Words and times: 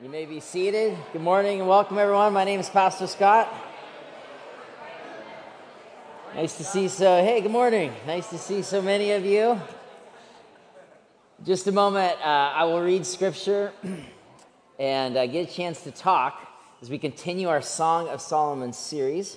You 0.00 0.08
may 0.08 0.26
be 0.26 0.38
seated. 0.38 0.96
Good 1.12 1.22
morning 1.22 1.58
and 1.58 1.68
welcome, 1.68 1.98
everyone. 1.98 2.32
My 2.32 2.44
name 2.44 2.60
is 2.60 2.70
Pastor 2.70 3.08
Scott. 3.08 3.52
Nice 6.36 6.56
to 6.58 6.62
see 6.62 6.86
so. 6.86 7.20
Hey, 7.20 7.40
good 7.40 7.50
morning. 7.50 7.92
Nice 8.06 8.30
to 8.30 8.38
see 8.38 8.62
so 8.62 8.80
many 8.80 9.10
of 9.10 9.24
you. 9.24 9.60
Just 11.44 11.66
a 11.66 11.72
moment, 11.72 12.16
uh, 12.20 12.52
I 12.54 12.62
will 12.62 12.80
read 12.80 13.04
scripture 13.04 13.72
and 14.78 15.16
uh, 15.16 15.26
get 15.26 15.50
a 15.50 15.52
chance 15.52 15.82
to 15.82 15.90
talk 15.90 16.48
as 16.80 16.88
we 16.88 16.98
continue 16.98 17.48
our 17.48 17.60
Song 17.60 18.08
of 18.08 18.20
Solomon 18.20 18.72
series. 18.72 19.36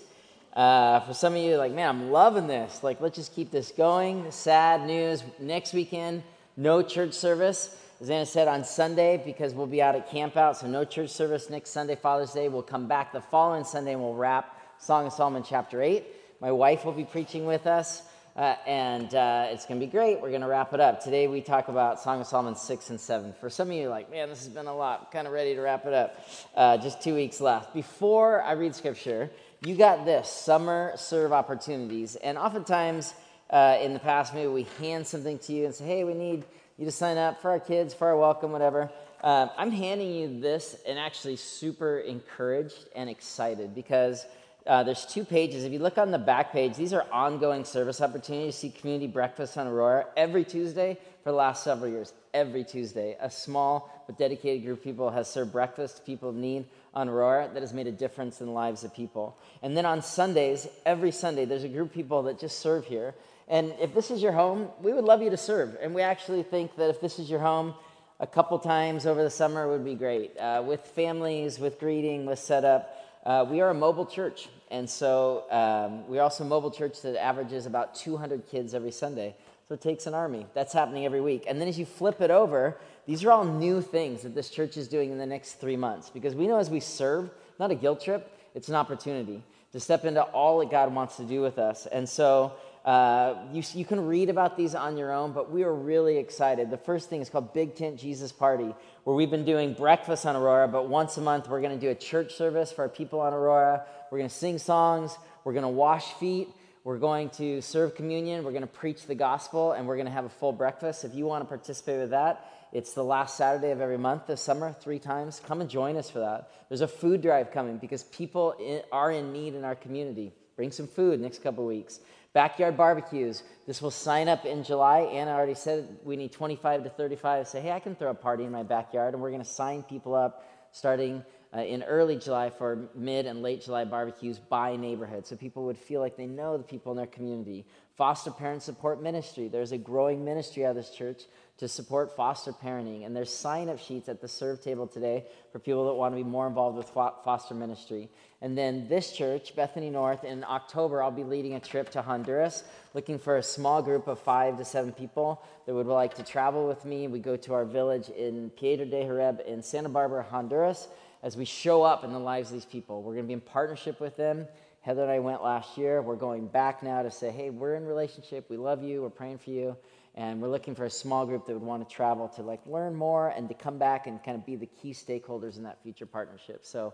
Uh, 0.53 0.99
for 0.99 1.15
some 1.15 1.33
of 1.33 1.41
you, 1.41 1.55
like, 1.55 1.71
man, 1.71 1.89
I'm 1.89 2.11
loving 2.11 2.45
this. 2.45 2.83
Like, 2.83 3.01
let's 3.01 3.15
just 3.15 3.33
keep 3.33 3.49
this 3.49 3.71
going. 3.71 4.29
Sad 4.29 4.85
news 4.85 5.23
next 5.39 5.73
weekend, 5.73 6.21
no 6.55 6.83
church 6.83 7.13
service. 7.13 7.75
As 8.01 8.09
Anna 8.09 8.25
said, 8.25 8.47
on 8.47 8.63
Sunday, 8.63 9.21
because 9.23 9.53
we'll 9.53 9.67
be 9.67 9.79
out 9.79 9.93
at 9.93 10.09
camp 10.09 10.35
out, 10.35 10.57
so 10.57 10.65
no 10.65 10.83
church 10.83 11.11
service 11.11 11.51
next 11.51 11.69
Sunday, 11.69 11.95
Father's 11.95 12.31
Day. 12.31 12.49
We'll 12.49 12.63
come 12.63 12.87
back 12.87 13.13
the 13.13 13.21
following 13.21 13.63
Sunday 13.63 13.91
and 13.91 14.01
we'll 14.01 14.15
wrap 14.15 14.57
Song 14.79 15.05
of 15.05 15.13
Solomon 15.13 15.43
chapter 15.47 15.83
8. 15.83 16.03
My 16.41 16.51
wife 16.51 16.83
will 16.83 16.93
be 16.93 17.03
preaching 17.03 17.45
with 17.45 17.67
us, 17.67 18.01
uh, 18.35 18.55
and 18.65 19.13
uh, 19.13 19.49
it's 19.51 19.67
going 19.67 19.79
to 19.79 19.85
be 19.85 19.91
great. 19.91 20.19
We're 20.19 20.29
going 20.29 20.41
to 20.41 20.47
wrap 20.47 20.73
it 20.73 20.79
up. 20.79 21.03
Today 21.03 21.27
we 21.27 21.41
talk 21.41 21.67
about 21.67 21.99
Song 21.99 22.19
of 22.19 22.25
Solomon 22.25 22.55
6 22.55 22.89
and 22.89 22.99
7. 22.99 23.35
For 23.39 23.51
some 23.51 23.69
of 23.69 23.75
you, 23.75 23.89
like, 23.89 24.09
man, 24.09 24.29
this 24.29 24.39
has 24.39 24.49
been 24.49 24.65
a 24.65 24.75
lot. 24.75 25.11
kind 25.11 25.27
of 25.27 25.33
ready 25.33 25.53
to 25.53 25.61
wrap 25.61 25.85
it 25.85 25.93
up. 25.93 26.27
Uh, 26.55 26.77
just 26.77 27.03
two 27.03 27.13
weeks 27.13 27.39
left. 27.39 27.71
Before 27.71 28.41
I 28.41 28.53
read 28.53 28.73
scripture, 28.73 29.29
you 29.63 29.75
got 29.75 30.05
this 30.05 30.27
summer 30.27 30.93
serve 30.95 31.31
opportunities. 31.31 32.15
And 32.15 32.39
oftentimes 32.39 33.13
uh, 33.51 33.77
in 33.79 33.93
the 33.93 33.99
past, 33.99 34.33
maybe 34.33 34.47
we 34.47 34.63
hand 34.79 35.05
something 35.05 35.37
to 35.37 35.53
you 35.53 35.65
and 35.65 35.75
say, 35.75 35.85
hey, 35.85 36.03
we 36.03 36.15
need 36.15 36.45
you 36.81 36.85
to 36.85 36.91
sign 36.91 37.19
up 37.19 37.43
for 37.43 37.51
our 37.51 37.59
kids, 37.59 37.93
for 37.93 38.07
our 38.07 38.17
welcome, 38.17 38.51
whatever. 38.51 38.89
Uh, 39.23 39.49
I'm 39.55 39.69
handing 39.69 40.15
you 40.15 40.39
this 40.41 40.75
and 40.87 40.97
actually 40.97 41.35
super 41.35 41.99
encouraged 41.99 42.87
and 42.95 43.07
excited 43.07 43.75
because 43.75 44.25
uh, 44.65 44.81
there's 44.81 45.05
two 45.05 45.23
pages. 45.23 45.63
If 45.63 45.71
you 45.73 45.77
look 45.77 45.99
on 45.99 46.09
the 46.09 46.17
back 46.17 46.51
page, 46.51 46.75
these 46.75 46.91
are 46.91 47.05
ongoing 47.11 47.65
service 47.65 48.01
opportunities. 48.01 48.63
You 48.63 48.71
see 48.71 48.79
community 48.79 49.05
breakfast 49.05 49.59
on 49.59 49.67
Aurora 49.67 50.07
every 50.17 50.43
Tuesday 50.43 50.97
for 51.23 51.29
the 51.29 51.37
last 51.37 51.63
several 51.63 51.91
years. 51.91 52.13
Every 52.33 52.63
Tuesday, 52.63 53.15
a 53.21 53.29
small 53.29 54.03
but 54.07 54.17
dedicated 54.17 54.65
group 54.65 54.79
of 54.79 54.83
people 54.83 55.11
has 55.11 55.29
served 55.29 55.51
breakfast 55.51 55.97
to 55.97 56.01
people 56.01 56.31
in 56.31 56.41
need 56.41 56.65
on 56.95 57.09
Aurora 57.09 57.47
that 57.53 57.61
has 57.61 57.73
made 57.73 57.85
a 57.85 57.91
difference 57.91 58.41
in 58.41 58.47
the 58.47 58.53
lives 58.53 58.83
of 58.83 58.91
people. 58.95 59.37
And 59.61 59.77
then 59.77 59.85
on 59.85 60.01
Sundays, 60.01 60.67
every 60.83 61.11
Sunday, 61.11 61.45
there's 61.45 61.63
a 61.63 61.69
group 61.69 61.89
of 61.89 61.93
people 61.93 62.23
that 62.23 62.39
just 62.39 62.57
serve 62.57 62.85
here. 62.85 63.13
And 63.51 63.73
if 63.81 63.93
this 63.93 64.11
is 64.11 64.23
your 64.23 64.31
home, 64.31 64.69
we 64.81 64.93
would 64.93 65.03
love 65.03 65.21
you 65.21 65.29
to 65.29 65.35
serve. 65.35 65.75
And 65.81 65.93
we 65.93 66.01
actually 66.01 66.41
think 66.41 66.77
that 66.77 66.89
if 66.89 67.01
this 67.01 67.19
is 67.19 67.29
your 67.29 67.41
home, 67.41 67.75
a 68.21 68.25
couple 68.25 68.57
times 68.59 69.05
over 69.05 69.21
the 69.21 69.29
summer 69.29 69.67
would 69.67 69.83
be 69.83 69.93
great. 69.93 70.37
Uh, 70.37 70.63
with 70.65 70.79
families, 70.79 71.59
with 71.59 71.77
greeting, 71.77 72.25
with 72.25 72.39
setup. 72.39 72.95
Uh, 73.25 73.45
we 73.47 73.59
are 73.59 73.69
a 73.69 73.73
mobile 73.73 74.05
church. 74.05 74.47
And 74.71 74.89
so 74.89 75.43
um, 75.51 76.07
we're 76.07 76.21
also 76.21 76.45
a 76.45 76.47
mobile 76.47 76.71
church 76.71 77.01
that 77.01 77.21
averages 77.21 77.65
about 77.65 77.93
200 77.93 78.47
kids 78.47 78.73
every 78.73 78.91
Sunday. 78.91 79.35
So 79.67 79.73
it 79.73 79.81
takes 79.81 80.07
an 80.07 80.13
army. 80.13 80.45
That's 80.53 80.71
happening 80.71 81.05
every 81.05 81.21
week. 81.21 81.43
And 81.45 81.59
then 81.59 81.67
as 81.67 81.77
you 81.77 81.85
flip 81.85 82.21
it 82.21 82.31
over, 82.31 82.77
these 83.05 83.21
are 83.25 83.31
all 83.33 83.43
new 83.43 83.81
things 83.81 84.21
that 84.21 84.33
this 84.33 84.49
church 84.49 84.77
is 84.77 84.87
doing 84.87 85.11
in 85.11 85.17
the 85.17 85.25
next 85.25 85.55
three 85.55 85.77
months 85.77 86.09
because 86.09 86.35
we 86.35 86.47
know 86.47 86.57
as 86.57 86.69
we 86.69 86.79
serve, 86.79 87.29
not 87.59 87.69
a 87.69 87.75
guilt 87.75 88.01
trip, 88.01 88.31
it's 88.55 88.69
an 88.69 88.75
opportunity 88.75 89.43
to 89.73 89.79
step 89.79 90.05
into 90.05 90.21
all 90.21 90.59
that 90.59 90.69
God 90.69 90.93
wants 90.93 91.17
to 91.17 91.23
do 91.23 91.41
with 91.41 91.57
us. 91.57 91.85
And 91.85 92.07
so 92.07 92.53
uh, 92.83 93.35
you, 93.53 93.61
you 93.73 93.85
can 93.85 94.07
read 94.07 94.29
about 94.29 94.57
these 94.57 94.73
on 94.73 94.97
your 94.97 95.11
own, 95.11 95.33
but 95.33 95.51
we 95.51 95.63
are 95.63 95.73
really 95.73 96.17
excited. 96.17 96.71
The 96.71 96.77
first 96.77 97.09
thing 97.09 97.21
is 97.21 97.29
called 97.29 97.53
Big 97.53 97.75
Tent 97.75 97.99
Jesus 97.99 98.31
Party, 98.31 98.73
where 99.03 99.15
we've 99.15 99.29
been 99.29 99.45
doing 99.45 99.73
breakfast 99.73 100.25
on 100.25 100.35
Aurora, 100.35 100.67
but 100.67 100.89
once 100.89 101.15
a 101.17 101.21
month 101.21 101.47
we're 101.47 101.61
going 101.61 101.77
to 101.77 101.79
do 101.79 101.91
a 101.91 101.95
church 101.95 102.33
service 102.33 102.71
for 102.71 102.81
our 102.81 102.89
people 102.89 103.19
on 103.19 103.33
Aurora. 103.33 103.85
We're 104.11 104.17
going 104.17 104.29
to 104.29 104.35
sing 104.35 104.57
songs, 104.57 105.15
we're 105.43 105.53
going 105.53 105.63
to 105.63 105.69
wash 105.69 106.13
feet, 106.13 106.49
we're 106.83 106.97
going 106.97 107.29
to 107.31 107.61
serve 107.61 107.93
communion, 107.93 108.43
we're 108.43 108.51
going 108.51 108.61
to 108.61 108.67
preach 108.67 109.05
the 109.05 109.13
gospel, 109.15 109.73
and 109.73 109.87
we're 109.87 109.97
going 109.97 110.07
to 110.07 110.13
have 110.13 110.25
a 110.25 110.29
full 110.29 110.51
breakfast. 110.51 111.03
If 111.03 111.13
you 111.13 111.27
want 111.27 111.43
to 111.43 111.47
participate 111.47 111.99
with 111.99 112.09
that, 112.09 112.43
it's 112.71 112.93
the 112.93 113.03
last 113.03 113.37
Saturday 113.37 113.69
of 113.71 113.81
every 113.81 113.99
month 113.99 114.25
this 114.25 114.41
summer, 114.41 114.75
three 114.79 114.97
times. 114.97 115.39
Come 115.45 115.61
and 115.61 115.69
join 115.69 115.97
us 115.97 116.09
for 116.09 116.19
that. 116.19 116.49
There's 116.69 116.81
a 116.81 116.87
food 116.87 117.21
drive 117.21 117.51
coming 117.51 117.77
because 117.77 118.03
people 118.03 118.55
are 118.91 119.11
in 119.11 119.33
need 119.33 119.53
in 119.53 119.65
our 119.65 119.75
community. 119.75 120.31
Bring 120.55 120.71
some 120.71 120.87
food 120.87 121.19
next 121.19 121.43
couple 121.43 121.65
weeks. 121.65 121.99
Backyard 122.33 122.77
barbecues. 122.77 123.43
This 123.67 123.81
will 123.81 123.91
sign 123.91 124.29
up 124.29 124.45
in 124.45 124.63
July. 124.63 125.01
Anna 125.01 125.31
already 125.31 125.53
said 125.53 125.97
we 126.03 126.15
need 126.15 126.31
25 126.31 126.83
to 126.83 126.89
35. 126.89 127.47
Say, 127.47 127.61
hey, 127.61 127.71
I 127.71 127.79
can 127.79 127.95
throw 127.95 128.11
a 128.11 128.15
party 128.15 128.45
in 128.45 128.51
my 128.51 128.63
backyard, 128.63 129.13
and 129.13 129.21
we're 129.21 129.31
going 129.31 129.43
to 129.43 129.49
sign 129.49 129.83
people 129.83 130.15
up 130.15 130.45
starting 130.71 131.25
uh, 131.53 131.59
in 131.59 131.83
early 131.83 132.15
July 132.15 132.49
for 132.49 132.89
mid 132.95 133.25
and 133.25 133.41
late 133.41 133.61
July 133.61 133.83
barbecues 133.83 134.39
by 134.39 134.77
neighborhood 134.77 135.27
so 135.27 135.35
people 135.35 135.65
would 135.65 135.77
feel 135.77 135.99
like 135.99 136.15
they 136.15 136.25
know 136.25 136.57
the 136.57 136.63
people 136.63 136.93
in 136.93 136.97
their 136.97 137.07
community. 137.07 137.65
Foster 137.97 138.31
parent 138.31 138.63
support 138.63 139.03
ministry. 139.03 139.49
There's 139.49 139.73
a 139.73 139.77
growing 139.77 140.23
ministry 140.23 140.65
out 140.65 140.71
of 140.71 140.75
this 140.77 140.91
church 140.91 141.23
to 141.57 141.67
support 141.67 142.15
foster 142.15 142.53
parenting. 142.53 143.05
And 143.05 143.15
there's 143.15 143.33
sign 143.33 143.67
up 143.67 143.79
sheets 143.79 144.07
at 144.07 144.21
the 144.21 144.27
serve 144.27 144.63
table 144.63 144.87
today 144.87 145.25
for 145.51 145.59
people 145.59 145.85
that 145.87 145.93
want 145.93 146.13
to 146.13 146.15
be 146.15 146.23
more 146.23 146.47
involved 146.47 146.77
with 146.77 146.89
foster 146.89 147.53
ministry. 147.53 148.09
And 148.43 148.57
then 148.57 148.87
this 148.87 149.11
church, 149.11 149.55
Bethany 149.55 149.91
North, 149.91 150.23
in 150.23 150.43
October, 150.43 151.03
I'll 151.03 151.11
be 151.11 151.23
leading 151.23 151.53
a 151.53 151.59
trip 151.59 151.91
to 151.91 152.01
Honduras, 152.01 152.63
looking 152.95 153.19
for 153.19 153.37
a 153.37 153.43
small 153.43 153.83
group 153.83 154.07
of 154.07 154.19
five 154.19 154.57
to 154.57 154.65
seven 154.65 154.91
people 154.91 155.43
that 155.67 155.75
would 155.75 155.85
like 155.85 156.15
to 156.15 156.23
travel 156.23 156.67
with 156.67 156.83
me. 156.83 157.07
We 157.07 157.19
go 157.19 157.37
to 157.37 157.53
our 157.53 157.65
village 157.65 158.09
in 158.09 158.49
Piedra 158.51 158.87
de 158.87 159.03
Jareb 159.03 159.45
in 159.45 159.61
Santa 159.61 159.89
Barbara, 159.89 160.23
Honduras, 160.23 160.87
as 161.21 161.37
we 161.37 161.45
show 161.45 161.83
up 161.83 162.03
in 162.03 162.11
the 162.13 162.19
lives 162.19 162.49
of 162.49 162.55
these 162.55 162.65
people. 162.65 163.03
We're 163.03 163.13
going 163.13 163.25
to 163.25 163.27
be 163.27 163.33
in 163.33 163.41
partnership 163.41 163.99
with 163.99 164.17
them. 164.17 164.47
Heather 164.81 165.03
and 165.03 165.11
I 165.11 165.19
went 165.19 165.43
last 165.43 165.77
year. 165.77 166.01
We're 166.01 166.15
going 166.15 166.47
back 166.47 166.81
now 166.81 167.03
to 167.03 167.11
say, 167.11 167.29
hey, 167.29 167.51
we're 167.51 167.75
in 167.75 167.85
relationship. 167.85 168.49
We 168.49 168.57
love 168.57 168.83
you. 168.83 169.03
We're 169.03 169.11
praying 169.11 169.37
for 169.37 169.51
you 169.51 169.77
and 170.15 170.41
we're 170.41 170.49
looking 170.49 170.75
for 170.75 170.85
a 170.85 170.89
small 170.89 171.25
group 171.25 171.45
that 171.45 171.53
would 171.53 171.61
want 171.61 171.87
to 171.87 171.95
travel 171.95 172.27
to 172.27 172.41
like 172.41 172.59
learn 172.65 172.95
more 172.95 173.29
and 173.29 173.47
to 173.47 173.53
come 173.53 173.77
back 173.77 174.07
and 174.07 174.21
kind 174.23 174.35
of 174.35 174.45
be 174.45 174.55
the 174.55 174.65
key 174.65 174.91
stakeholders 174.91 175.57
in 175.57 175.63
that 175.63 175.81
future 175.81 176.05
partnership 176.05 176.65
so 176.65 176.93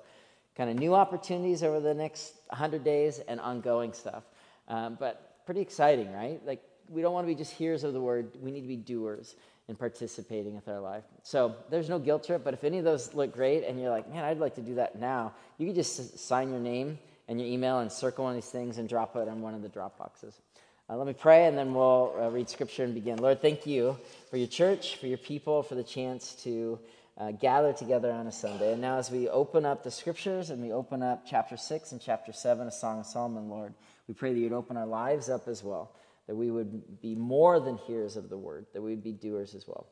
kind 0.58 0.70
of 0.70 0.78
new 0.78 0.96
opportunities 0.96 1.64
over 1.64 1.80
the 1.80 1.94
next 1.94 2.34
100 2.48 2.84
days 2.84 3.20
and 3.20 3.40
ongoing 3.40 3.94
stuff. 3.94 4.24
Um, 4.68 4.98
but 5.00 5.46
pretty 5.46 5.62
exciting 5.62 6.12
right? 6.12 6.46
Like 6.46 6.62
we 6.90 7.02
don't 7.02 7.14
want 7.14 7.26
to 7.26 7.34
be 7.34 7.36
just 7.36 7.54
hearers 7.54 7.84
of 7.84 7.94
the 7.94 8.02
word 8.02 8.32
we 8.42 8.52
need 8.52 8.62
to 8.62 8.68
be 8.68 8.76
doers 8.76 9.36
in 9.70 9.76
participating 9.76 10.56
with 10.56 10.68
our 10.68 10.80
life. 10.80 11.04
So 11.24 11.56
there's 11.70 11.88
no 11.88 12.00
guilt 12.00 12.26
trip 12.26 12.44
but 12.44 12.54
if 12.54 12.64
any 12.64 12.80
of 12.80 12.84
those 12.84 13.14
look 13.14 13.34
great 13.34 13.64
and 13.64 13.80
you're 13.80 13.90
like 13.90 14.10
man 14.12 14.24
i'd 14.26 14.40
like 14.40 14.56
to 14.56 14.62
do 14.62 14.76
that 14.76 15.00
now 15.00 15.34
you 15.58 15.66
can 15.68 15.76
just 15.76 16.18
sign 16.20 16.50
your 16.50 16.60
name 16.60 16.98
and 17.28 17.40
your 17.40 17.50
email 17.50 17.80
and 17.80 17.92
circle 17.92 18.24
one 18.24 18.36
of 18.36 18.42
these 18.42 18.50
things 18.50 18.78
and 18.78 18.88
drop 18.88 19.16
it 19.16 19.28
on 19.28 19.42
one 19.42 19.54
of 19.54 19.62
the 19.62 19.70
drop 19.70 19.98
boxes. 19.98 20.42
Uh, 20.90 20.96
let 20.96 21.06
me 21.06 21.14
pray 21.14 21.46
and 21.46 21.58
then 21.58 21.74
we'll 21.74 22.16
uh, 22.20 22.30
read 22.30 22.50
scripture 22.50 22.84
and 22.84 22.94
begin. 22.94 23.18
Lord, 23.18 23.42
thank 23.42 23.66
you 23.66 23.98
for 24.30 24.38
your 24.38 24.48
church, 24.48 24.96
for 24.96 25.08
your 25.08 25.18
people, 25.18 25.62
for 25.62 25.76
the 25.76 25.84
chance 25.84 26.34
to 26.44 26.80
uh, 27.20 27.32
gather 27.32 27.74
together 27.74 28.12
on 28.12 28.28
a 28.28 28.32
Sunday. 28.32 28.74
And 28.74 28.82
now, 28.82 28.98
as 28.98 29.10
we 29.10 29.28
open 29.28 29.66
up 29.66 29.84
the 29.84 29.92
scriptures 29.92 30.50
and 30.50 30.62
we 30.62 30.72
open 30.72 31.02
up 31.02 31.24
chapter 31.28 31.58
6 31.58 31.92
and 31.92 32.02
chapter 32.02 32.32
7 32.32 32.68
of 32.68 32.74
Song 32.74 33.00
of 33.00 33.06
Solomon, 33.06 33.50
Lord, 33.50 33.74
we 34.08 34.14
pray 34.14 34.34
that 34.34 34.40
you'd 34.40 34.54
open 34.54 34.78
our 34.78 34.86
lives 34.86 35.30
up 35.30 35.48
as 35.48 35.64
well, 35.64 35.96
that 36.28 36.36
we 36.36 36.52
would 36.52 37.02
be 37.02 37.16
more 37.16 37.60
than 37.60 37.78
hearers 37.78 38.18
of 38.18 38.30
the 38.30 38.38
word, 38.38 38.68
that 38.74 38.82
we'd 38.82 39.04
be 39.04 39.14
doers 39.14 39.56
as 39.56 39.68
well. 39.68 39.88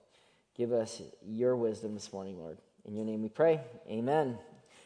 Give 0.56 0.72
us 0.72 1.02
your 1.25 1.56
wisdom 1.56 1.96
this 1.96 2.13
morning, 2.13 2.38
Lord. 2.38 2.59
In 2.86 2.96
your 2.96 3.06
name 3.06 3.24
we 3.24 3.30
pray. 3.30 3.59
Amen. 3.90 4.38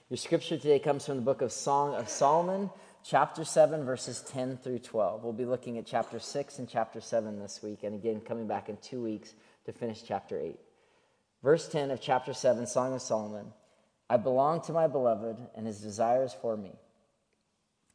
Your 0.10 0.18
scripture 0.18 0.58
today 0.58 0.80
comes 0.80 1.06
from 1.06 1.18
the 1.18 1.22
book 1.22 1.42
of 1.42 1.52
Song 1.52 1.94
of 1.94 2.10
Solomon 2.10 2.70
chapter 3.04 3.44
7, 3.44 3.84
verses 3.84 4.22
10 4.22 4.58
through 4.58 4.80
12. 4.80 5.24
We'll 5.24 5.34
be 5.34 5.46
looking 5.46 5.78
at 5.78 5.86
chapter 5.86 6.20
6 6.20 6.60
and 6.60 6.70
chapter 6.70 7.02
7 7.02 7.40
this 7.40 7.62
week, 7.62 7.84
and 7.84 7.94
again, 7.96 8.22
coming 8.22 8.48
back 8.48 8.70
in 8.70 8.78
two 8.78 9.04
weeks 9.04 9.34
to 9.66 9.74
finish 9.74 10.04
chapter 10.04 10.40
8. 10.40 10.58
Verse 11.44 11.68
10 11.68 11.92
of 11.92 12.02
chapter 12.02 12.34
7, 12.34 12.68
Song 12.68 12.94
of 12.94 13.02
Solomon 13.02 13.54
I 14.10 14.18
belong 14.18 14.62
to 14.62 14.74
my 14.74 14.88
beloved, 14.88 15.38
and 15.56 15.68
his 15.68 15.82
desires 15.82 16.36
for 16.42 16.58
me. 16.58 16.72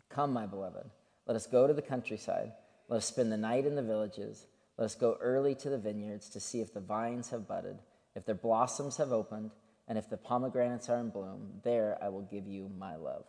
Come, 0.09 0.33
my 0.33 0.47
beloved, 0.47 0.89
let 1.27 1.37
us 1.37 1.47
go 1.47 1.67
to 1.67 1.75
the 1.75 1.83
countryside. 1.83 2.53
Let 2.89 2.99
us 2.99 3.07
spend 3.07 3.33
the 3.33 3.37
night 3.37 3.67
in 3.67 3.75
the 3.75 3.83
villages. 3.83 4.47
Let 4.79 4.85
us 4.85 4.95
go 4.95 5.19
early 5.21 5.55
to 5.57 5.71
the 5.71 5.79
vineyards 5.79 6.29
to 6.31 6.41
see 6.41 6.61
if 6.61 6.73
the 6.73 6.81
vines 6.81 7.31
have 7.31 7.49
budded, 7.49 7.79
if 8.15 8.25
their 8.25 8.35
blossoms 8.35 8.99
have 8.99 9.11
opened, 9.11 9.51
and 9.89 9.99
if 9.99 10.09
the 10.09 10.17
pomegranates 10.17 10.89
are 10.89 11.01
in 11.01 11.11
bloom. 11.11 11.61
There 11.65 11.99
I 12.01 12.11
will 12.11 12.23
give 12.23 12.47
you 12.47 12.71
my 12.79 12.95
love. 12.97 13.25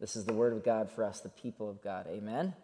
This 0.00 0.16
is 0.16 0.24
the 0.24 0.32
word 0.32 0.52
of 0.52 0.64
God 0.64 0.90
for 0.90 1.04
us, 1.04 1.20
the 1.20 1.28
people 1.28 1.68
of 1.68 1.82
God. 1.82 2.06
Amen. 2.08 2.54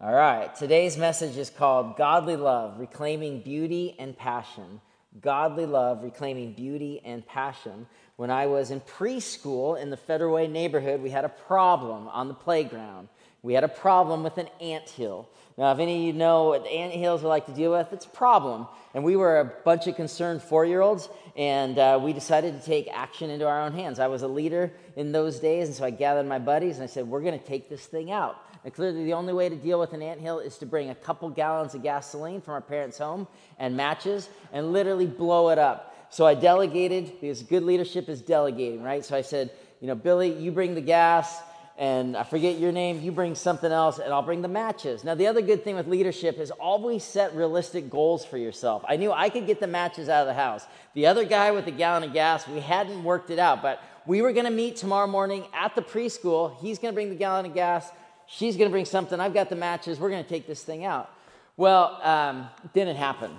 All 0.00 0.14
right, 0.14 0.54
today's 0.54 0.96
message 0.96 1.36
is 1.36 1.50
called 1.50 1.96
Godly 1.96 2.36
Love, 2.36 2.78
Reclaiming 2.78 3.42
Beauty 3.42 3.96
and 3.98 4.16
Passion. 4.16 4.80
Godly 5.20 5.66
Love, 5.66 6.04
Reclaiming 6.04 6.52
Beauty 6.52 7.00
and 7.04 7.26
Passion. 7.26 7.86
When 8.16 8.30
I 8.30 8.46
was 8.46 8.70
in 8.70 8.80
preschool 8.80 9.80
in 9.80 9.90
the 9.90 9.96
Federal 9.96 10.34
Way 10.34 10.46
neighborhood, 10.46 11.02
we 11.02 11.10
had 11.10 11.24
a 11.24 11.28
problem 11.28 12.06
on 12.08 12.28
the 12.28 12.34
playground. 12.34 13.08
We 13.42 13.54
had 13.54 13.64
a 13.64 13.68
problem 13.68 14.22
with 14.22 14.36
an 14.38 14.48
ant 14.60 14.88
hill. 14.88 15.28
Now, 15.56 15.72
if 15.72 15.78
any 15.78 15.96
of 15.96 16.02
you 16.02 16.12
know 16.12 16.50
what 16.50 16.66
ant 16.66 16.92
hills 16.92 17.24
are 17.24 17.28
like 17.28 17.46
to 17.46 17.52
deal 17.52 17.72
with, 17.72 17.92
it's 17.92 18.04
a 18.04 18.10
problem. 18.10 18.68
And 18.94 19.02
we 19.02 19.16
were 19.16 19.40
a 19.40 19.44
bunch 19.44 19.86
of 19.86 19.96
concerned 19.96 20.42
four 20.42 20.64
year 20.64 20.80
olds, 20.80 21.08
and 21.36 21.78
uh, 21.78 21.98
we 22.02 22.12
decided 22.12 22.60
to 22.60 22.64
take 22.64 22.88
action 22.92 23.30
into 23.30 23.46
our 23.46 23.62
own 23.62 23.72
hands. 23.72 23.98
I 23.98 24.08
was 24.08 24.22
a 24.22 24.28
leader 24.28 24.72
in 24.96 25.12
those 25.12 25.40
days, 25.40 25.68
and 25.68 25.76
so 25.76 25.84
I 25.84 25.90
gathered 25.90 26.26
my 26.26 26.38
buddies 26.38 26.76
and 26.76 26.84
I 26.84 26.86
said, 26.86 27.08
We're 27.08 27.22
going 27.22 27.38
to 27.38 27.44
take 27.44 27.68
this 27.68 27.84
thing 27.84 28.10
out. 28.12 28.36
And 28.64 28.74
clearly, 28.74 29.04
the 29.04 29.14
only 29.14 29.32
way 29.32 29.48
to 29.48 29.56
deal 29.56 29.80
with 29.80 29.92
an 29.92 30.02
ant 30.02 30.20
hill 30.20 30.38
is 30.38 30.58
to 30.58 30.66
bring 30.66 30.90
a 30.90 30.94
couple 30.94 31.30
gallons 31.30 31.74
of 31.74 31.82
gasoline 31.82 32.40
from 32.40 32.54
our 32.54 32.60
parents' 32.60 32.98
home 32.98 33.26
and 33.58 33.76
matches 33.76 34.28
and 34.52 34.72
literally 34.72 35.06
blow 35.06 35.48
it 35.48 35.58
up. 35.58 35.94
So 36.10 36.26
I 36.26 36.34
delegated, 36.34 37.20
because 37.20 37.42
good 37.42 37.62
leadership 37.62 38.08
is 38.08 38.20
delegating, 38.20 38.82
right? 38.82 39.04
So 39.04 39.16
I 39.16 39.22
said, 39.22 39.50
You 39.80 39.86
know, 39.86 39.94
Billy, 39.94 40.32
you 40.32 40.52
bring 40.52 40.74
the 40.74 40.80
gas 40.80 41.40
and 41.80 42.14
I 42.14 42.24
forget 42.24 42.58
your 42.58 42.72
name, 42.72 43.00
you 43.00 43.10
bring 43.10 43.34
something 43.34 43.72
else, 43.72 43.98
and 43.98 44.12
I'll 44.12 44.20
bring 44.20 44.42
the 44.42 44.48
matches. 44.48 45.02
Now, 45.02 45.14
the 45.14 45.28
other 45.28 45.40
good 45.40 45.64
thing 45.64 45.76
with 45.76 45.86
leadership 45.86 46.38
is 46.38 46.50
always 46.50 47.02
set 47.02 47.34
realistic 47.34 47.88
goals 47.88 48.22
for 48.22 48.36
yourself. 48.36 48.84
I 48.86 48.96
knew 48.96 49.10
I 49.10 49.30
could 49.30 49.46
get 49.46 49.60
the 49.60 49.66
matches 49.66 50.10
out 50.10 50.20
of 50.20 50.26
the 50.26 50.34
house. 50.34 50.66
The 50.92 51.06
other 51.06 51.24
guy 51.24 51.52
with 51.52 51.64
the 51.64 51.70
gallon 51.70 52.02
of 52.02 52.12
gas, 52.12 52.46
we 52.46 52.60
hadn't 52.60 53.02
worked 53.02 53.30
it 53.30 53.38
out, 53.38 53.62
but 53.62 53.82
we 54.04 54.20
were 54.20 54.34
gonna 54.34 54.50
meet 54.50 54.76
tomorrow 54.76 55.06
morning 55.06 55.46
at 55.54 55.74
the 55.74 55.80
preschool. 55.80 56.54
He's 56.60 56.78
gonna 56.78 56.92
bring 56.92 57.08
the 57.08 57.14
gallon 57.14 57.46
of 57.46 57.54
gas, 57.54 57.90
she's 58.30 58.56
gonna 58.56 58.70
bring 58.70 58.84
something, 58.84 59.20
I've 59.20 59.34
got 59.34 59.48
the 59.48 59.56
matches, 59.56 59.98
we're 59.98 60.10
gonna 60.10 60.22
take 60.24 60.46
this 60.46 60.62
thing 60.62 60.84
out. 60.84 61.10
Well, 61.56 62.00
um, 62.02 62.48
didn't 62.72 62.96
happen. 62.96 63.38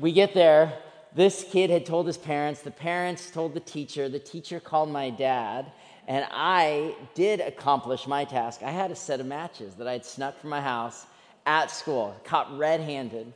We 0.00 0.12
get 0.12 0.34
there, 0.34 0.72
this 1.14 1.44
kid 1.48 1.70
had 1.70 1.86
told 1.86 2.06
his 2.06 2.18
parents, 2.18 2.62
the 2.62 2.70
parents 2.70 3.30
told 3.30 3.54
the 3.54 3.60
teacher, 3.60 4.08
the 4.08 4.18
teacher 4.18 4.58
called 4.60 4.90
my 4.90 5.10
dad 5.10 5.70
and 6.06 6.26
I 6.30 6.94
did 7.14 7.40
accomplish 7.40 8.06
my 8.06 8.24
task. 8.24 8.62
I 8.62 8.70
had 8.70 8.90
a 8.90 8.96
set 8.96 9.20
of 9.20 9.26
matches 9.26 9.74
that 9.76 9.86
I 9.88 9.92
had 9.92 10.04
snuck 10.04 10.38
from 10.38 10.50
my 10.50 10.60
house 10.60 11.06
at 11.46 11.70
school, 11.70 12.14
caught 12.24 12.56
red 12.58 12.80
handed. 12.80 13.32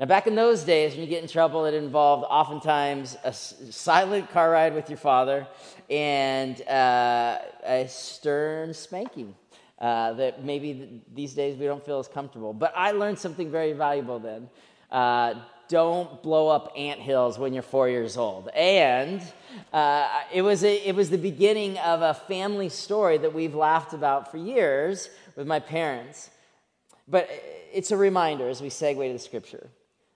Now, 0.00 0.06
back 0.06 0.26
in 0.26 0.34
those 0.34 0.62
days, 0.62 0.92
when 0.92 1.00
you 1.00 1.08
get 1.08 1.22
in 1.22 1.28
trouble, 1.28 1.64
it 1.64 1.74
involved 1.74 2.24
oftentimes 2.28 3.16
a 3.24 3.32
silent 3.32 4.30
car 4.30 4.50
ride 4.50 4.74
with 4.74 4.88
your 4.88 4.98
father 4.98 5.46
and 5.90 6.60
uh, 6.68 7.38
a 7.64 7.86
stern 7.88 8.74
spanking. 8.74 9.34
Uh, 9.80 10.12
that 10.14 10.44
maybe 10.44 11.02
these 11.14 11.34
days 11.34 11.56
we 11.56 11.64
don't 11.64 11.84
feel 11.86 12.00
as 12.00 12.08
comfortable. 12.08 12.52
But 12.52 12.72
I 12.74 12.90
learned 12.90 13.18
something 13.18 13.48
very 13.48 13.72
valuable 13.74 14.18
then. 14.18 14.48
Uh, 14.90 15.34
don't 15.68 16.20
blow 16.22 16.48
up 16.48 16.72
ant 16.76 16.98
hills 16.98 17.38
when 17.38 17.52
you're 17.52 17.62
four 17.62 17.88
years 17.88 18.16
old. 18.16 18.48
And 18.48 19.22
uh, 19.72 20.08
it, 20.32 20.42
was 20.42 20.64
a, 20.64 20.88
it 20.88 20.94
was 20.94 21.10
the 21.10 21.18
beginning 21.18 21.78
of 21.78 22.02
a 22.02 22.14
family 22.14 22.70
story 22.70 23.18
that 23.18 23.32
we've 23.32 23.54
laughed 23.54 23.92
about 23.92 24.30
for 24.30 24.38
years 24.38 25.10
with 25.36 25.46
my 25.46 25.60
parents. 25.60 26.30
But 27.06 27.30
it's 27.72 27.90
a 27.90 27.96
reminder 27.96 28.48
as 28.48 28.60
we 28.60 28.70
segue 28.70 29.06
to 29.06 29.12
the 29.12 29.18
scripture 29.18 29.68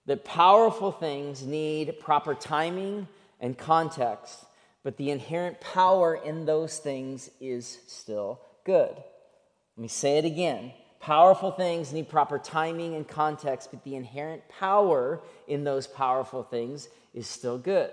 that 0.06 0.24
powerful 0.24 0.90
things 0.90 1.44
need 1.44 2.00
proper 2.00 2.34
timing 2.34 3.06
and 3.40 3.56
context, 3.56 4.44
but 4.82 4.96
the 4.96 5.10
inherent 5.10 5.60
power 5.60 6.16
in 6.16 6.44
those 6.44 6.78
things 6.78 7.30
is 7.40 7.78
still 7.86 8.40
good. 8.64 8.96
Let 9.76 9.82
me 9.82 9.88
say 9.88 10.19
it 10.19 10.24
again 10.24 10.72
Powerful 11.02 11.50
things 11.50 11.92
need 11.92 12.08
proper 12.08 12.38
timing 12.38 12.94
and 12.94 13.06
context, 13.06 13.70
but 13.72 13.82
the 13.82 13.96
inherent 13.96 14.48
power 14.48 15.20
in 15.48 15.64
those 15.64 15.88
powerful 15.88 16.44
things 16.44 16.88
is 17.12 17.26
still 17.26 17.58
good. 17.58 17.90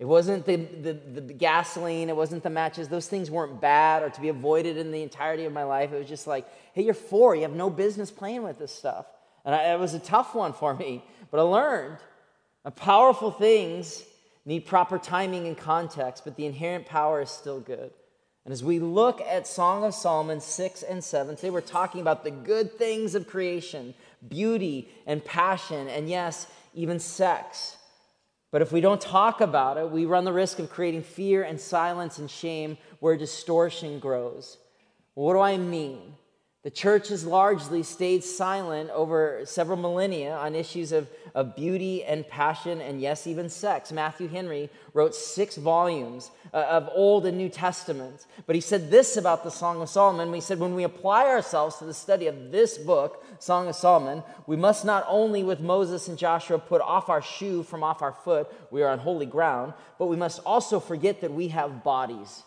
It 0.00 0.04
wasn't 0.04 0.44
the, 0.46 0.56
the, 0.56 0.92
the, 0.94 1.20
gasoline, 1.32 2.08
it 2.08 2.16
wasn't 2.16 2.42
the 2.42 2.50
matches. 2.50 2.88
Those 2.88 3.06
things 3.06 3.30
weren't 3.30 3.60
bad 3.60 4.02
or 4.02 4.10
to 4.10 4.20
be 4.20 4.30
avoided 4.30 4.78
in 4.78 4.90
the 4.90 5.02
entirety 5.02 5.44
of 5.44 5.52
my 5.52 5.62
life. 5.62 5.92
It 5.92 5.98
was 5.98 6.08
just 6.08 6.26
like, 6.26 6.44
hey, 6.72 6.82
you're 6.82 6.94
four, 6.94 7.36
you 7.36 7.42
have 7.42 7.52
no 7.52 7.70
business 7.70 8.10
playing 8.10 8.42
with 8.42 8.58
this 8.58 8.74
stuff. 8.74 9.06
And 9.44 9.54
I, 9.54 9.74
it 9.74 9.78
was 9.78 9.94
a 9.94 10.00
tough 10.00 10.34
one 10.34 10.52
for 10.52 10.74
me, 10.74 11.04
but 11.30 11.38
I 11.38 11.42
learned. 11.42 11.98
powerful 12.74 13.30
things 13.30 14.02
need 14.44 14.66
proper 14.66 14.98
timing 14.98 15.46
and 15.46 15.56
context, 15.56 16.24
but 16.24 16.34
the 16.34 16.46
inherent 16.46 16.86
power 16.86 17.20
is 17.20 17.30
still 17.30 17.60
good. 17.60 17.92
And 18.44 18.52
as 18.52 18.64
we 18.64 18.78
look 18.78 19.20
at 19.20 19.46
Song 19.46 19.84
of 19.84 19.94
Solomon 19.94 20.40
6 20.40 20.82
and 20.82 21.04
7, 21.04 21.36
today 21.36 21.50
we're 21.50 21.60
talking 21.60 22.00
about 22.00 22.24
the 22.24 22.30
good 22.30 22.72
things 22.78 23.14
of 23.14 23.26
creation, 23.26 23.94
beauty 24.28 24.88
and 25.06 25.24
passion, 25.24 25.88
and 25.88 26.08
yes, 26.08 26.46
even 26.74 26.98
sex. 26.98 27.76
But 28.50 28.62
if 28.62 28.72
we 28.72 28.80
don't 28.80 29.00
talk 29.00 29.40
about 29.40 29.76
it, 29.76 29.90
we 29.90 30.06
run 30.06 30.24
the 30.24 30.32
risk 30.32 30.58
of 30.58 30.70
creating 30.70 31.02
fear 31.02 31.42
and 31.42 31.60
silence 31.60 32.18
and 32.18 32.30
shame 32.30 32.78
where 32.98 33.16
distortion 33.16 33.98
grows. 33.98 34.56
what 35.14 35.34
do 35.34 35.40
I 35.40 35.56
mean? 35.56 36.14
The 36.62 36.70
church 36.70 37.08
has 37.08 37.24
largely 37.24 37.82
stayed 37.82 38.22
silent 38.22 38.90
over 38.90 39.40
several 39.46 39.78
millennia 39.78 40.34
on 40.34 40.54
issues 40.54 40.92
of, 40.92 41.08
of 41.34 41.56
beauty 41.56 42.04
and 42.04 42.28
passion 42.28 42.82
and, 42.82 43.00
yes, 43.00 43.26
even 43.26 43.48
sex. 43.48 43.90
Matthew 43.90 44.28
Henry 44.28 44.68
wrote 44.92 45.14
six 45.14 45.56
volumes 45.56 46.30
uh, 46.52 46.58
of 46.58 46.90
Old 46.92 47.24
and 47.24 47.38
New 47.38 47.48
Testaments. 47.48 48.26
But 48.46 48.56
he 48.56 48.60
said 48.60 48.90
this 48.90 49.16
about 49.16 49.42
the 49.42 49.50
Song 49.50 49.80
of 49.80 49.88
Solomon. 49.88 50.34
He 50.34 50.42
said, 50.42 50.58
when 50.58 50.74
we 50.74 50.84
apply 50.84 51.28
ourselves 51.28 51.76
to 51.76 51.86
the 51.86 51.94
study 51.94 52.26
of 52.26 52.52
this 52.52 52.76
book, 52.76 53.24
Song 53.38 53.66
of 53.66 53.74
Solomon, 53.74 54.22
we 54.46 54.56
must 54.56 54.84
not 54.84 55.06
only 55.08 55.42
with 55.42 55.60
Moses 55.60 56.08
and 56.08 56.18
Joshua 56.18 56.58
put 56.58 56.82
off 56.82 57.08
our 57.08 57.22
shoe 57.22 57.62
from 57.62 57.82
off 57.82 58.02
our 58.02 58.12
foot, 58.12 58.52
we 58.70 58.82
are 58.82 58.90
on 58.90 58.98
holy 58.98 59.24
ground, 59.24 59.72
but 59.98 60.08
we 60.08 60.16
must 60.16 60.40
also 60.44 60.78
forget 60.78 61.22
that 61.22 61.32
we 61.32 61.48
have 61.48 61.82
bodies 61.82 62.42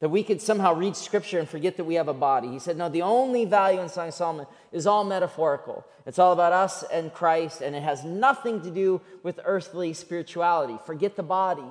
that 0.00 0.08
we 0.08 0.22
could 0.22 0.40
somehow 0.40 0.74
read 0.74 0.96
scripture 0.96 1.38
and 1.38 1.48
forget 1.48 1.76
that 1.76 1.84
we 1.84 1.94
have 1.94 2.08
a 2.08 2.14
body. 2.14 2.48
He 2.48 2.58
said, 2.58 2.76
No, 2.76 2.88
the 2.88 3.02
only 3.02 3.44
value 3.44 3.80
in 3.80 3.88
Song 3.88 4.08
of 4.08 4.14
Solomon 4.14 4.46
is 4.72 4.86
all 4.86 5.04
metaphorical. 5.04 5.86
It's 6.06 6.18
all 6.18 6.32
about 6.32 6.54
us 6.54 6.82
and 6.90 7.12
Christ, 7.12 7.60
and 7.60 7.76
it 7.76 7.82
has 7.82 8.02
nothing 8.02 8.62
to 8.62 8.70
do 8.70 9.02
with 9.22 9.38
earthly 9.44 9.92
spirituality. 9.92 10.78
Forget 10.86 11.16
the 11.16 11.22
body. 11.22 11.68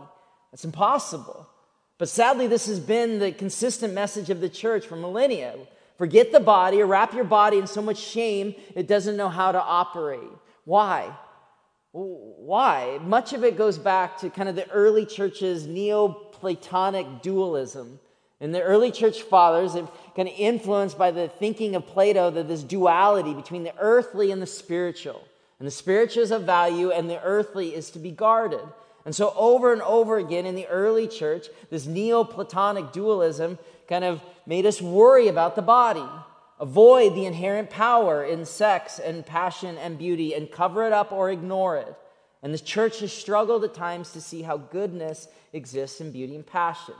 It's 0.53 0.63
impossible. 0.63 1.49
But 1.97 2.09
sadly, 2.09 2.47
this 2.47 2.67
has 2.67 2.79
been 2.79 3.19
the 3.19 3.31
consistent 3.31 3.93
message 3.93 4.29
of 4.29 4.41
the 4.41 4.49
church 4.49 4.85
for 4.85 4.95
millennia. 4.95 5.55
Forget 5.97 6.31
the 6.31 6.39
body 6.39 6.81
or 6.81 6.85
wrap 6.85 7.13
your 7.13 7.25
body 7.25 7.57
in 7.57 7.67
so 7.67 7.81
much 7.81 7.97
shame 7.97 8.55
it 8.75 8.87
doesn't 8.87 9.17
know 9.17 9.27
how 9.27 9.51
to 9.51 9.61
operate. 9.61 10.31
Why? 10.65 11.13
Why? 11.91 12.99
Much 13.01 13.33
of 13.33 13.43
it 13.43 13.57
goes 13.57 13.77
back 13.77 14.19
to 14.19 14.29
kind 14.29 14.47
of 14.47 14.55
the 14.55 14.69
early 14.69 15.05
church's 15.05 15.65
Neoplatonic 15.65 17.21
dualism 17.21 17.99
and 18.41 18.55
the 18.55 18.61
early 18.61 18.91
church 18.91 19.21
fathers 19.21 19.73
have 19.73 19.91
kind 20.15 20.27
of 20.27 20.33
influenced 20.37 20.97
by 20.97 21.11
the 21.11 21.27
thinking 21.27 21.75
of 21.75 21.85
Plato 21.85 22.29
that 22.29 22.47
this 22.47 22.63
duality 22.63 23.33
between 23.33 23.63
the 23.63 23.73
earthly 23.79 24.31
and 24.31 24.41
the 24.41 24.47
spiritual. 24.47 25.21
And 25.59 25.67
the 25.67 25.71
spiritual 25.71 26.23
is 26.23 26.31
of 26.31 26.43
value 26.43 26.91
and 26.91 27.09
the 27.09 27.21
earthly 27.21 27.75
is 27.75 27.91
to 27.91 27.99
be 27.99 28.11
guarded. 28.11 28.61
And 29.05 29.13
so, 29.15 29.33
over 29.35 29.73
and 29.73 29.81
over 29.81 30.17
again 30.17 30.45
in 30.45 30.55
the 30.55 30.67
early 30.67 31.07
church, 31.07 31.47
this 31.69 31.85
Neoplatonic 31.85 32.91
dualism 32.91 33.57
kind 33.87 34.03
of 34.03 34.21
made 34.45 34.65
us 34.65 34.81
worry 34.81 35.27
about 35.27 35.55
the 35.55 35.61
body, 35.61 36.05
avoid 36.59 37.15
the 37.15 37.25
inherent 37.25 37.69
power 37.69 38.23
in 38.23 38.45
sex 38.45 38.99
and 38.99 39.25
passion 39.25 39.77
and 39.77 39.97
beauty, 39.97 40.33
and 40.33 40.51
cover 40.51 40.85
it 40.85 40.93
up 40.93 41.11
or 41.11 41.29
ignore 41.31 41.77
it. 41.77 41.93
And 42.43 42.53
the 42.53 42.59
church 42.59 42.99
has 42.99 43.11
struggled 43.11 43.63
at 43.63 43.73
times 43.73 44.11
to 44.13 44.21
see 44.21 44.43
how 44.43 44.57
goodness 44.57 45.27
exists 45.53 45.99
in 45.99 46.11
beauty 46.11 46.35
and 46.35 46.45
passion. 46.45 46.95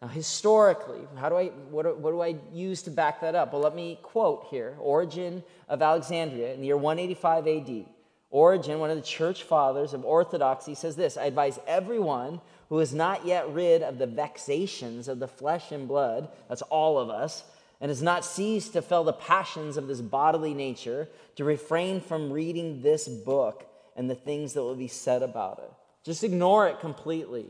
Now, 0.00 0.08
historically, 0.08 1.00
how 1.16 1.28
do 1.28 1.36
I, 1.36 1.46
what, 1.70 1.82
do, 1.82 1.94
what 1.94 2.12
do 2.12 2.20
I 2.20 2.36
use 2.52 2.82
to 2.82 2.90
back 2.90 3.20
that 3.20 3.34
up? 3.34 3.52
Well, 3.52 3.62
let 3.62 3.74
me 3.74 3.98
quote 4.02 4.46
here 4.48 4.76
Origen 4.78 5.42
of 5.68 5.82
Alexandria 5.82 6.54
in 6.54 6.60
the 6.60 6.66
year 6.66 6.76
185 6.76 7.48
AD. 7.48 7.86
Origen, 8.30 8.78
one 8.78 8.90
of 8.90 8.96
the 8.96 9.02
church 9.02 9.42
fathers 9.42 9.94
of 9.94 10.04
orthodoxy, 10.04 10.74
says 10.74 10.96
this 10.96 11.16
I 11.16 11.24
advise 11.24 11.58
everyone 11.66 12.40
who 12.68 12.78
is 12.80 12.94
not 12.94 13.26
yet 13.26 13.50
rid 13.52 13.82
of 13.82 13.98
the 13.98 14.06
vexations 14.06 15.08
of 15.08 15.18
the 15.18 15.28
flesh 15.28 15.72
and 15.72 15.88
blood, 15.88 16.28
that's 16.48 16.62
all 16.62 16.98
of 16.98 17.08
us, 17.08 17.42
and 17.80 17.88
has 17.88 18.02
not 18.02 18.24
ceased 18.24 18.74
to 18.74 18.82
feel 18.82 19.04
the 19.04 19.12
passions 19.12 19.76
of 19.76 19.88
this 19.88 20.00
bodily 20.00 20.52
nature, 20.52 21.08
to 21.36 21.44
refrain 21.44 22.00
from 22.00 22.30
reading 22.30 22.82
this 22.82 23.08
book 23.08 23.66
and 23.96 24.10
the 24.10 24.14
things 24.14 24.52
that 24.52 24.62
will 24.62 24.76
be 24.76 24.88
said 24.88 25.22
about 25.22 25.58
it. 25.58 25.72
Just 26.04 26.22
ignore 26.22 26.68
it 26.68 26.80
completely. 26.80 27.46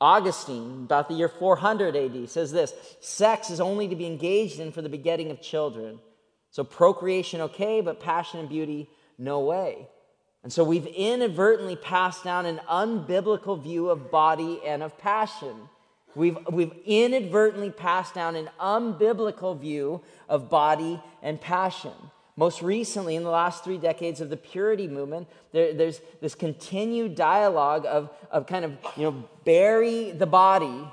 Augustine, 0.00 0.84
about 0.84 1.08
the 1.08 1.14
year 1.14 1.28
400 1.28 1.94
AD, 1.94 2.28
says 2.28 2.52
this 2.52 2.74
sex 3.00 3.50
is 3.50 3.60
only 3.60 3.88
to 3.88 3.96
be 3.96 4.06
engaged 4.06 4.58
in 4.58 4.72
for 4.72 4.82
the 4.82 4.88
begetting 4.88 5.30
of 5.30 5.40
children. 5.40 6.00
So 6.50 6.64
procreation, 6.64 7.40
okay, 7.42 7.80
but 7.80 8.00
passion 8.00 8.40
and 8.40 8.48
beauty, 8.48 8.88
no 9.18 9.40
way. 9.40 9.88
And 10.42 10.52
so 10.52 10.62
we've 10.62 10.86
inadvertently 10.86 11.76
passed 11.76 12.22
down 12.22 12.44
an 12.46 12.60
unbiblical 12.68 13.60
view 13.60 13.88
of 13.88 14.10
body 14.10 14.60
and 14.64 14.82
of 14.82 14.98
passion. 14.98 15.68
We've, 16.14 16.36
we've 16.50 16.72
inadvertently 16.84 17.70
passed 17.70 18.14
down 18.14 18.36
an 18.36 18.50
unbiblical 18.60 19.58
view 19.58 20.02
of 20.28 20.50
body 20.50 21.02
and 21.22 21.40
passion. 21.40 21.92
Most 22.36 22.62
recently, 22.62 23.14
in 23.14 23.22
the 23.22 23.30
last 23.30 23.62
three 23.62 23.78
decades 23.78 24.20
of 24.20 24.28
the 24.28 24.36
purity 24.36 24.88
movement, 24.88 25.28
there, 25.52 25.72
there's 25.72 26.00
this 26.20 26.34
continued 26.34 27.14
dialogue 27.14 27.86
of, 27.86 28.10
of 28.30 28.46
kind 28.46 28.64
of, 28.64 28.72
you 28.96 29.04
know, 29.04 29.24
bury 29.44 30.10
the 30.10 30.26
body, 30.26 30.84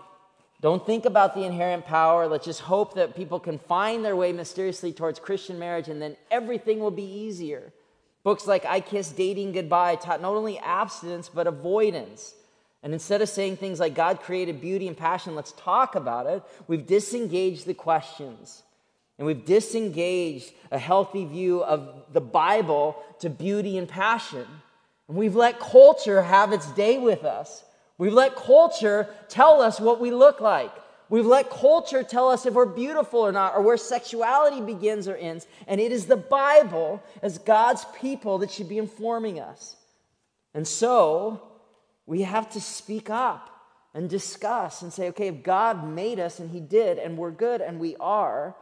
Don't 0.61 0.85
think 0.85 1.05
about 1.05 1.33
the 1.33 1.43
inherent 1.43 1.85
power. 1.85 2.27
Let's 2.27 2.45
just 2.45 2.61
hope 2.61 2.93
that 2.93 3.15
people 3.15 3.39
can 3.39 3.57
find 3.57 4.05
their 4.05 4.15
way 4.15 4.31
mysteriously 4.31 4.93
towards 4.93 5.19
Christian 5.19 5.57
marriage 5.57 5.87
and 5.87 5.99
then 5.99 6.15
everything 6.29 6.79
will 6.79 6.91
be 6.91 7.03
easier. 7.03 7.73
Books 8.23 8.45
like 8.45 8.63
I 8.65 8.79
Kiss 8.79 9.11
Dating 9.11 9.51
Goodbye 9.53 9.95
taught 9.95 10.21
not 10.21 10.35
only 10.35 10.59
abstinence, 10.59 11.29
but 11.33 11.47
avoidance. 11.47 12.35
And 12.83 12.93
instead 12.93 13.23
of 13.23 13.29
saying 13.29 13.57
things 13.57 13.79
like 13.79 13.95
God 13.95 14.21
created 14.21 14.61
beauty 14.61 14.87
and 14.87 14.95
passion, 14.95 15.35
let's 15.35 15.53
talk 15.53 15.95
about 15.95 16.27
it, 16.27 16.43
we've 16.67 16.85
disengaged 16.85 17.65
the 17.65 17.73
questions. 17.73 18.61
And 19.21 19.27
we've 19.27 19.45
disengaged 19.45 20.51
a 20.71 20.79
healthy 20.79 21.25
view 21.25 21.63
of 21.63 22.05
the 22.11 22.19
Bible 22.19 22.97
to 23.19 23.29
beauty 23.29 23.77
and 23.77 23.87
passion. 23.87 24.47
And 25.07 25.15
we've 25.15 25.35
let 25.35 25.59
culture 25.59 26.23
have 26.23 26.51
its 26.51 26.71
day 26.71 26.97
with 26.97 27.23
us. 27.23 27.63
We've 27.99 28.15
let 28.15 28.35
culture 28.35 29.07
tell 29.29 29.61
us 29.61 29.79
what 29.79 30.01
we 30.01 30.09
look 30.09 30.41
like. 30.41 30.71
We've 31.07 31.23
let 31.27 31.51
culture 31.51 32.01
tell 32.01 32.29
us 32.29 32.47
if 32.47 32.55
we're 32.55 32.65
beautiful 32.65 33.19
or 33.19 33.31
not, 33.31 33.53
or 33.53 33.61
where 33.61 33.77
sexuality 33.77 34.59
begins 34.59 35.07
or 35.07 35.15
ends. 35.15 35.45
And 35.67 35.79
it 35.79 35.91
is 35.91 36.07
the 36.07 36.17
Bible, 36.17 36.99
as 37.21 37.37
God's 37.37 37.85
people, 37.99 38.39
that 38.39 38.49
should 38.49 38.69
be 38.69 38.79
informing 38.79 39.39
us. 39.39 39.75
And 40.55 40.67
so, 40.67 41.43
we 42.07 42.23
have 42.23 42.49
to 42.53 42.59
speak 42.59 43.11
up 43.11 43.51
and 43.93 44.09
discuss 44.09 44.81
and 44.81 44.91
say, 44.91 45.09
okay, 45.09 45.27
if 45.27 45.43
God 45.43 45.87
made 45.87 46.19
us 46.19 46.39
and 46.39 46.49
He 46.49 46.59
did, 46.59 46.97
and 46.97 47.19
we're 47.19 47.29
good 47.29 47.61
and 47.61 47.79
we 47.79 47.95
are, 47.97 48.55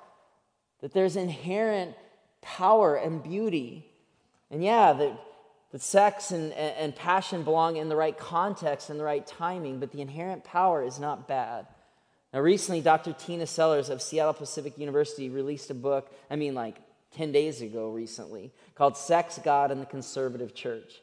that 0.81 0.93
there's 0.93 1.15
inherent 1.15 1.95
power 2.41 2.95
and 2.95 3.21
beauty. 3.21 3.85
And 4.49 4.63
yeah, 4.63 4.93
that 4.93 5.19
that 5.71 5.81
sex 5.81 6.31
and, 6.31 6.51
and 6.53 6.95
passion 6.95 7.43
belong 7.43 7.77
in 7.77 7.89
the 7.89 7.95
right 7.95 8.17
context 8.17 8.89
and 8.89 8.99
the 8.99 9.03
right 9.03 9.25
timing, 9.25 9.79
but 9.79 9.91
the 9.91 10.01
inherent 10.01 10.43
power 10.43 10.83
is 10.83 10.99
not 10.99 11.27
bad. 11.27 11.67
Now, 12.33 12.39
recently, 12.39 12.81
Dr. 12.81 13.13
Tina 13.13 13.45
Sellers 13.45 13.89
of 13.89 14.01
Seattle 14.01 14.33
Pacific 14.33 14.77
University 14.77 15.29
released 15.29 15.69
a 15.69 15.75
book, 15.75 16.11
I 16.29 16.35
mean, 16.35 16.55
like 16.55 16.77
10 17.15 17.31
days 17.31 17.61
ago 17.61 17.91
recently, 17.91 18.51
called 18.75 18.97
Sex, 18.97 19.39
God, 19.43 19.71
and 19.71 19.81
the 19.81 19.85
Conservative 19.85 20.55
Church. 20.55 21.01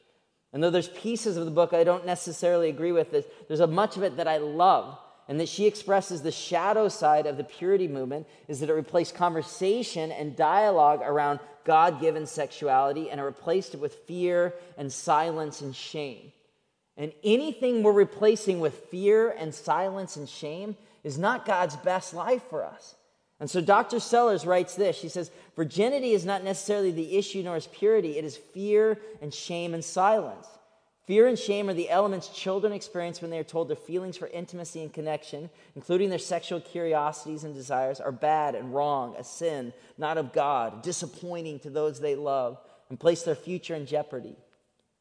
And 0.53 0.63
though 0.63 0.71
there's 0.71 0.89
pieces 0.89 1.37
of 1.37 1.45
the 1.45 1.51
book 1.51 1.73
I 1.73 1.85
don't 1.85 2.07
necessarily 2.07 2.69
agree 2.69 2.93
with, 2.93 3.11
there's 3.49 3.61
a 3.61 3.67
much 3.67 3.97
of 3.97 4.03
it 4.03 4.17
that 4.17 4.29
I 4.29 4.39
love 4.39 4.99
and 5.29 5.41
that 5.41 5.49
she 5.49 5.67
expresses 5.67 6.23
the 6.23 6.31
shadow 6.31 6.89
side 6.89 7.27
of 7.27 7.37
the 7.37 7.45
purity 7.45 7.89
movement 7.89 8.27
is 8.47 8.61
that 8.61 8.71
it 8.71 8.75
replaced 8.75 9.15
conversation 9.15 10.13
and 10.13 10.37
dialogue 10.37 11.01
around 11.03 11.41
God 11.65 12.01
given 12.01 12.27
sexuality 12.27 13.11
and 13.11 13.21
it 13.21 13.25
replaced 13.25 13.75
it 13.75 13.81
with 13.81 13.95
fear 14.07 14.55
and 14.79 14.93
silence 14.93 15.61
and 15.61 15.75
shame. 15.75 16.33
And 16.97 17.13
anything 17.25 17.83
we're 17.83 17.93
replacing 17.93 18.61
with 18.61 18.75
fear 18.91 19.31
and 19.31 19.55
silence 19.55 20.17
and 20.17 20.29
shame 20.29 20.77
is 21.05 21.19
not 21.19 21.45
God's 21.45 21.77
best 21.77 22.15
life 22.15 22.43
for 22.49 22.65
us. 22.65 22.95
And 23.39 23.51
so 23.51 23.61
Dr. 23.61 24.01
Sellers 24.01 24.47
writes 24.47 24.77
this. 24.77 24.97
She 24.97 25.11
says, 25.11 25.31
Virginity 25.57 26.13
is 26.13 26.25
not 26.25 26.43
necessarily 26.43 26.91
the 26.91 27.19
issue, 27.19 27.43
nor 27.43 27.57
is 27.57 27.67
purity. 27.67 28.17
It 28.17 28.25
is 28.25 28.37
fear 28.37 28.99
and 29.21 29.33
shame 29.33 29.75
and 29.75 29.85
silence. 29.85 30.47
Fear 31.07 31.29
and 31.29 31.39
shame 31.39 31.69
are 31.69 31.75
the 31.75 31.89
elements 31.89 32.29
children 32.29 32.73
experience 32.73 33.23
when 33.23 33.31
they 33.31 33.39
are 33.39 33.45
told 33.45 33.69
their 33.69 33.77
feelings 33.77 34.17
for 34.17 34.27
intimacy 34.27 34.83
and 34.83 34.93
connection, 34.93 35.51
including 35.77 36.11
their 36.11 36.19
sexual 36.19 36.61
curiosities 36.61 37.45
and 37.45 37.55
desires, 37.55 38.01
are 38.01 38.11
bad 38.11 38.57
and 38.57 38.75
wrong, 38.75 39.15
a 39.17 39.23
sin, 39.23 39.73
not 39.97 40.19
of 40.19 40.33
God, 40.33 40.83
disappointing 40.83 41.61
to 41.61 41.71
those 41.71 42.01
they 42.01 42.17
love, 42.17 42.59
and 42.91 42.99
place 42.99 43.23
their 43.23 43.37
future 43.37 43.77
in 43.77 43.87
jeopardy. 43.87 44.37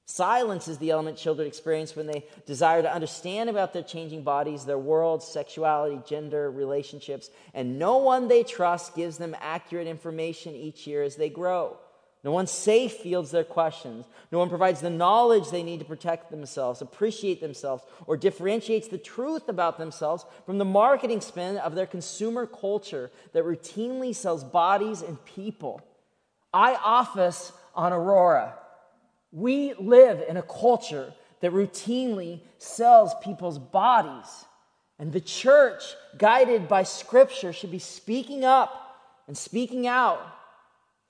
Silence 0.05 0.67
is 0.67 0.77
the 0.77 0.91
element 0.91 1.17
children 1.17 1.47
experience 1.47 1.95
when 1.95 2.05
they 2.05 2.24
desire 2.45 2.83
to 2.83 2.93
understand 2.93 3.50
about 3.50 3.74
their 3.74 3.81
changing 3.81 4.21
bodies, 4.21 4.63
their 4.63 4.77
world, 4.77 5.24
sexuality, 5.24 6.00
gender, 6.07 6.51
relationships, 6.51 7.31
and 7.55 7.79
no 7.79 7.97
one 7.97 8.27
they 8.27 8.43
trust 8.43 8.95
gives 8.95 9.17
them 9.17 9.35
accurate 9.39 9.88
information 9.88 10.53
each 10.53 10.85
year 10.85 11.01
as 11.01 11.15
they 11.15 11.29
grow. 11.29 11.79
No 12.25 12.32
one 12.32 12.48
safe 12.48 12.94
fields 12.94 13.29
their 13.29 13.44
questions. 13.44 14.08
No 14.32 14.39
one 14.39 14.50
provides 14.50 14.82
the 14.82 14.89
knowledge 14.89 15.51
they 15.51 15.62
need 15.62 15.77
to 15.77 15.86
protect 15.86 16.32
themselves, 16.32 16.82
appreciate 16.82 17.39
themselves, 17.39 17.84
or 18.08 18.17
differentiates 18.17 18.88
the 18.88 18.98
truth 18.98 19.48
about 19.48 19.77
themselves 19.77 20.25
from 20.48 20.58
the 20.58 20.65
marketing 20.65 21.22
spin 21.22 21.58
of 21.58 21.75
their 21.75 21.86
consumer 21.86 22.48
culture 22.48 23.12
that 23.34 23.46
routinely 23.46 24.15
sells 24.15 24.44
bodies 24.44 25.03
and 25.03 25.24
people. 25.24 25.82
I 26.51 26.74
office 26.74 27.51
on 27.75 27.94
Aurora. 27.94 28.55
We 29.32 29.75
live 29.75 30.24
in 30.27 30.36
a 30.36 30.41
culture 30.41 31.13
that 31.41 31.53
routinely 31.53 32.39
sells 32.58 33.13
people's 33.24 33.60
bodies. 33.60 34.46
And 34.98 35.13
the 35.13 35.22
church, 35.22 35.84
guided 36.17 36.67
by 36.67 36.84
Scripture, 36.84 37.53
should 37.53 37.72
be 37.72 37.77
speaking 37.77 38.44
up 38.44 38.98
and 39.27 39.38
speaking 39.38 39.86
out 39.86 40.25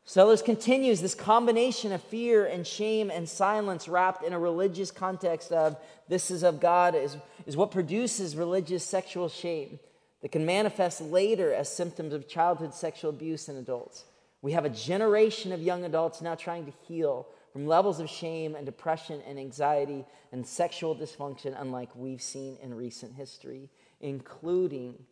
Sellers 0.07 0.43
continues 0.43 1.01
this 1.01 1.15
combination 1.15 1.91
of 1.91 2.01
fear 2.03 2.45
and 2.45 2.65
shame 2.65 3.09
and 3.09 3.27
silence 3.27 3.87
wrapped 3.87 4.23
in 4.23 4.33
a 4.33 4.39
religious 4.39 4.91
context 4.91 5.51
of 5.51 5.77
this 6.07 6.29
is 6.29 6.43
of 6.43 6.59
God 6.59 6.93
is, 6.93 7.17
is 7.47 7.57
what 7.57 7.71
produces 7.71 8.35
religious 8.35 8.83
sexual 8.83 9.29
shame 9.29 9.79
that 10.21 10.31
can 10.31 10.45
manifest 10.45 11.01
later 11.01 11.51
as 11.51 11.69
symptoms 11.69 12.13
of 12.13 12.29
childhood 12.29 12.75
sexual 12.75 13.09
abuse 13.09 13.49
in 13.49 13.57
adults. 13.57 14.05
We 14.43 14.51
have 14.51 14.63
a 14.63 14.69
generation 14.69 15.51
of 15.51 15.63
young 15.63 15.83
adults 15.85 16.21
now 16.21 16.35
trying 16.35 16.67
to 16.67 16.73
heal 16.87 17.27
from 17.51 17.65
levels 17.65 17.99
of 17.99 18.07
shame 18.07 18.53
and 18.53 18.63
depression 18.63 19.23
and 19.27 19.39
anxiety 19.39 20.05
and 20.31 20.45
sexual 20.45 20.95
dysfunction 20.95 21.59
unlike 21.59 21.89
we've 21.95 22.21
seen 22.21 22.57
in 22.61 22.75
recent 22.75 23.15
history, 23.15 23.71
including 24.01 25.03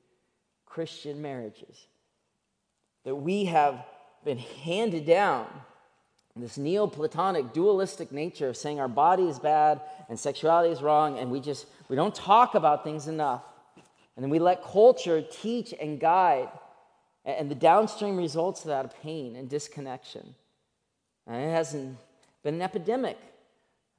Christian 0.68 1.20
marriages. 1.20 1.88
That 3.06 3.16
we 3.16 3.46
have 3.46 3.84
been 4.26 4.38
handed 4.38 5.06
down. 5.06 5.48
This 6.36 6.58
neoplatonic 6.58 7.54
dualistic 7.54 8.12
nature 8.12 8.50
of 8.50 8.58
saying 8.58 8.80
our 8.80 8.88
body 8.88 9.28
is 9.28 9.38
bad 9.38 9.82
and 10.10 10.20
sexuality 10.20 10.74
is 10.74 10.82
wrong 10.82 11.20
and 11.20 11.30
we 11.30 11.40
just 11.40 11.68
we 11.90 11.96
don't 11.96 12.16
talk 12.16 12.56
about 12.56 12.84
things 12.84 13.08
enough. 13.08 13.44
And 14.16 14.24
then 14.24 14.32
we 14.32 14.40
let 14.40 14.64
culture 14.64 15.22
teach 15.22 15.76
and 15.80 16.00
guide 16.00 16.50
and 17.26 17.50
the 17.50 17.56
downstream 17.56 18.18
results 18.18 18.62
of 18.62 18.68
that 18.68 18.86
are 18.86 18.92
pain 19.02 19.36
and 19.36 19.48
disconnection. 19.48 20.36
And 21.28 21.36
it 21.38 21.52
hasn't 21.52 21.98
been 22.42 22.56
an 22.56 22.62
epidemic 22.62 23.18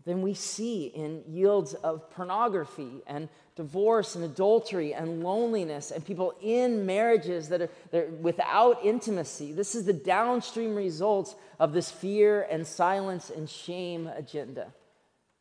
than 0.04 0.20
we 0.20 0.34
see 0.34 0.86
in 0.86 1.22
yields 1.28 1.74
of 1.74 2.10
pornography 2.10 3.02
and 3.06 3.28
divorce 3.56 4.16
and 4.16 4.24
adultery 4.24 4.92
and 4.92 5.22
loneliness 5.22 5.90
and 5.90 6.04
people 6.04 6.34
in 6.42 6.84
marriages 6.84 7.48
that 7.48 7.62
are, 7.62 7.70
are 7.92 8.06
without 8.20 8.84
intimacy. 8.84 9.52
This 9.52 9.74
is 9.74 9.84
the 9.84 9.92
downstream 9.92 10.74
results 10.74 11.34
of 11.58 11.72
this 11.72 11.90
fear 11.90 12.46
and 12.50 12.66
silence 12.66 13.30
and 13.30 13.48
shame 13.48 14.06
agenda. 14.08 14.72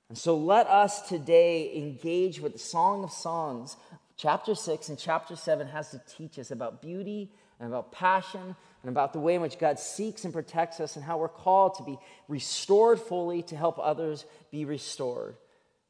And 0.10 0.18
so 0.18 0.38
let 0.38 0.68
us 0.68 1.08
today 1.10 1.76
engage 1.76 2.40
with 2.40 2.54
the 2.54 2.60
Song 2.60 3.04
of 3.04 3.12
Songs. 3.12 3.76
Chapter 4.16 4.54
6 4.54 4.90
and 4.90 5.00
chapter 5.00 5.36
7 5.36 5.68
has 5.68 5.92
to 5.92 6.02
teach 6.08 6.38
us 6.38 6.52
about 6.52 6.82
beauty 6.82 7.32
and 7.64 7.72
about 7.72 7.94
passion 7.94 8.56
and 8.82 8.90
about 8.90 9.14
the 9.14 9.20
way 9.20 9.36
in 9.36 9.42
which 9.42 9.58
God 9.58 9.80
seeks 9.80 10.26
and 10.26 10.34
protects 10.34 10.82
us 10.82 10.98
and 10.98 11.06
how 11.06 11.18
we're 11.18 11.30
called 11.30 11.76
to 11.76 11.84
be 11.84 11.98
restored 12.28 13.00
fully 13.00 13.42
to 13.44 13.56
help 13.56 13.80
others 13.80 14.26
be 14.52 14.66
restored. 14.66 15.38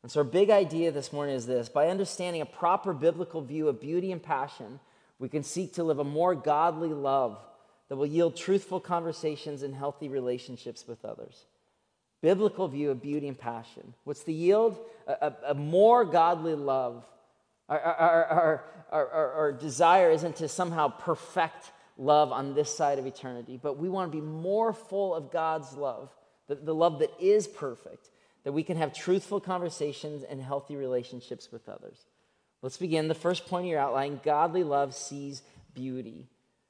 And 0.04 0.12
so, 0.12 0.20
our 0.20 0.24
big 0.24 0.52
idea 0.52 0.92
this 0.92 1.12
morning 1.12 1.36
is 1.36 1.48
this 1.48 1.70
by 1.70 1.88
understanding 1.88 2.42
a 2.42 2.46
proper 2.46 2.94
biblical 2.94 3.42
view 3.42 3.68
of 3.70 3.82
beauty 3.82 4.12
and 4.12 4.22
passion, 4.22 4.80
we 5.18 5.30
can 5.30 5.42
seek 5.42 5.74
to 5.74 5.84
live 5.84 5.98
a 5.98 6.04
more 6.04 6.36
godly 6.36 6.90
love 6.90 7.40
that 7.90 7.96
will 7.96 8.06
yield 8.06 8.36
truthful 8.36 8.80
conversations 8.80 9.64
and 9.64 9.74
healthy 9.74 10.10
relationships 10.10 10.88
with 10.88 11.04
others. 11.04 11.46
Biblical 12.22 12.68
view 12.68 12.92
of 12.92 13.02
beauty 13.02 13.28
and 13.28 13.38
passion. 13.38 13.96
What's 14.04 14.24
the 14.24 14.34
yield? 14.34 14.80
A, 15.08 15.12
a, 15.12 15.36
a 15.48 15.54
more 15.56 16.06
godly 16.06 16.54
love. 16.54 17.04
Our, 17.70 17.80
our, 17.80 18.64
our, 18.92 19.34
our, 19.34 19.52
desire 19.54 20.12
isn't 20.12 20.36
to 20.38 20.48
somehow 20.50 20.90
perfect 20.90 21.72
love 21.98 22.32
on 22.32 22.54
this 22.54 22.76
side 22.76 23.00
of 23.00 23.06
eternity, 23.06 23.58
but 23.62 23.78
we 23.78 23.88
want 23.88 24.12
to 24.12 24.18
be 24.18 24.26
more 24.26 24.74
full 24.74 25.16
of 25.16 25.32
God's 25.32 25.74
love, 25.74 26.14
the, 26.48 26.56
the 26.56 26.76
love 26.76 27.00
that 27.00 27.12
is 27.20 27.48
perfect, 27.48 28.10
that 28.44 28.52
we 28.52 28.64
can 28.64 28.76
have 28.76 28.94
truthful 28.94 29.40
conversations 29.40 30.24
and 30.24 30.42
healthy 30.42 30.76
relationships 30.76 31.52
with 31.52 31.70
others. 31.70 32.06
Let's 32.62 32.78
begin. 32.78 33.08
The 33.08 33.16
first 33.16 33.46
point 33.46 33.66
of 33.66 33.72
your 33.72 33.80
outline 33.80 34.20
godly 34.24 34.64
love 34.64 34.94
sees 34.94 35.42
beauty. 35.74 36.28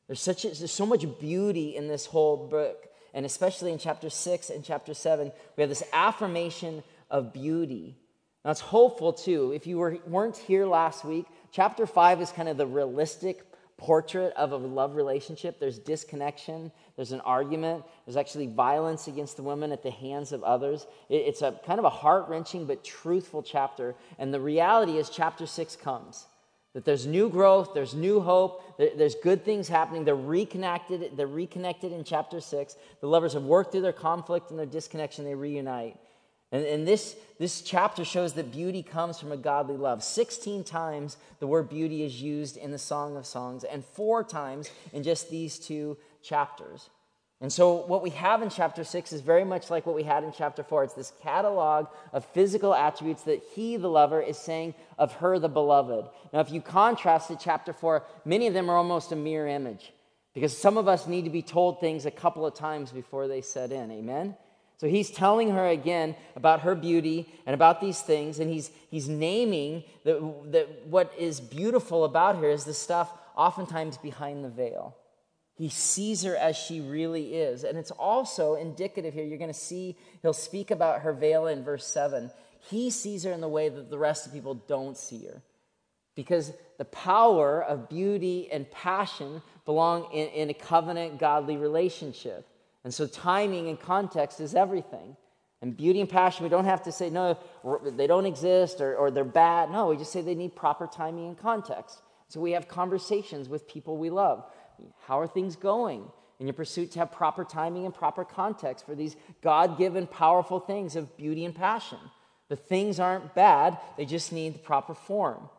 There's, 0.07 0.21
such 0.21 0.45
a, 0.45 0.49
there's 0.49 0.71
so 0.71 0.85
much 0.85 1.05
beauty 1.19 1.75
in 1.75 1.87
this 1.87 2.05
whole 2.05 2.47
book, 2.47 2.87
and 3.13 3.25
especially 3.25 3.71
in 3.71 3.79
chapter 3.79 4.09
6 4.09 4.49
and 4.49 4.63
chapter 4.63 4.93
7, 4.93 5.31
we 5.55 5.61
have 5.61 5.69
this 5.69 5.83
affirmation 5.93 6.83
of 7.09 7.33
beauty. 7.33 7.95
Now, 8.43 8.51
it's 8.51 8.61
hopeful 8.61 9.13
too. 9.13 9.51
If 9.53 9.67
you 9.67 9.77
were, 9.77 9.97
weren't 10.07 10.37
here 10.37 10.65
last 10.65 11.05
week, 11.05 11.25
chapter 11.51 11.85
5 11.85 12.21
is 12.21 12.31
kind 12.31 12.49
of 12.49 12.57
the 12.57 12.67
realistic 12.67 13.45
portrait 13.77 14.33
of 14.35 14.51
a 14.51 14.57
love 14.57 14.95
relationship. 14.95 15.59
There's 15.59 15.79
disconnection, 15.79 16.71
there's 16.95 17.11
an 17.11 17.21
argument, 17.21 17.83
there's 18.05 18.17
actually 18.17 18.47
violence 18.47 19.07
against 19.07 19.37
the 19.37 19.43
woman 19.43 19.71
at 19.71 19.81
the 19.81 19.91
hands 19.91 20.31
of 20.31 20.43
others. 20.43 20.85
It's 21.09 21.41
a 21.41 21.59
kind 21.65 21.79
of 21.79 21.85
a 21.85 21.89
heart 21.89 22.27
wrenching 22.29 22.65
but 22.65 22.83
truthful 22.83 23.43
chapter. 23.43 23.95
And 24.19 24.33
the 24.33 24.39
reality 24.39 24.97
is, 24.97 25.09
chapter 25.09 25.45
six 25.45 25.75
comes. 25.75 26.25
That 26.73 26.85
there's 26.85 27.05
new 27.05 27.29
growth, 27.29 27.73
there's 27.73 27.93
new 27.93 28.19
hope, 28.19 28.77
there's 28.77 29.15
good 29.15 29.45
things 29.45 29.67
happening. 29.67 30.05
They're 30.05 30.15
reconnected. 30.15 31.11
They're 31.15 31.27
reconnected 31.27 31.91
in 31.91 32.03
chapter 32.03 32.41
six. 32.41 32.75
The 32.99 33.07
lovers 33.07 33.33
have 33.33 33.43
worked 33.43 33.71
through 33.71 33.81
their 33.81 33.93
conflict 33.93 34.49
and 34.49 34.57
their 34.57 34.65
disconnection. 34.65 35.23
They 35.23 35.35
reunite. 35.35 35.97
And, 36.53 36.63
and 36.65 36.87
this, 36.87 37.15
this 37.39 37.61
chapter 37.61 38.05
shows 38.05 38.33
that 38.33 38.51
beauty 38.51 38.83
comes 38.83 39.19
from 39.19 39.31
a 39.31 39.37
godly 39.37 39.75
love. 39.75 40.03
16 40.03 40.63
times 40.63 41.17
the 41.39 41.47
word 41.47 41.67
beauty 41.67 42.03
is 42.03 42.21
used 42.21 42.55
in 42.55 42.71
the 42.71 42.77
Song 42.77 43.17
of 43.17 43.25
Songs, 43.25 43.63
and 43.63 43.83
four 43.83 44.23
times 44.23 44.69
in 44.93 45.01
just 45.01 45.31
these 45.31 45.57
two 45.57 45.97
chapters. 46.21 46.89
And 47.41 47.51
so, 47.51 47.73
what 47.87 48.03
we 48.03 48.11
have 48.11 48.41
in 48.41 48.49
chapter 48.49 48.85
six 48.85 49.11
is 49.11 49.19
very 49.19 49.43
much 49.43 49.69
like 49.69 49.85
what 49.85 49.95
we 49.95 50.03
had 50.03 50.23
in 50.23 50.31
chapter 50.31 50.63
four. 50.63 50.85
It's 50.85 50.93
this 50.93 51.11
catalog 51.23 51.87
of 52.13 52.23
physical 52.27 52.73
attributes 52.73 53.23
that 53.23 53.43
he, 53.53 53.75
the 53.75 53.89
lover, 53.89 54.21
is 54.21 54.37
saying 54.37 54.75
of 54.97 55.11
her, 55.15 55.39
the 55.39 55.49
beloved. 55.49 56.05
Now, 56.31 56.39
if 56.39 56.51
you 56.51 56.61
contrast 56.61 57.27
to 57.27 57.35
chapter 57.35 57.73
four, 57.73 58.05
many 58.23 58.47
of 58.47 58.53
them 58.53 58.69
are 58.69 58.77
almost 58.77 59.11
a 59.11 59.17
mirror 59.17 59.47
image 59.47 59.91
because 60.33 60.57
some 60.57 60.77
of 60.77 60.87
us 60.87 61.05
need 61.07 61.23
to 61.23 61.29
be 61.29 61.41
told 61.41 61.81
things 61.81 62.05
a 62.05 62.11
couple 62.11 62.45
of 62.45 62.53
times 62.53 62.91
before 62.91 63.27
they 63.27 63.41
set 63.41 63.71
in. 63.71 63.91
Amen? 63.91 64.37
So, 64.83 64.89
he's 64.89 65.09
telling 65.09 65.51
her 65.51 65.65
again 65.65 66.13
about 66.35 66.63
her 66.63 66.75
beauty 66.75 67.29
and 67.45 67.53
about 67.53 67.79
these 67.79 68.01
things, 68.01 68.39
and 68.39 68.51
he's, 68.51 68.69
he's 68.91 69.07
naming 69.07 69.85
that, 70.03 70.19
that 70.51 70.87
what 70.87 71.13
is 71.17 71.39
beautiful 71.39 72.03
about 72.03 72.35
her 72.35 72.49
is 72.49 72.65
the 72.65 72.73
stuff 72.73 73.09
oftentimes 73.33 73.95
behind 73.95 74.43
the 74.43 74.49
veil. 74.49 74.97
He 75.55 75.69
sees 75.69 76.23
her 76.23 76.35
as 76.35 76.57
she 76.57 76.81
really 76.81 77.33
is. 77.35 77.63
And 77.63 77.77
it's 77.77 77.91
also 77.91 78.55
indicative 78.55 79.13
here. 79.13 79.23
You're 79.23 79.37
going 79.37 79.53
to 79.53 79.57
see, 79.57 79.95
he'll 80.21 80.33
speak 80.33 80.69
about 80.69 81.03
her 81.03 81.13
veil 81.13 81.47
in 81.47 81.63
verse 81.63 81.87
7. 81.87 82.29
He 82.59 82.89
sees 82.89 83.23
her 83.23 83.31
in 83.31 83.39
the 83.39 83.47
way 83.47 83.69
that 83.69 83.89
the 83.89 83.97
rest 83.97 84.27
of 84.27 84.33
people 84.33 84.55
don't 84.55 84.97
see 84.97 85.27
her. 85.27 85.41
Because 86.13 86.51
the 86.77 86.83
power 86.83 87.63
of 87.63 87.87
beauty 87.87 88.51
and 88.51 88.69
passion 88.69 89.41
belong 89.63 90.11
in, 90.11 90.27
in 90.27 90.49
a 90.49 90.53
covenant, 90.53 91.19
godly 91.19 91.55
relationship. 91.55 92.45
And 92.83 92.93
so 92.93 93.07
timing 93.07 93.69
and 93.69 93.79
context 93.79 94.39
is 94.39 94.55
everything. 94.55 95.15
And 95.61 95.77
beauty 95.77 96.01
and 96.01 96.09
passion, 96.09 96.43
we 96.43 96.49
don't 96.49 96.65
have 96.65 96.83
to 96.83 96.91
say, 96.91 97.09
no, 97.09 97.37
they 97.95 98.07
don't 98.07 98.25
exist 98.25 98.81
or, 98.81 98.95
or 98.97 99.11
they're 99.11 99.23
bad. 99.23 99.71
No, 99.71 99.87
we 99.87 99.95
just 99.95 100.11
say 100.11 100.21
they 100.21 100.35
need 100.35 100.55
proper 100.55 100.87
timing 100.87 101.27
and 101.27 101.37
context. 101.37 102.01
So 102.27 102.41
we 102.41 102.51
have 102.51 102.67
conversations 102.67 103.47
with 103.47 103.67
people 103.67 103.97
we 103.97 104.09
love. 104.09 104.43
How 105.05 105.19
are 105.19 105.27
things 105.27 105.55
going? 105.55 106.03
In 106.39 106.47
your 106.47 106.53
pursuit 106.53 106.91
to 106.91 106.99
have 106.99 107.11
proper 107.11 107.45
timing 107.45 107.85
and 107.85 107.93
proper 107.93 108.25
context 108.25 108.85
for 108.85 108.95
these 108.95 109.15
God 109.41 109.77
given 109.77 110.07
powerful 110.07 110.59
things 110.59 110.97
of 110.97 111.15
beauty 111.15 111.45
and 111.45 111.55
passion. 111.55 111.99
The 112.49 112.57
things 112.57 112.99
aren't 112.99 113.33
bad, 113.33 113.77
they 113.97 114.05
just 114.05 114.33
need 114.33 114.55
the 114.55 114.59
proper 114.59 114.93
form. 114.93 115.49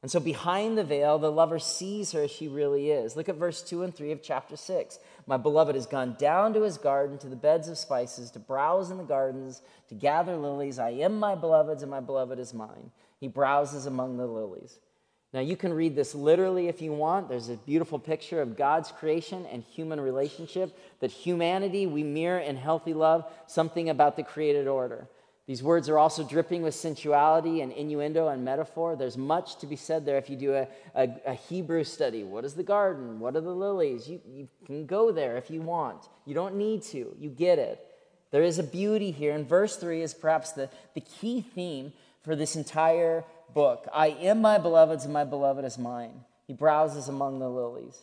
And 0.00 0.10
so, 0.10 0.20
behind 0.20 0.78
the 0.78 0.84
veil, 0.84 1.18
the 1.18 1.32
lover 1.32 1.58
sees 1.58 2.12
her 2.12 2.22
as 2.22 2.30
she 2.30 2.46
really 2.46 2.90
is. 2.90 3.16
Look 3.16 3.28
at 3.28 3.34
verse 3.34 3.62
2 3.62 3.82
and 3.82 3.92
3 3.92 4.12
of 4.12 4.22
chapter 4.22 4.56
6. 4.56 4.98
My 5.26 5.36
beloved 5.36 5.74
has 5.74 5.86
gone 5.86 6.14
down 6.18 6.54
to 6.54 6.62
his 6.62 6.78
garden, 6.78 7.18
to 7.18 7.26
the 7.26 7.34
beds 7.34 7.68
of 7.68 7.78
spices, 7.78 8.30
to 8.30 8.38
browse 8.38 8.92
in 8.92 8.98
the 8.98 9.04
gardens, 9.04 9.60
to 9.88 9.96
gather 9.96 10.36
lilies. 10.36 10.78
I 10.78 10.90
am 10.90 11.18
my 11.18 11.34
beloved's, 11.34 11.82
and 11.82 11.90
my 11.90 11.98
beloved 11.98 12.38
is 12.38 12.54
mine. 12.54 12.92
He 13.18 13.26
browses 13.26 13.86
among 13.86 14.18
the 14.18 14.26
lilies. 14.26 14.78
Now, 15.32 15.40
you 15.40 15.56
can 15.56 15.74
read 15.74 15.96
this 15.96 16.14
literally 16.14 16.68
if 16.68 16.80
you 16.80 16.92
want. 16.92 17.28
There's 17.28 17.48
a 17.48 17.56
beautiful 17.56 17.98
picture 17.98 18.40
of 18.40 18.56
God's 18.56 18.92
creation 18.92 19.46
and 19.46 19.62
human 19.62 20.00
relationship, 20.00 20.78
that 21.00 21.10
humanity 21.10 21.86
we 21.86 22.04
mirror 22.04 22.38
in 22.38 22.56
healthy 22.56 22.94
love, 22.94 23.30
something 23.46 23.90
about 23.90 24.16
the 24.16 24.22
created 24.22 24.68
order. 24.68 25.08
These 25.48 25.62
words 25.62 25.88
are 25.88 25.98
also 25.98 26.24
dripping 26.24 26.62
with 26.62 26.74
sensuality 26.74 27.62
and 27.62 27.72
innuendo 27.72 28.28
and 28.28 28.44
metaphor. 28.44 28.96
There's 28.96 29.16
much 29.16 29.56
to 29.60 29.66
be 29.66 29.76
said 29.76 30.04
there 30.04 30.18
if 30.18 30.28
you 30.28 30.36
do 30.36 30.52
a, 30.52 30.68
a, 30.94 31.08
a 31.24 31.32
Hebrew 31.32 31.84
study. 31.84 32.22
What 32.22 32.44
is 32.44 32.52
the 32.52 32.62
garden? 32.62 33.18
What 33.18 33.34
are 33.34 33.40
the 33.40 33.54
lilies? 33.54 34.06
You, 34.06 34.20
you 34.28 34.48
can 34.66 34.84
go 34.84 35.10
there 35.10 35.38
if 35.38 35.50
you 35.50 35.62
want. 35.62 36.06
You 36.26 36.34
don't 36.34 36.56
need 36.56 36.82
to. 36.92 37.16
You 37.18 37.30
get 37.30 37.58
it. 37.58 37.82
There 38.30 38.42
is 38.42 38.58
a 38.58 38.62
beauty 38.62 39.10
here. 39.10 39.34
And 39.34 39.48
verse 39.48 39.76
3 39.76 40.02
is 40.02 40.12
perhaps 40.12 40.52
the, 40.52 40.68
the 40.94 41.00
key 41.00 41.40
theme 41.40 41.94
for 42.20 42.36
this 42.36 42.54
entire 42.54 43.24
book. 43.54 43.88
I 43.90 44.08
am 44.08 44.42
my 44.42 44.58
beloved's, 44.58 45.04
and 45.04 45.14
my 45.14 45.24
beloved 45.24 45.64
is 45.64 45.78
mine. 45.78 46.24
He 46.46 46.52
browses 46.52 47.08
among 47.08 47.38
the 47.38 47.48
lilies. 47.48 47.98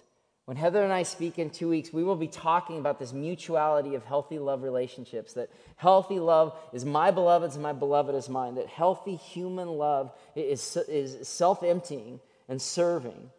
When 0.46 0.58
Heather 0.58 0.84
and 0.84 0.94
I 0.94 1.02
speak 1.04 1.40
in 1.40 1.50
two 1.50 1.70
weeks, 1.70 1.92
we 1.92 2.04
will 2.04 2.16
be 2.16 2.28
talking 2.28 2.78
about 2.78 3.00
this 3.00 3.14
mutuality 3.14 3.96
of 3.96 4.06
healthy 4.06 4.38
love 4.38 4.62
relationships. 4.62 5.34
That 5.34 5.50
healthy 5.76 6.20
love 6.20 6.56
is 6.72 6.86
my 6.86 7.10
beloved's 7.10 7.56
and 7.56 7.64
my 7.64 7.74
beloved 7.74 8.14
is 8.14 8.30
mine. 8.30 8.56
That 8.56 8.68
healthy 8.68 9.16
human 9.16 9.70
love 9.70 10.12
is, 10.36 10.78
is 10.88 11.28
self 11.28 11.64
emptying 11.64 12.20
and 12.48 12.62
serving. 12.62 13.32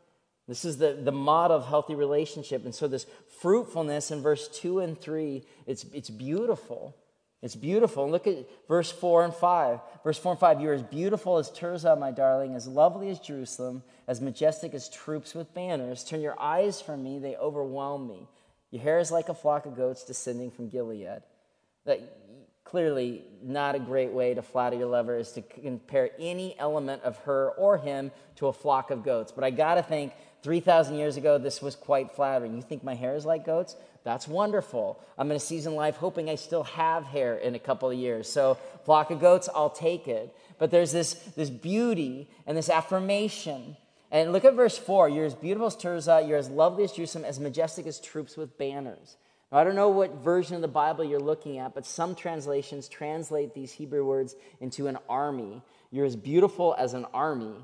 This 0.48 0.64
is 0.64 0.78
the, 0.78 0.94
the 0.94 1.12
model 1.12 1.56
of 1.56 1.66
healthy 1.66 1.94
relationship. 1.94 2.64
And 2.64 2.74
so, 2.74 2.88
this 2.88 3.06
fruitfulness 3.40 4.10
in 4.10 4.20
verse 4.20 4.48
2 4.48 4.80
and 4.80 5.00
3, 5.00 5.44
it's, 5.66 5.84
it's 5.92 6.10
beautiful. 6.10 6.96
It's 7.42 7.54
beautiful. 7.54 8.10
Look 8.10 8.26
at 8.26 8.46
verse 8.66 8.90
4 8.90 9.24
and 9.24 9.34
5. 9.34 9.80
Verse 10.02 10.18
4 10.18 10.32
and 10.32 10.40
5 10.40 10.60
You're 10.60 10.74
as 10.74 10.82
beautiful 10.82 11.38
as 11.38 11.50
Tirzah, 11.50 11.98
my 11.98 12.10
darling, 12.10 12.54
as 12.54 12.66
lovely 12.66 13.10
as 13.10 13.20
Jerusalem, 13.20 13.82
as 14.08 14.20
majestic 14.20 14.74
as 14.74 14.88
troops 14.88 15.34
with 15.34 15.52
banners. 15.54 16.02
Turn 16.02 16.20
your 16.20 16.40
eyes 16.40 16.80
from 16.80 17.02
me, 17.02 17.18
they 17.18 17.36
overwhelm 17.36 18.08
me. 18.08 18.26
Your 18.70 18.82
hair 18.82 18.98
is 18.98 19.10
like 19.10 19.28
a 19.28 19.34
flock 19.34 19.66
of 19.66 19.76
goats 19.76 20.04
descending 20.04 20.50
from 20.50 20.68
Gilead. 20.68 21.22
That 21.84 22.00
clearly 22.64 23.22
not 23.42 23.76
a 23.76 23.78
great 23.78 24.12
way 24.12 24.34
to 24.34 24.42
flatter 24.42 24.76
your 24.76 24.88
lover 24.88 25.16
is 25.16 25.30
to 25.32 25.42
compare 25.42 26.10
any 26.18 26.58
element 26.58 27.02
of 27.04 27.16
her 27.18 27.50
or 27.52 27.78
him 27.78 28.10
to 28.36 28.48
a 28.48 28.52
flock 28.52 28.90
of 28.90 29.04
goats. 29.04 29.30
But 29.30 29.44
I 29.44 29.50
gotta 29.50 29.82
think 29.82 30.12
3,000 30.42 30.96
years 30.96 31.16
ago, 31.16 31.38
this 31.38 31.62
was 31.62 31.76
quite 31.76 32.12
flattering. 32.12 32.56
You 32.56 32.62
think 32.62 32.82
my 32.82 32.94
hair 32.94 33.14
is 33.14 33.24
like 33.24 33.44
goats? 33.44 33.76
That's 34.06 34.28
wonderful. 34.28 35.00
I'm 35.18 35.32
in 35.32 35.36
a 35.36 35.40
season 35.40 35.74
life 35.74 35.96
hoping 35.96 36.30
I 36.30 36.36
still 36.36 36.62
have 36.62 37.04
hair 37.06 37.34
in 37.38 37.56
a 37.56 37.58
couple 37.58 37.90
of 37.90 37.98
years. 37.98 38.30
So, 38.30 38.56
flock 38.84 39.10
of 39.10 39.18
goats, 39.18 39.48
I'll 39.52 39.68
take 39.68 40.06
it. 40.06 40.32
But 40.60 40.70
there's 40.70 40.92
this, 40.92 41.14
this 41.34 41.50
beauty 41.50 42.30
and 42.46 42.56
this 42.56 42.70
affirmation. 42.70 43.76
And 44.12 44.30
look 44.32 44.44
at 44.44 44.54
verse 44.54 44.78
4 44.78 45.08
You're 45.08 45.24
as 45.24 45.34
beautiful 45.34 45.66
as 45.66 45.74
Tirzah, 45.74 46.28
you're 46.28 46.38
as 46.38 46.48
lovely 46.48 46.84
as 46.84 46.92
Jerusalem, 46.92 47.24
as 47.24 47.40
majestic 47.40 47.84
as 47.88 47.98
troops 47.98 48.36
with 48.36 48.56
banners. 48.56 49.16
Now, 49.50 49.58
I 49.58 49.64
don't 49.64 49.74
know 49.74 49.88
what 49.88 50.22
version 50.22 50.54
of 50.54 50.62
the 50.62 50.68
Bible 50.68 51.04
you're 51.04 51.18
looking 51.18 51.58
at, 51.58 51.74
but 51.74 51.84
some 51.84 52.14
translations 52.14 52.88
translate 52.88 53.54
these 53.54 53.72
Hebrew 53.72 54.04
words 54.06 54.36
into 54.60 54.86
an 54.86 54.98
army. 55.08 55.62
You're 55.90 56.06
as 56.06 56.14
beautiful 56.14 56.76
as 56.78 56.94
an 56.94 57.06
army. 57.12 57.56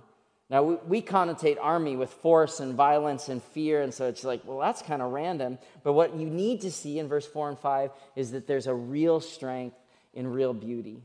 Now, 0.52 0.62
we, 0.62 0.74
we, 0.86 1.02
connotate 1.02 1.56
army 1.58 1.96
with 1.96 2.10
force 2.10 2.60
and 2.60 2.74
violence 2.74 3.30
and 3.30 3.42
fear, 3.42 3.80
and 3.80 3.92
so 3.92 4.06
it's 4.06 4.22
like, 4.22 4.42
well, 4.44 4.58
that's 4.58 4.82
kind 4.82 5.00
of 5.00 5.10
random. 5.10 5.58
But 5.82 5.94
what 5.94 6.14
you 6.14 6.28
need 6.28 6.60
to 6.60 6.70
see 6.70 6.98
in 6.98 7.08
verse 7.08 7.26
4 7.26 7.48
and 7.48 7.58
5 7.58 7.90
is 8.16 8.32
that 8.32 8.46
there's 8.46 8.66
a 8.66 8.74
real 8.74 9.18
strength 9.18 9.78
in 10.12 10.30
real 10.30 10.52
beauty. 10.52 11.00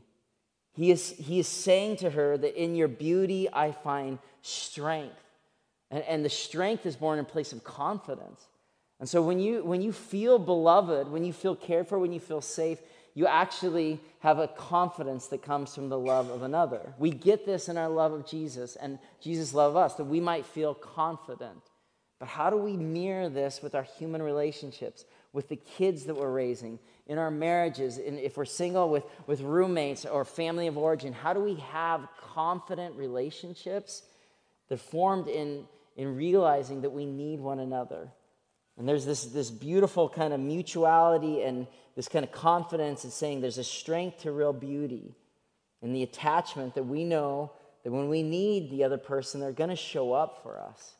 He 0.74 0.90
is, 0.90 1.08
he 1.16 1.38
is 1.38 1.48
saying 1.48 1.96
to 1.96 2.10
her 2.10 2.36
that 2.36 2.62
in 2.62 2.74
your 2.74 2.88
beauty 2.88 3.48
I 3.50 3.72
find 3.72 4.18
strength. 4.42 5.16
And, 5.90 6.04
and 6.04 6.22
the 6.22 6.28
strength 6.28 6.84
is 6.84 6.94
born 6.94 7.18
in 7.18 7.24
place 7.24 7.54
of 7.54 7.64
confidence. 7.64 8.46
And 9.00 9.08
so 9.08 9.22
when 9.22 9.40
you, 9.40 9.64
when 9.64 9.80
you 9.80 9.92
feel 9.92 10.38
beloved, 10.38 11.08
when 11.10 11.24
you 11.24 11.32
feel 11.32 11.56
cared 11.56 11.88
for, 11.88 11.98
when 11.98 12.12
you 12.12 12.20
feel 12.20 12.42
safe, 12.42 12.80
you 13.14 13.26
actually 13.26 14.00
have 14.20 14.38
a 14.38 14.48
confidence 14.48 15.26
that 15.28 15.42
comes 15.42 15.74
from 15.74 15.88
the 15.88 15.98
love 15.98 16.30
of 16.30 16.42
another. 16.42 16.94
We 16.98 17.10
get 17.10 17.44
this 17.44 17.68
in 17.68 17.76
our 17.76 17.88
love 17.88 18.12
of 18.12 18.26
Jesus 18.26 18.76
and 18.76 18.98
Jesus' 19.20 19.54
love 19.54 19.72
of 19.72 19.76
us, 19.76 19.94
that 19.94 20.04
we 20.04 20.20
might 20.20 20.46
feel 20.46 20.74
confident. 20.74 21.62
But 22.18 22.28
how 22.28 22.50
do 22.50 22.56
we 22.56 22.76
mirror 22.76 23.28
this 23.28 23.62
with 23.62 23.74
our 23.74 23.82
human 23.82 24.22
relationships, 24.22 25.04
with 25.32 25.48
the 25.48 25.56
kids 25.56 26.04
that 26.04 26.16
we're 26.16 26.30
raising, 26.30 26.78
in 27.06 27.16
our 27.16 27.30
marriages, 27.30 27.98
in, 27.98 28.18
if 28.18 28.36
we're 28.36 28.44
single, 28.44 28.90
with, 28.90 29.04
with 29.26 29.40
roommates 29.40 30.04
or 30.04 30.24
family 30.24 30.66
of 30.66 30.76
origin? 30.76 31.12
How 31.12 31.32
do 31.32 31.40
we 31.40 31.56
have 31.56 32.08
confident 32.20 32.96
relationships 32.96 34.02
that 34.68 34.78
formed 34.78 35.28
in, 35.28 35.64
in 35.96 36.16
realizing 36.16 36.82
that 36.82 36.90
we 36.90 37.06
need 37.06 37.40
one 37.40 37.60
another? 37.60 38.10
And 38.78 38.88
there's 38.88 39.04
this, 39.04 39.24
this 39.26 39.50
beautiful 39.50 40.08
kind 40.08 40.32
of 40.32 40.40
mutuality 40.40 41.42
and 41.42 41.66
this 41.96 42.08
kind 42.08 42.24
of 42.24 42.30
confidence 42.30 43.04
in 43.04 43.10
saying 43.10 43.40
there's 43.40 43.58
a 43.58 43.64
strength 43.64 44.22
to 44.22 44.32
real 44.32 44.52
beauty 44.52 45.16
and 45.82 45.94
the 45.94 46.02
attachment 46.02 46.74
that 46.74 46.84
we 46.84 47.04
know 47.04 47.52
that 47.84 47.90
when 47.90 48.08
we 48.08 48.22
need 48.22 48.70
the 48.70 48.84
other 48.84 48.98
person, 48.98 49.40
they're 49.40 49.52
going 49.52 49.70
to 49.70 49.76
show 49.76 50.12
up 50.12 50.42
for 50.42 50.60
us. 50.60 50.94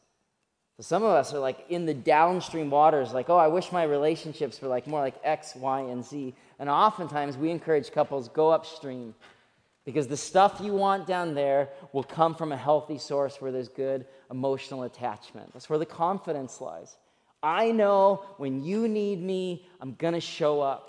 So 0.76 0.82
some 0.82 1.02
of 1.02 1.10
us 1.10 1.34
are 1.34 1.40
like 1.40 1.66
in 1.68 1.86
the 1.86 1.94
downstream 1.94 2.70
waters, 2.70 3.12
like, 3.12 3.30
oh, 3.30 3.36
I 3.36 3.48
wish 3.48 3.72
my 3.72 3.82
relationships 3.82 4.60
were 4.60 4.68
like 4.68 4.86
more 4.86 5.00
like 5.00 5.16
X, 5.24 5.54
Y, 5.56 5.80
and 5.80 6.04
Z. 6.04 6.34
And 6.58 6.68
oftentimes 6.68 7.36
we 7.36 7.50
encourage 7.50 7.90
couples 7.90 8.28
go 8.28 8.50
upstream 8.50 9.14
because 9.84 10.06
the 10.06 10.16
stuff 10.16 10.60
you 10.62 10.72
want 10.72 11.06
down 11.06 11.34
there 11.34 11.70
will 11.92 12.04
come 12.04 12.34
from 12.34 12.52
a 12.52 12.56
healthy 12.56 12.98
source 12.98 13.40
where 13.40 13.50
there's 13.50 13.68
good 13.68 14.06
emotional 14.30 14.84
attachment. 14.84 15.52
That's 15.52 15.68
where 15.68 15.78
the 15.78 15.86
confidence 15.86 16.60
lies. 16.60 16.96
I 17.42 17.70
know 17.72 18.24
when 18.36 18.64
you 18.64 18.88
need 18.88 19.22
me, 19.22 19.66
I'm 19.80 19.94
going 19.94 20.14
to 20.14 20.20
show 20.20 20.60
up. 20.60 20.88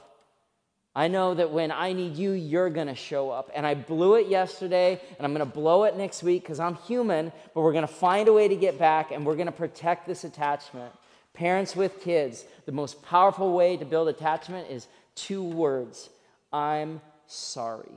I 0.96 1.08
know 1.08 1.36
that 1.36 1.52
when 1.52 1.72
I 1.72 1.94
need 1.94 2.16
you, 2.16 2.32
you're 2.32 2.70
going 2.70 2.88
to 2.88 2.96
show 2.96 3.30
up. 3.30 3.52
And 3.54 3.66
I 3.66 3.76
blew 3.76 4.16
it 4.16 4.28
yesterday, 4.28 5.00
and 5.18 5.26
I'm 5.26 5.34
going 5.34 5.48
to 5.48 5.54
blow 5.54 5.84
it 5.84 5.96
next 5.96 6.24
week 6.24 6.42
because 6.42 6.60
I'm 6.60 6.76
human, 6.76 7.32
but 7.54 7.62
we're 7.62 7.74
going 7.74 7.88
to 7.88 7.94
find 7.94 8.28
a 8.28 8.34
way 8.34 8.48
to 8.48 8.56
get 8.56 8.80
back, 8.80 9.12
and 9.12 9.26
we're 9.26 9.36
going 9.36 9.46
to 9.46 9.52
protect 9.52 10.08
this 10.08 10.24
attachment. 10.24 10.92
Parents 11.34 11.76
with 11.76 12.02
kids, 12.02 12.44
the 12.66 12.72
most 12.72 13.02
powerful 13.04 13.54
way 13.54 13.78
to 13.78 13.86
build 13.86 14.08
attachment 14.08 14.70
is 14.70 14.88
two 15.16 15.44
words 15.44 16.10
I'm 16.52 17.02
sorry. 17.28 17.92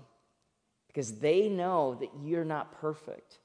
Because 0.89 1.19
they 1.19 1.49
know 1.49 1.97
that 2.01 2.11
you're 2.23 2.45
not 2.45 2.79
perfect. 2.81 3.39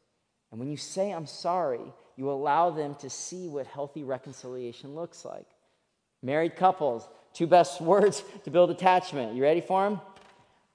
And 0.51 0.59
when 0.59 0.69
you 0.69 0.77
say, 0.77 1.11
I'm 1.11 1.25
sorry, 1.25 1.93
you 2.17 2.29
allow 2.29 2.71
them 2.71 2.95
to 2.95 3.09
see 3.09 3.47
what 3.47 3.67
healthy 3.67 4.03
reconciliation 4.03 4.95
looks 4.95 5.23
like. 5.23 5.45
Married 6.21 6.55
couples, 6.55 7.07
two 7.33 7.47
best 7.47 7.79
words 7.93 8.23
to 8.43 8.51
build 8.51 8.69
attachment. 8.71 9.35
You 9.35 9.43
ready 9.43 9.61
for 9.61 9.83
them? 9.83 10.01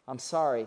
I'm 0.09 0.19
sorry. 0.19 0.67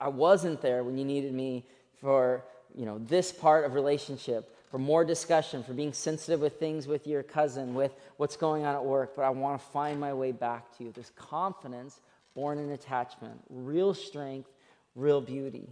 I, 0.00 0.08
wasn't 0.08 0.60
there 0.60 0.84
when 0.84 0.96
you 0.96 1.04
needed 1.04 1.34
me 1.34 1.66
for 2.00 2.44
you 2.72 2.86
know 2.86 2.98
this 2.98 3.32
part 3.32 3.64
of 3.64 3.74
relationship 3.74 4.56
for 4.70 4.78
more 4.78 5.04
discussion, 5.04 5.62
for 5.62 5.72
being 5.74 5.92
sensitive 5.92 6.40
with 6.40 6.58
things 6.58 6.86
with 6.86 7.06
your 7.06 7.22
cousin, 7.22 7.74
with 7.74 7.92
what's 8.16 8.36
going 8.36 8.64
on 8.64 8.74
at 8.74 8.84
work, 8.84 9.14
but 9.14 9.22
I 9.22 9.30
want 9.30 9.60
to 9.60 9.66
find 9.68 10.00
my 10.00 10.14
way 10.14 10.32
back 10.32 10.76
to 10.78 10.84
you. 10.84 10.92
This 10.92 11.10
confidence 11.16 12.00
born 12.34 12.58
in 12.58 12.70
attachment, 12.70 13.38
real 13.50 13.92
strength, 13.92 14.48
real 14.94 15.20
beauty. 15.20 15.68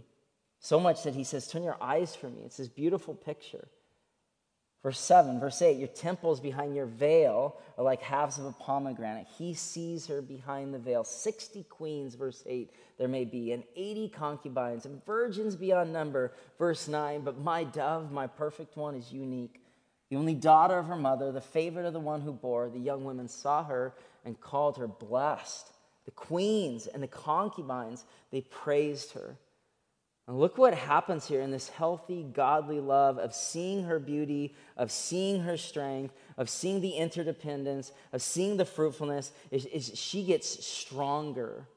So 0.61 0.79
much 0.79 1.03
that 1.03 1.15
he 1.15 1.23
says, 1.23 1.47
Turn 1.47 1.63
your 1.63 1.77
eyes 1.81 2.15
from 2.15 2.35
me. 2.35 2.43
It's 2.45 2.57
this 2.57 2.69
beautiful 2.69 3.15
picture. 3.15 3.67
Verse 4.83 4.99
7, 4.99 5.39
verse 5.39 5.61
8, 5.61 5.77
your 5.77 5.87
temples 5.89 6.39
behind 6.39 6.75
your 6.75 6.87
veil 6.87 7.55
are 7.77 7.83
like 7.83 8.01
halves 8.01 8.39
of 8.39 8.45
a 8.45 8.51
pomegranate. 8.51 9.27
He 9.37 9.53
sees 9.53 10.07
her 10.07 10.23
behind 10.23 10.73
the 10.73 10.79
veil. 10.79 11.03
60 11.03 11.63
queens, 11.65 12.15
verse 12.15 12.43
8, 12.47 12.71
there 12.97 13.07
may 13.07 13.23
be, 13.23 13.51
and 13.51 13.63
80 13.75 14.09
concubines, 14.09 14.87
and 14.87 15.05
virgins 15.05 15.55
beyond 15.55 15.93
number, 15.93 16.33
verse 16.57 16.87
9. 16.87 17.21
But 17.21 17.39
my 17.39 17.63
dove, 17.63 18.11
my 18.11 18.25
perfect 18.25 18.75
one, 18.75 18.95
is 18.95 19.11
unique. 19.11 19.61
The 20.09 20.15
only 20.15 20.33
daughter 20.33 20.79
of 20.79 20.87
her 20.87 20.95
mother, 20.95 21.31
the 21.31 21.41
favorite 21.41 21.85
of 21.85 21.93
the 21.93 21.99
one 21.99 22.21
who 22.21 22.33
bore, 22.33 22.69
the 22.69 22.79
young 22.79 23.03
women 23.03 23.27
saw 23.27 23.63
her 23.63 23.93
and 24.25 24.41
called 24.41 24.77
her 24.77 24.87
blessed. 24.87 25.71
The 26.05 26.11
queens 26.11 26.87
and 26.87 27.03
the 27.03 27.07
concubines, 27.07 28.03
they 28.31 28.41
praised 28.41 29.11
her. 29.11 29.37
And 30.27 30.39
look 30.39 30.57
what 30.57 30.73
happens 30.73 31.27
here 31.27 31.41
in 31.41 31.51
this 31.51 31.69
healthy, 31.69 32.23
godly 32.23 32.79
love 32.79 33.17
of 33.17 33.33
seeing 33.33 33.83
her 33.83 33.99
beauty, 33.99 34.55
of 34.77 34.91
seeing 34.91 35.41
her 35.41 35.57
strength, 35.57 36.13
of 36.37 36.49
seeing 36.49 36.79
the 36.79 36.91
interdependence, 36.91 37.91
of 38.13 38.21
seeing 38.21 38.57
the 38.57 38.65
fruitfulness, 38.65 39.31
is, 39.49 39.65
is 39.65 39.91
she 39.95 40.23
gets 40.23 40.65
stronger. 40.65 41.67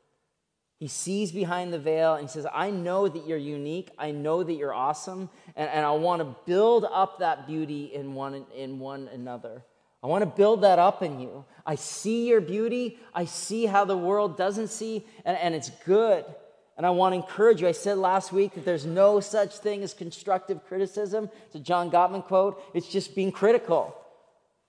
He 0.79 0.89
sees 0.89 1.33
behind 1.33 1.73
the 1.73 1.79
veil 1.79 2.15
and 2.15 2.29
he 2.29 2.33
says, 2.33 2.47
I 2.53 2.71
know 2.71 3.09
that 3.09 3.27
you're 3.27 3.39
unique. 3.39 3.91
I 3.99 4.11
know 4.11 4.43
that 4.43 4.53
you're 4.53 4.75
awesome. 4.75 5.31
And, 5.57 5.71
and 5.71 5.87
I 5.87 5.93
want 5.93 6.21
to 6.21 6.37
build 6.47 6.85
up 6.85 7.21
that 7.21 7.47
beauty 7.47 7.87
in 7.95 8.15
one, 8.15 8.45
in 8.55 8.79
one 8.79 9.09
another. 9.09 9.63
I 10.03 10.07
want 10.07 10.21
to 10.23 10.27
build 10.27 10.61
that 10.61 10.79
up 10.79 11.03
in 11.03 11.19
you. 11.19 11.47
I 11.65 11.77
see 11.77 12.29
your 12.29 12.43
beauty. 12.43 12.99
I 13.15 13.25
see 13.25 13.65
how 13.65 13.87
the 13.87 13.97
world 13.97 14.37
doesn't 14.37 14.69
see, 14.69 15.07
and, 15.25 15.39
and 15.39 15.55
it's 15.55 15.71
good. 15.87 16.27
And 16.77 16.85
I 16.85 16.91
want 16.91 17.13
to 17.13 17.17
encourage 17.17 17.61
you. 17.61 17.69
I 17.69 17.73
said 17.73 17.99
last 17.99 18.33
week 18.33 18.55
that 18.55 18.65
there's 18.65 18.85
no 18.85 19.21
such 19.21 19.59
thing 19.59 19.83
as 19.83 19.95
constructive 19.95 20.65
criticism. 20.67 21.31
It's 21.47 21.55
a 21.55 21.61
John 21.61 21.91
Gottman 21.91 22.25
quote. 22.25 22.61
It's 22.75 22.89
just 22.89 23.15
being 23.15 23.31
critical. 23.31 23.97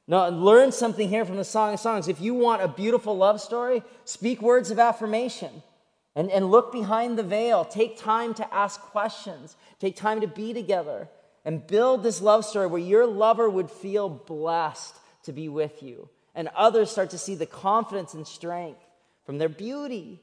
Now, 0.07 0.27
learn 0.27 0.71
something 0.71 1.09
here 1.09 1.25
from 1.25 1.37
the 1.37 1.43
Song 1.43 1.73
of 1.73 1.79
Songs. 1.79 2.07
If 2.07 2.21
you 2.21 2.35
want 2.35 2.61
a 2.61 2.67
beautiful 2.67 3.17
love 3.17 3.41
story, 3.41 3.81
speak 4.03 4.39
words 4.39 4.69
of 4.69 4.77
affirmation 4.77 5.63
and, 6.15 6.29
and 6.29 6.51
look 6.51 6.71
behind 6.71 7.17
the 7.17 7.23
veil. 7.23 7.65
Take 7.65 7.97
time 7.97 8.35
to 8.35 8.53
ask 8.53 8.79
questions, 8.79 9.55
take 9.79 9.95
time 9.95 10.21
to 10.21 10.27
be 10.27 10.53
together, 10.53 11.09
and 11.43 11.65
build 11.65 12.03
this 12.03 12.21
love 12.21 12.45
story 12.45 12.67
where 12.67 12.81
your 12.81 13.07
lover 13.07 13.49
would 13.49 13.71
feel 13.71 14.07
blessed 14.09 14.95
to 15.23 15.33
be 15.33 15.49
with 15.49 15.81
you. 15.81 16.09
And 16.35 16.49
others 16.55 16.91
start 16.91 17.09
to 17.11 17.17
see 17.17 17.33
the 17.33 17.45
confidence 17.47 18.13
and 18.13 18.27
strength 18.27 18.81
from 19.25 19.39
their 19.39 19.49
beauty 19.49 20.21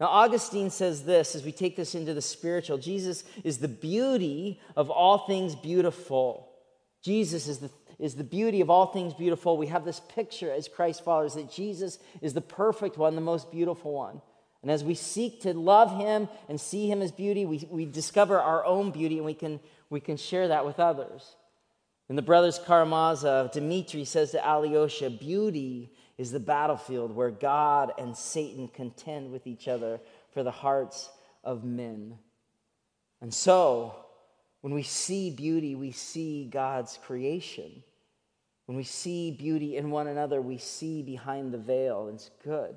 now, 0.00 0.06
Augustine 0.06 0.70
says 0.70 1.04
this 1.04 1.34
as 1.34 1.44
we 1.44 1.52
take 1.52 1.76
this 1.76 1.94
into 1.94 2.14
the 2.14 2.22
spiritual 2.22 2.78
Jesus 2.78 3.22
is 3.44 3.58
the 3.58 3.68
beauty 3.68 4.58
of 4.74 4.90
all 4.90 5.18
things 5.18 5.54
beautiful. 5.54 6.48
Jesus 7.02 7.46
is 7.46 7.58
the, 7.58 7.70
is 7.98 8.14
the 8.14 8.24
beauty 8.24 8.62
of 8.62 8.70
all 8.70 8.86
things 8.86 9.12
beautiful. 9.12 9.58
We 9.58 9.66
have 9.66 9.84
this 9.84 10.00
picture 10.00 10.50
as 10.50 10.68
Christ 10.68 11.04
followers 11.04 11.34
that 11.34 11.52
Jesus 11.52 11.98
is 12.22 12.32
the 12.32 12.40
perfect 12.40 12.96
one, 12.96 13.14
the 13.14 13.20
most 13.20 13.52
beautiful 13.52 13.92
one. 13.92 14.22
And 14.62 14.70
as 14.70 14.82
we 14.82 14.94
seek 14.94 15.42
to 15.42 15.52
love 15.52 15.94
him 15.94 16.28
and 16.48 16.58
see 16.58 16.90
him 16.90 17.02
as 17.02 17.12
beauty, 17.12 17.44
we, 17.44 17.66
we 17.70 17.84
discover 17.84 18.40
our 18.40 18.64
own 18.64 18.90
beauty 18.90 19.16
and 19.16 19.26
we 19.26 19.34
can, 19.34 19.60
we 19.90 20.00
can 20.00 20.16
share 20.16 20.48
that 20.48 20.64
with 20.64 20.80
others. 20.80 21.36
And 22.08 22.16
the 22.16 22.22
brothers 22.22 22.58
Karamazov, 22.58 23.52
Dmitri 23.52 24.04
says 24.04 24.32
to 24.32 24.46
Alyosha, 24.46 25.10
beauty 25.10 25.92
is 26.20 26.30
the 26.30 26.38
battlefield 26.38 27.16
where 27.16 27.30
God 27.30 27.92
and 27.96 28.14
Satan 28.14 28.68
contend 28.68 29.32
with 29.32 29.46
each 29.46 29.68
other 29.68 29.98
for 30.34 30.42
the 30.42 30.50
hearts 30.50 31.08
of 31.42 31.64
men. 31.64 32.18
And 33.22 33.32
so, 33.32 33.94
when 34.60 34.74
we 34.74 34.82
see 34.82 35.30
beauty, 35.30 35.74
we 35.74 35.92
see 35.92 36.44
God's 36.44 36.98
creation. 37.06 37.82
When 38.66 38.76
we 38.76 38.84
see 38.84 39.30
beauty 39.30 39.78
in 39.78 39.90
one 39.90 40.08
another, 40.08 40.42
we 40.42 40.58
see 40.58 41.00
behind 41.00 41.54
the 41.54 41.58
veil. 41.58 42.10
It's 42.12 42.30
good. 42.44 42.76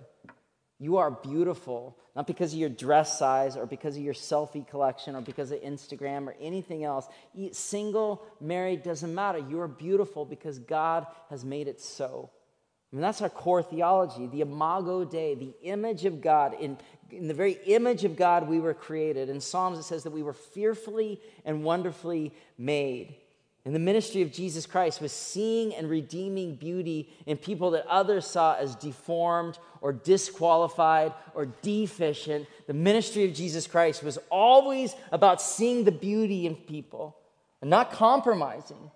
You 0.80 0.96
are 0.96 1.12
beautiful, 1.12 1.98
not 2.16 2.28
because 2.28 2.54
of 2.54 2.60
your 2.60 2.70
dress 2.70 3.20
size 3.20 3.58
or 3.58 3.66
because 3.66 3.98
of 3.98 4.04
your 4.04 4.14
selfie 4.14 4.66
collection 4.66 5.18
or 5.18 5.22
because 5.22 5.52
of 5.52 5.60
Instagram 5.60 6.28
or 6.28 6.36
anything 6.40 6.86
else. 6.86 7.10
Single, 7.52 8.24
married, 8.40 8.84
doesn't 8.84 9.14
matter. 9.14 9.40
You 9.40 9.60
are 9.60 9.68
beautiful 9.68 10.24
because 10.24 10.60
God 10.60 11.08
has 11.30 11.44
made 11.44 11.68
it 11.68 11.82
so. 11.82 12.30
I 12.94 12.96
mean, 12.96 13.02
that's 13.02 13.24
our 13.24 13.30
core 13.30 13.64
theology, 13.64 14.28
the 14.28 14.42
imago 14.42 15.04
Dei, 15.04 15.34
the 15.34 15.56
image 15.64 16.06
of 16.06 16.22
God. 16.22 16.54
In, 16.60 16.78
in 17.10 17.28
the 17.28 17.34
very 17.34 17.54
image 17.66 18.04
of 18.04 18.16
God, 18.16 18.48
we 18.48 18.60
were 18.60 18.76
created. 18.76 19.30
In 19.30 19.42
Psalms, 19.42 19.80
it 19.80 19.84
says 19.84 20.04
that 20.04 20.12
we 20.12 20.22
were 20.22 20.34
fearfully 20.34 21.20
and 21.44 21.64
wonderfully 21.64 22.32
made. 22.56 23.16
And 23.66 23.74
the 23.74 23.80
ministry 23.80 24.22
of 24.22 24.32
Jesus 24.32 24.68
Christ 24.68 25.02
was 25.02 25.12
seeing 25.12 25.74
and 25.74 25.90
redeeming 25.90 26.56
beauty 26.56 27.10
in 27.26 27.38
people 27.38 27.72
that 27.72 27.88
others 27.88 28.28
saw 28.28 28.58
as 28.58 28.76
deformed 28.76 29.58
or 29.82 29.92
disqualified 29.92 31.14
or 31.34 31.48
deficient. 31.64 32.46
The 32.68 32.74
ministry 32.74 33.26
of 33.26 33.34
Jesus 33.34 33.66
Christ 33.66 34.04
was 34.04 34.20
always 34.30 34.96
about 35.12 35.42
seeing 35.42 35.84
the 35.84 35.92
beauty 35.92 36.46
in 36.46 36.56
people 36.56 37.18
and 37.60 37.72
not 37.72 37.92
compromising. 37.92 38.92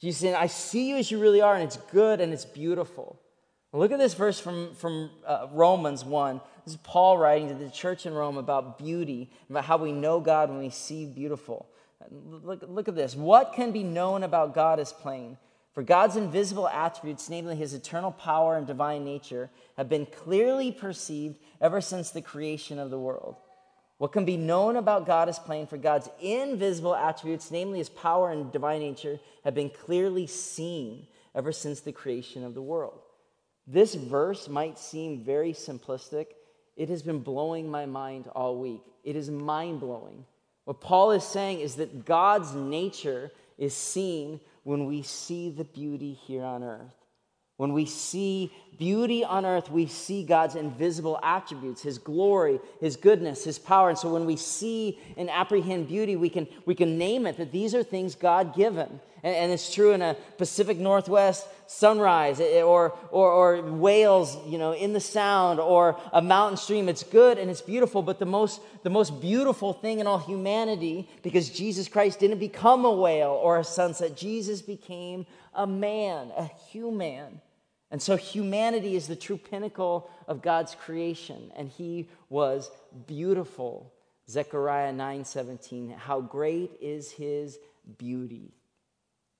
Jesus 0.00 0.20
saying, 0.20 0.34
I 0.34 0.46
see 0.46 0.88
you 0.88 0.96
as 0.96 1.10
you 1.10 1.18
really 1.18 1.40
are, 1.40 1.54
and 1.54 1.64
it's 1.64 1.78
good 1.92 2.20
and 2.20 2.32
it's 2.32 2.44
beautiful. 2.44 3.18
Look 3.72 3.92
at 3.92 3.98
this 3.98 4.14
verse 4.14 4.40
from, 4.40 4.74
from 4.74 5.10
uh, 5.26 5.48
Romans 5.52 6.04
1. 6.04 6.40
This 6.64 6.74
is 6.74 6.80
Paul 6.82 7.18
writing 7.18 7.48
to 7.48 7.54
the 7.54 7.70
church 7.70 8.06
in 8.06 8.14
Rome 8.14 8.38
about 8.38 8.78
beauty, 8.78 9.30
about 9.50 9.64
how 9.64 9.76
we 9.76 9.92
know 9.92 10.18
God 10.20 10.48
when 10.48 10.58
we 10.58 10.70
see 10.70 11.04
beautiful. 11.04 11.66
Look, 12.10 12.62
look 12.66 12.88
at 12.88 12.94
this. 12.94 13.14
What 13.14 13.52
can 13.52 13.72
be 13.72 13.82
known 13.82 14.22
about 14.22 14.54
God 14.54 14.80
is 14.80 14.92
plain. 14.92 15.36
For 15.74 15.82
God's 15.82 16.16
invisible 16.16 16.68
attributes, 16.68 17.28
namely 17.28 17.54
his 17.54 17.74
eternal 17.74 18.10
power 18.10 18.56
and 18.56 18.66
divine 18.66 19.04
nature, 19.04 19.50
have 19.76 19.90
been 19.90 20.06
clearly 20.06 20.72
perceived 20.72 21.38
ever 21.60 21.82
since 21.82 22.10
the 22.10 22.22
creation 22.22 22.78
of 22.78 22.88
the 22.88 22.98
world. 22.98 23.36
What 23.98 24.12
can 24.12 24.24
be 24.24 24.36
known 24.36 24.76
about 24.76 25.06
God 25.06 25.28
is 25.28 25.38
plain, 25.38 25.66
for 25.66 25.78
God's 25.78 26.08
invisible 26.20 26.94
attributes, 26.94 27.50
namely 27.50 27.78
his 27.78 27.88
power 27.88 28.30
and 28.30 28.52
divine 28.52 28.80
nature, 28.80 29.18
have 29.44 29.54
been 29.54 29.70
clearly 29.70 30.26
seen 30.26 31.06
ever 31.34 31.50
since 31.50 31.80
the 31.80 31.92
creation 31.92 32.44
of 32.44 32.54
the 32.54 32.62
world. 32.62 33.00
This 33.66 33.94
verse 33.94 34.48
might 34.48 34.78
seem 34.78 35.24
very 35.24 35.52
simplistic. 35.52 36.26
It 36.76 36.88
has 36.90 37.02
been 37.02 37.20
blowing 37.20 37.70
my 37.70 37.86
mind 37.86 38.28
all 38.34 38.58
week. 38.58 38.82
It 39.02 39.16
is 39.16 39.30
mind 39.30 39.80
blowing. 39.80 40.24
What 40.64 40.80
Paul 40.80 41.12
is 41.12 41.24
saying 41.24 41.60
is 41.60 41.76
that 41.76 42.04
God's 42.04 42.54
nature 42.54 43.32
is 43.56 43.74
seen 43.74 44.40
when 44.64 44.84
we 44.84 45.02
see 45.02 45.50
the 45.50 45.64
beauty 45.64 46.12
here 46.12 46.44
on 46.44 46.62
earth. 46.62 46.95
When 47.56 47.72
we 47.72 47.86
see 47.86 48.52
beauty 48.78 49.24
on 49.24 49.46
earth, 49.46 49.70
we 49.70 49.86
see 49.86 50.24
God's 50.24 50.56
invisible 50.56 51.18
attributes, 51.22 51.80
His 51.80 51.96
glory, 51.96 52.60
His 52.80 52.96
goodness, 52.96 53.44
His 53.44 53.58
power. 53.58 53.88
And 53.88 53.98
so 53.98 54.12
when 54.12 54.26
we 54.26 54.36
see 54.36 54.98
and 55.16 55.30
apprehend 55.30 55.88
beauty, 55.88 56.16
we 56.16 56.28
can, 56.28 56.46
we 56.66 56.74
can 56.74 56.98
name 56.98 57.26
it 57.26 57.38
that 57.38 57.52
these 57.52 57.74
are 57.74 57.82
things 57.82 58.14
God 58.14 58.54
given. 58.54 59.00
And, 59.22 59.34
and 59.34 59.52
it's 59.52 59.72
true 59.72 59.92
in 59.92 60.02
a 60.02 60.14
Pacific 60.36 60.76
Northwest 60.76 61.48
sunrise 61.66 62.40
eh, 62.40 62.60
or, 62.60 62.94
or, 63.10 63.30
or 63.30 63.62
whales, 63.62 64.36
you 64.46 64.58
know, 64.58 64.72
in 64.72 64.92
the 64.92 65.00
sound 65.00 65.58
or 65.58 65.98
a 66.12 66.20
mountain 66.20 66.58
stream. 66.58 66.90
It's 66.90 67.02
good 67.02 67.38
and 67.38 67.50
it's 67.50 67.62
beautiful, 67.62 68.02
but 68.02 68.18
the 68.18 68.26
most, 68.26 68.60
the 68.82 68.90
most 68.90 69.18
beautiful 69.22 69.72
thing 69.72 70.00
in 70.00 70.06
all 70.06 70.18
humanity, 70.18 71.08
because 71.22 71.48
Jesus 71.48 71.88
Christ 71.88 72.20
didn't 72.20 72.38
become 72.38 72.84
a 72.84 72.92
whale 72.92 73.30
or 73.30 73.58
a 73.58 73.64
sunset, 73.64 74.14
Jesus 74.14 74.60
became 74.60 75.24
a 75.54 75.66
man, 75.66 76.30
a 76.36 76.50
human 76.70 77.40
And 77.90 78.02
so 78.02 78.16
humanity 78.16 78.96
is 78.96 79.06
the 79.06 79.16
true 79.16 79.38
pinnacle 79.38 80.10
of 80.26 80.42
God's 80.42 80.74
creation, 80.74 81.52
and 81.56 81.68
he 81.68 82.08
was 82.28 82.70
beautiful. 83.06 83.92
Zechariah 84.28 84.92
9:17, 84.92 85.92
how 85.92 86.20
great 86.20 86.72
is 86.80 87.12
his 87.12 87.58
beauty. 87.98 88.52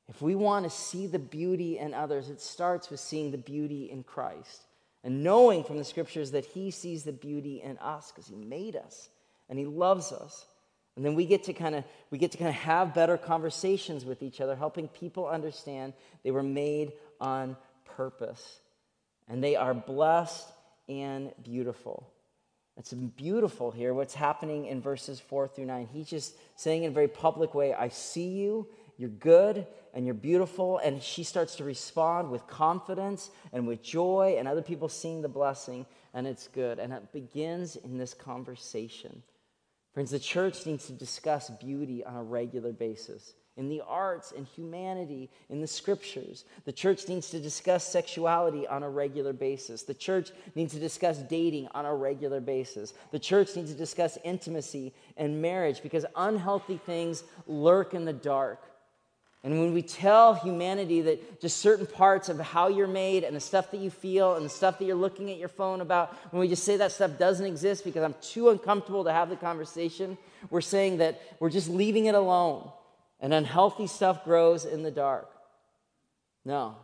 If 0.08 0.22
we 0.22 0.36
want 0.36 0.64
to 0.64 0.70
see 0.70 1.08
the 1.08 1.18
beauty 1.18 1.78
in 1.78 1.92
others, 1.92 2.30
it 2.30 2.40
starts 2.40 2.90
with 2.90 3.00
seeing 3.00 3.32
the 3.32 3.38
beauty 3.38 3.90
in 3.90 4.04
Christ 4.04 4.62
and 5.02 5.24
knowing 5.24 5.64
from 5.64 5.78
the 5.78 5.84
scriptures 5.84 6.30
that 6.30 6.46
he 6.46 6.70
sees 6.70 7.02
the 7.02 7.12
beauty 7.12 7.60
in 7.62 7.78
us 7.78 8.12
because 8.12 8.28
he 8.28 8.36
made 8.36 8.76
us 8.76 9.08
and 9.48 9.58
he 9.58 9.64
loves 9.64 10.12
us. 10.12 10.46
And 10.94 11.04
then 11.04 11.14
we 11.14 11.26
get 11.26 11.44
to 11.44 11.52
kind 11.52 11.74
of 11.74 11.84
we 12.10 12.18
get 12.18 12.32
to 12.32 12.38
kind 12.38 12.48
of 12.48 12.54
have 12.54 12.94
better 12.94 13.18
conversations 13.18 14.04
with 14.04 14.22
each 14.22 14.40
other, 14.40 14.54
helping 14.54 14.88
people 14.88 15.26
understand 15.26 15.92
they 16.22 16.30
were 16.30 16.42
made 16.42 16.92
on 17.20 17.56
purpose. 17.86 18.60
And 19.28 19.42
they 19.42 19.56
are 19.56 19.74
blessed 19.74 20.46
and 20.88 21.32
beautiful. 21.42 22.12
It's 22.76 22.92
beautiful 22.92 23.70
here 23.70 23.94
what's 23.94 24.14
happening 24.14 24.66
in 24.66 24.82
verses 24.82 25.18
4 25.18 25.48
through 25.48 25.64
9. 25.66 25.88
He's 25.92 26.08
just 26.08 26.36
saying 26.56 26.84
in 26.84 26.90
a 26.90 26.94
very 26.94 27.08
public 27.08 27.54
way, 27.54 27.72
I 27.72 27.88
see 27.88 28.28
you, 28.28 28.68
you're 28.98 29.08
good, 29.08 29.66
and 29.94 30.04
you're 30.04 30.14
beautiful. 30.14 30.78
And 30.78 31.02
she 31.02 31.24
starts 31.24 31.56
to 31.56 31.64
respond 31.64 32.30
with 32.30 32.46
confidence 32.46 33.30
and 33.52 33.66
with 33.66 33.82
joy, 33.82 34.36
and 34.38 34.46
other 34.46 34.62
people 34.62 34.88
seeing 34.88 35.22
the 35.22 35.28
blessing, 35.28 35.86
and 36.12 36.26
it's 36.26 36.48
good. 36.48 36.78
And 36.78 36.92
it 36.92 37.12
begins 37.12 37.76
in 37.76 37.96
this 37.96 38.12
conversation. 38.12 39.22
Friends, 39.94 40.10
the 40.10 40.18
church 40.18 40.66
needs 40.66 40.86
to 40.86 40.92
discuss 40.92 41.48
beauty 41.48 42.04
on 42.04 42.16
a 42.16 42.22
regular 42.22 42.72
basis 42.72 43.32
in 43.56 43.68
the 43.68 43.82
arts, 43.86 44.32
in 44.32 44.44
humanity, 44.44 45.30
in 45.48 45.60
the 45.60 45.66
scriptures. 45.66 46.44
The 46.66 46.72
church 46.72 47.08
needs 47.08 47.30
to 47.30 47.40
discuss 47.40 47.84
sexuality 47.84 48.66
on 48.66 48.82
a 48.82 48.90
regular 48.90 49.32
basis. 49.32 49.82
The 49.82 49.94
church 49.94 50.30
needs 50.54 50.74
to 50.74 50.78
discuss 50.80 51.18
dating 51.18 51.68
on 51.74 51.86
a 51.86 51.94
regular 51.94 52.40
basis. 52.40 52.92
The 53.12 53.18
church 53.18 53.56
needs 53.56 53.72
to 53.72 53.78
discuss 53.78 54.18
intimacy 54.24 54.92
and 55.16 55.40
marriage 55.40 55.82
because 55.82 56.04
unhealthy 56.16 56.76
things 56.76 57.24
lurk 57.46 57.94
in 57.94 58.04
the 58.04 58.12
dark. 58.12 58.62
And 59.42 59.60
when 59.60 59.72
we 59.72 59.80
tell 59.80 60.34
humanity 60.34 61.02
that 61.02 61.40
just 61.40 61.58
certain 61.58 61.86
parts 61.86 62.28
of 62.28 62.38
how 62.40 62.68
you're 62.68 62.88
made 62.88 63.22
and 63.22 63.34
the 63.34 63.40
stuff 63.40 63.70
that 63.70 63.80
you 63.80 63.90
feel 63.90 64.34
and 64.34 64.44
the 64.44 64.50
stuff 64.50 64.78
that 64.78 64.84
you're 64.84 64.96
looking 64.96 65.30
at 65.30 65.38
your 65.38 65.48
phone 65.48 65.80
about, 65.80 66.14
when 66.32 66.40
we 66.40 66.48
just 66.48 66.64
say 66.64 66.76
that 66.78 66.90
stuff 66.90 67.16
doesn't 67.16 67.46
exist 67.46 67.84
because 67.84 68.02
I'm 68.02 68.16
too 68.20 68.50
uncomfortable 68.50 69.04
to 69.04 69.12
have 69.12 69.30
the 69.30 69.36
conversation, 69.36 70.18
we're 70.50 70.60
saying 70.60 70.98
that 70.98 71.22
we're 71.38 71.50
just 71.50 71.68
leaving 71.68 72.06
it 72.06 72.16
alone 72.16 72.70
and 73.20 73.32
unhealthy 73.32 73.86
stuff 73.86 74.24
grows 74.24 74.64
in 74.64 74.82
the 74.82 74.90
dark. 74.90 75.30
No. 76.44 76.76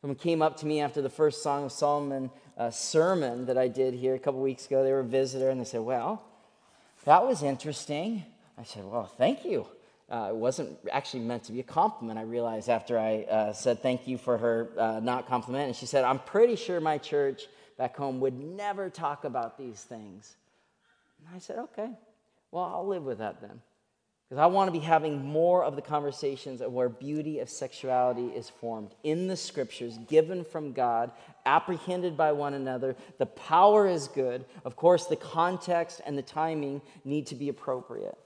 Someone 0.00 0.16
came 0.16 0.42
up 0.42 0.58
to 0.58 0.66
me 0.66 0.80
after 0.80 1.00
the 1.00 1.10
first 1.10 1.42
Song 1.42 1.64
of 1.64 1.72
Solomon 1.72 2.30
uh, 2.56 2.70
sermon 2.70 3.46
that 3.46 3.58
I 3.58 3.68
did 3.68 3.94
here 3.94 4.14
a 4.14 4.18
couple 4.18 4.40
weeks 4.40 4.66
ago. 4.66 4.84
They 4.84 4.92
were 4.92 5.00
a 5.00 5.04
visitor 5.04 5.50
and 5.50 5.60
they 5.60 5.64
said, 5.64 5.80
Well, 5.80 6.22
that 7.04 7.26
was 7.26 7.42
interesting. 7.42 8.24
I 8.58 8.64
said, 8.64 8.84
Well, 8.84 9.06
thank 9.06 9.44
you. 9.44 9.66
Uh, 10.08 10.28
it 10.30 10.36
wasn't 10.36 10.78
actually 10.92 11.20
meant 11.20 11.42
to 11.44 11.52
be 11.52 11.60
a 11.60 11.64
compliment. 11.64 12.18
I 12.18 12.22
realized 12.22 12.68
after 12.68 12.96
I 12.98 13.22
uh, 13.22 13.52
said 13.52 13.82
thank 13.82 14.06
you 14.06 14.18
for 14.18 14.38
her 14.38 14.68
uh, 14.78 15.00
not 15.00 15.26
compliment. 15.26 15.66
And 15.66 15.76
she 15.76 15.86
said, 15.86 16.04
I'm 16.04 16.20
pretty 16.20 16.54
sure 16.54 16.80
my 16.80 16.98
church 16.98 17.46
back 17.76 17.96
home 17.96 18.20
would 18.20 18.38
never 18.38 18.88
talk 18.88 19.24
about 19.24 19.58
these 19.58 19.82
things. 19.82 20.36
And 21.18 21.34
I 21.34 21.40
said, 21.40 21.58
okay, 21.58 21.90
well, 22.52 22.64
I'll 22.64 22.86
live 22.86 23.02
with 23.02 23.18
that 23.18 23.40
then. 23.40 23.60
Because 24.28 24.42
I 24.42 24.46
want 24.46 24.66
to 24.68 24.78
be 24.78 24.84
having 24.84 25.24
more 25.24 25.62
of 25.62 25.76
the 25.76 25.82
conversations 25.82 26.60
of 26.60 26.72
where 26.72 26.88
beauty 26.88 27.38
of 27.38 27.48
sexuality 27.48 28.26
is 28.26 28.50
formed 28.50 28.92
in 29.04 29.28
the 29.28 29.36
scriptures, 29.36 29.98
given 30.08 30.42
from 30.44 30.72
God, 30.72 31.12
apprehended 31.44 32.16
by 32.16 32.32
one 32.32 32.54
another. 32.54 32.96
The 33.18 33.26
power 33.26 33.86
is 33.86 34.08
good. 34.08 34.44
Of 34.64 34.74
course, 34.74 35.06
the 35.06 35.14
context 35.14 36.00
and 36.04 36.18
the 36.18 36.22
timing 36.22 36.82
need 37.04 37.28
to 37.28 37.36
be 37.36 37.48
appropriate. 37.48 38.18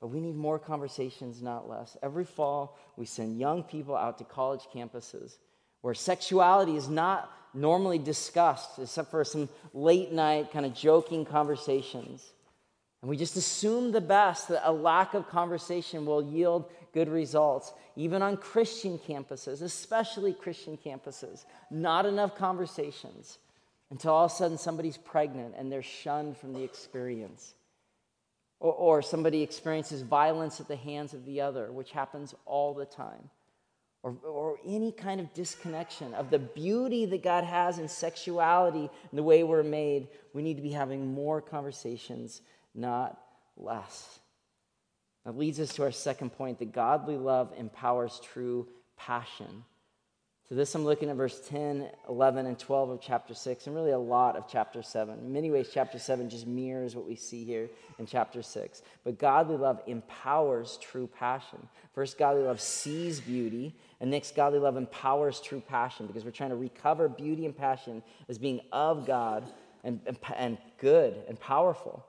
But 0.00 0.08
we 0.08 0.20
need 0.20 0.36
more 0.36 0.58
conversations, 0.60 1.42
not 1.42 1.68
less. 1.68 1.96
Every 2.00 2.24
fall, 2.24 2.78
we 2.96 3.06
send 3.06 3.40
young 3.40 3.64
people 3.64 3.96
out 3.96 4.18
to 4.18 4.24
college 4.24 4.68
campuses 4.72 5.38
where 5.80 5.94
sexuality 5.94 6.76
is 6.76 6.88
not 6.88 7.30
normally 7.52 7.98
discussed, 7.98 8.78
except 8.78 9.10
for 9.10 9.24
some 9.24 9.48
late 9.72 10.12
night 10.12 10.52
kind 10.52 10.64
of 10.64 10.74
joking 10.74 11.24
conversations. 11.24 12.33
And 13.04 13.10
we 13.10 13.18
just 13.18 13.36
assume 13.36 13.92
the 13.92 14.00
best, 14.00 14.48
that 14.48 14.66
a 14.66 14.72
lack 14.72 15.12
of 15.12 15.28
conversation 15.28 16.06
will 16.06 16.24
yield 16.24 16.70
good 16.94 17.10
results. 17.10 17.74
Even 17.96 18.22
on 18.22 18.38
Christian 18.38 18.98
campuses, 18.98 19.60
especially 19.60 20.32
Christian 20.32 20.78
campuses, 20.78 21.44
not 21.70 22.06
enough 22.06 22.34
conversations 22.34 23.36
until 23.90 24.14
all 24.14 24.24
of 24.24 24.30
a 24.30 24.34
sudden 24.34 24.56
somebody's 24.56 24.96
pregnant 24.96 25.54
and 25.54 25.70
they're 25.70 25.82
shunned 25.82 26.38
from 26.38 26.54
the 26.54 26.62
experience. 26.62 27.52
Or, 28.58 28.72
or 28.72 29.02
somebody 29.02 29.42
experiences 29.42 30.00
violence 30.00 30.58
at 30.58 30.68
the 30.68 30.74
hands 30.74 31.12
of 31.12 31.26
the 31.26 31.42
other, 31.42 31.70
which 31.70 31.90
happens 31.90 32.34
all 32.46 32.72
the 32.72 32.86
time. 32.86 33.28
Or, 34.02 34.16
or 34.26 34.56
any 34.66 34.92
kind 34.92 35.20
of 35.20 35.30
disconnection 35.34 36.14
of 36.14 36.30
the 36.30 36.38
beauty 36.38 37.04
that 37.04 37.22
God 37.22 37.44
has 37.44 37.78
in 37.78 37.86
sexuality 37.86 38.88
and 39.10 39.18
the 39.18 39.22
way 39.22 39.44
we're 39.44 39.62
made. 39.62 40.08
We 40.32 40.40
need 40.40 40.56
to 40.56 40.62
be 40.62 40.72
having 40.72 41.12
more 41.12 41.42
conversations, 41.42 42.40
not 42.74 43.18
less. 43.56 44.18
That 45.24 45.38
leads 45.38 45.58
us 45.60 45.74
to 45.74 45.82
our 45.84 45.92
second 45.92 46.30
point 46.30 46.58
that 46.58 46.72
godly 46.72 47.16
love 47.16 47.52
empowers 47.56 48.20
true 48.22 48.68
passion. 48.96 49.64
So, 50.46 50.54
this 50.54 50.74
I'm 50.74 50.84
looking 50.84 51.08
at 51.08 51.16
verse 51.16 51.40
10, 51.48 51.88
11, 52.06 52.44
and 52.44 52.58
12 52.58 52.90
of 52.90 53.00
chapter 53.00 53.32
6, 53.32 53.66
and 53.66 53.74
really 53.74 53.92
a 53.92 53.98
lot 53.98 54.36
of 54.36 54.46
chapter 54.46 54.82
7. 54.82 55.18
In 55.18 55.32
many 55.32 55.50
ways, 55.50 55.70
chapter 55.72 55.98
7 55.98 56.28
just 56.28 56.46
mirrors 56.46 56.94
what 56.94 57.06
we 57.06 57.16
see 57.16 57.44
here 57.44 57.70
in 57.98 58.04
chapter 58.04 58.42
6. 58.42 58.82
But 59.04 59.18
godly 59.18 59.56
love 59.56 59.80
empowers 59.86 60.78
true 60.82 61.08
passion. 61.18 61.66
First, 61.94 62.18
godly 62.18 62.42
love 62.42 62.60
sees 62.60 63.22
beauty, 63.22 63.74
and 64.00 64.10
next, 64.10 64.36
godly 64.36 64.58
love 64.58 64.76
empowers 64.76 65.40
true 65.40 65.62
passion 65.66 66.06
because 66.06 66.26
we're 66.26 66.30
trying 66.30 66.50
to 66.50 66.56
recover 66.56 67.08
beauty 67.08 67.46
and 67.46 67.56
passion 67.56 68.02
as 68.28 68.36
being 68.36 68.60
of 68.70 69.06
God 69.06 69.50
and, 69.82 69.98
and, 70.04 70.18
and 70.36 70.58
good 70.76 71.22
and 71.26 71.40
powerful. 71.40 72.04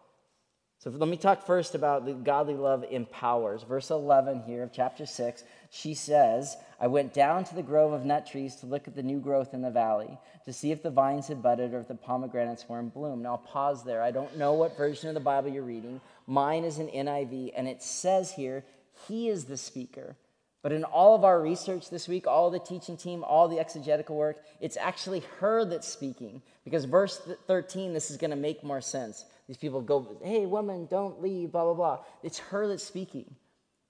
So 0.85 0.91
let 0.91 1.09
me 1.09 1.17
talk 1.17 1.47
first 1.47 1.73
about 1.73 2.05
the 2.05 2.13
godly 2.13 2.53
love 2.53 2.85
empowers. 2.91 3.63
Verse 3.63 3.89
11 3.89 4.43
here 4.43 4.61
of 4.61 4.71
chapter 4.71 5.07
6, 5.07 5.43
she 5.71 5.95
says, 5.95 6.55
I 6.79 6.85
went 6.85 7.11
down 7.11 7.43
to 7.45 7.55
the 7.55 7.63
grove 7.63 7.91
of 7.91 8.05
nut 8.05 8.27
trees 8.27 8.57
to 8.57 8.67
look 8.67 8.87
at 8.87 8.95
the 8.95 9.01
new 9.01 9.19
growth 9.19 9.55
in 9.55 9.63
the 9.63 9.71
valley, 9.71 10.19
to 10.45 10.53
see 10.53 10.71
if 10.71 10.83
the 10.83 10.91
vines 10.91 11.27
had 11.27 11.41
budded 11.41 11.73
or 11.73 11.79
if 11.79 11.87
the 11.87 11.95
pomegranates 11.95 12.69
were 12.69 12.79
in 12.79 12.89
bloom. 12.89 13.23
Now, 13.23 13.31
I'll 13.31 13.37
pause 13.39 13.83
there. 13.83 14.03
I 14.03 14.11
don't 14.11 14.37
know 14.37 14.53
what 14.53 14.77
version 14.77 15.09
of 15.09 15.15
the 15.15 15.21
Bible 15.21 15.49
you're 15.49 15.63
reading. 15.63 16.01
Mine 16.27 16.63
is 16.63 16.77
an 16.77 16.89
NIV, 16.89 17.53
and 17.57 17.67
it 17.67 17.81
says 17.81 18.33
here, 18.33 18.63
He 19.07 19.27
is 19.27 19.45
the 19.45 19.57
speaker. 19.57 20.15
But 20.61 20.71
in 20.71 20.83
all 20.83 21.15
of 21.15 21.23
our 21.23 21.41
research 21.41 21.89
this 21.89 22.07
week, 22.07 22.27
all 22.27 22.51
the 22.51 22.59
teaching 22.59 22.95
team, 22.95 23.23
all 23.23 23.47
the 23.47 23.59
exegetical 23.59 24.15
work, 24.15 24.37
it's 24.61 24.77
actually 24.77 25.23
her 25.39 25.65
that's 25.65 25.87
speaking. 25.87 26.43
Because 26.63 26.85
verse 26.85 27.19
13, 27.47 27.93
this 27.93 28.11
is 28.11 28.17
going 28.17 28.29
to 28.29 28.35
make 28.35 28.63
more 28.63 28.81
sense. 28.81 29.25
These 29.47 29.57
people 29.57 29.81
go, 29.81 30.17
hey, 30.23 30.45
woman, 30.45 30.87
don't 30.89 31.21
leave, 31.21 31.51
blah, 31.51 31.63
blah, 31.63 31.73
blah. 31.73 31.99
It's 32.23 32.39
her 32.39 32.67
that's 32.67 32.83
speaking. 32.83 33.35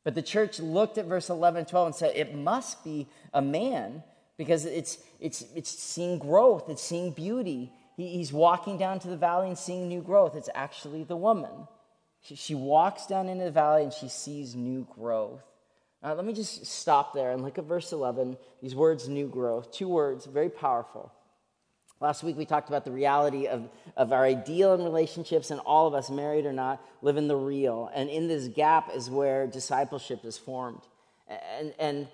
But 0.04 0.14
the 0.14 0.22
church 0.22 0.60
looked 0.60 0.98
at 0.98 1.06
verse 1.06 1.30
11 1.30 1.60
and 1.60 1.68
12 1.68 1.86
and 1.88 1.96
said, 1.96 2.12
it 2.16 2.36
must 2.36 2.84
be 2.84 3.08
a 3.34 3.42
man 3.42 4.04
because 4.38 4.66
it's, 4.66 5.00
it's, 5.20 5.46
it's 5.56 5.70
seeing 5.70 6.20
growth, 6.20 6.70
it's 6.70 6.84
seeing 6.84 7.12
beauty. 7.12 7.72
He, 7.96 8.10
he's 8.10 8.34
walking 8.34 8.78
down 8.78 9.00
to 9.00 9.08
the 9.08 9.18
valley 9.18 9.48
and 9.48 9.58
seeing 9.58 9.88
new 9.88 10.02
growth. 10.02 10.36
It's 10.36 10.50
actually 10.54 11.04
the 11.04 11.16
woman. 11.16 11.68
She, 12.22 12.36
she 12.36 12.56
walks 12.56 13.08
down 13.08 13.30
into 13.30 13.46
the 13.46 13.52
valley 13.52 13.84
and 13.84 13.94
she 13.94 14.10
sees 14.10 14.56
new 14.56 14.86
growth. 14.94 15.42
Now, 16.04 16.14
let 16.14 16.26
me 16.26 16.34
just 16.34 16.66
stop 16.66 17.14
there 17.14 17.32
and 17.32 17.42
look 17.42 17.58
at 17.58 17.66
verse 17.66 17.92
11. 17.92 18.38
These 18.62 18.76
words, 18.76 19.08
new 19.08 19.28
growth, 19.28 19.72
two 19.72 19.88
words, 19.88 20.26
very 20.26 20.50
powerful. 20.50 21.12
Last 22.02 22.24
week 22.24 22.38
we 22.38 22.46
talked 22.46 22.68
about 22.68 22.84
the 22.84 22.92
reality 22.92 23.48
of, 23.48 23.70
of 23.96 24.12
our 24.12 24.26
ideal 24.26 24.74
in 24.74 24.84
relationships, 24.84 25.50
and 25.50 25.62
all 25.62 25.88
of 25.88 25.94
us, 25.94 26.10
married 26.10 26.46
or 26.46 26.54
not, 26.54 26.84
live 27.02 27.18
in 27.18 27.28
the 27.28 27.36
real. 27.36 27.90
And 27.94 28.10
in 28.10 28.28
this 28.28 28.48
gap 28.50 28.92
is 28.94 29.10
where 29.10 29.48
discipleship 29.48 30.26
is 30.26 30.38
formed. 30.38 30.82
And, 31.28 31.74
and 31.80 32.08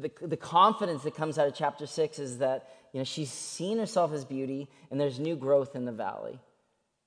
the, 0.00 0.10
the 0.22 0.36
confidence 0.36 1.02
that 1.02 1.16
comes 1.16 1.36
out 1.36 1.48
of 1.48 1.54
chapter 1.54 1.86
six 1.86 2.18
is 2.18 2.38
that 2.38 2.68
you 2.92 3.00
know, 3.00 3.04
she's 3.04 3.30
seen 3.30 3.78
herself 3.78 4.12
as 4.12 4.24
beauty, 4.24 4.68
and 4.90 5.00
there's 5.00 5.18
new 5.18 5.34
growth 5.34 5.74
in 5.74 5.84
the 5.84 5.92
valley. 5.92 6.38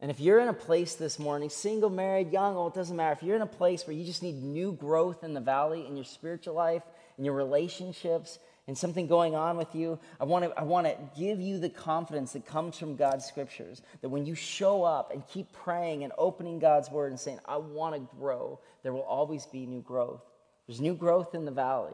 And 0.02 0.12
if 0.12 0.20
you're 0.20 0.40
in 0.40 0.50
a 0.50 0.54
place 0.54 0.96
this 0.96 1.18
morning, 1.18 1.50
single, 1.50 1.90
married, 1.90 2.32
young, 2.32 2.56
old, 2.56 2.74
it 2.74 2.76
doesn't 2.76 2.96
matter. 2.96 3.14
If 3.14 3.24
you're 3.24 3.38
in 3.38 3.42
a 3.42 3.48
place 3.48 3.88
where 3.88 3.96
you 3.96 4.06
just 4.06 4.22
need 4.22 4.44
new 4.44 4.74
growth 4.74 5.24
in 5.24 5.34
the 5.34 5.40
valley, 5.40 5.88
in 5.88 5.96
your 5.96 6.06
spiritual 6.06 6.54
life, 6.54 6.84
in 7.18 7.26
your 7.26 7.34
relationships, 7.34 8.38
and 8.68 8.78
something 8.78 9.08
going 9.08 9.34
on 9.34 9.58
with 9.58 9.74
you, 9.74 9.98
I 10.20 10.26
want 10.26 10.46
to 10.46 10.60
I 10.60 10.64
want 10.64 10.88
to 10.88 10.98
give 11.18 11.40
you 11.40 11.58
the 11.58 11.70
confidence 11.70 12.34
that 12.34 12.46
comes 12.46 12.78
from 12.78 12.96
God's 12.96 13.26
scriptures 13.26 13.82
that 14.02 14.10
when 14.10 14.26
you 14.26 14.36
show 14.36 14.84
up 14.84 15.12
and 15.12 15.26
keep 15.28 15.52
praying 15.54 16.04
and 16.04 16.12
opening 16.18 16.60
God's 16.60 16.92
word 16.92 17.12
and 17.12 17.20
saying, 17.20 17.40
I 17.46 17.58
want 17.58 17.96
to 17.96 18.16
grow, 18.18 18.60
there 18.84 18.94
will 18.94 19.02
always 19.02 19.46
be 19.46 19.66
new 19.66 19.82
growth. 19.82 20.22
There's 20.68 20.82
new 20.82 20.96
growth 20.96 21.34
in 21.34 21.46
the 21.46 21.52
valley. 21.52 21.94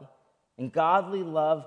And 0.58 0.72
godly 0.72 1.22
love 1.22 1.66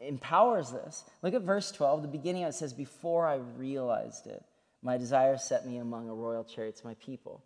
empowers 0.00 0.70
this. 0.70 1.04
Look 1.22 1.34
at 1.34 1.42
verse 1.42 1.72
12. 1.72 2.02
The 2.02 2.08
beginning 2.08 2.42
it 2.42 2.54
says, 2.54 2.72
Before 2.72 3.26
I 3.26 3.36
realized 3.36 4.26
it, 4.26 4.42
my 4.82 4.96
desire 4.98 5.36
set 5.36 5.66
me 5.66 5.78
among 5.78 6.08
a 6.08 6.14
royal 6.14 6.44
chariot 6.44 6.76
to 6.76 6.86
my 6.86 6.94
people. 6.94 7.42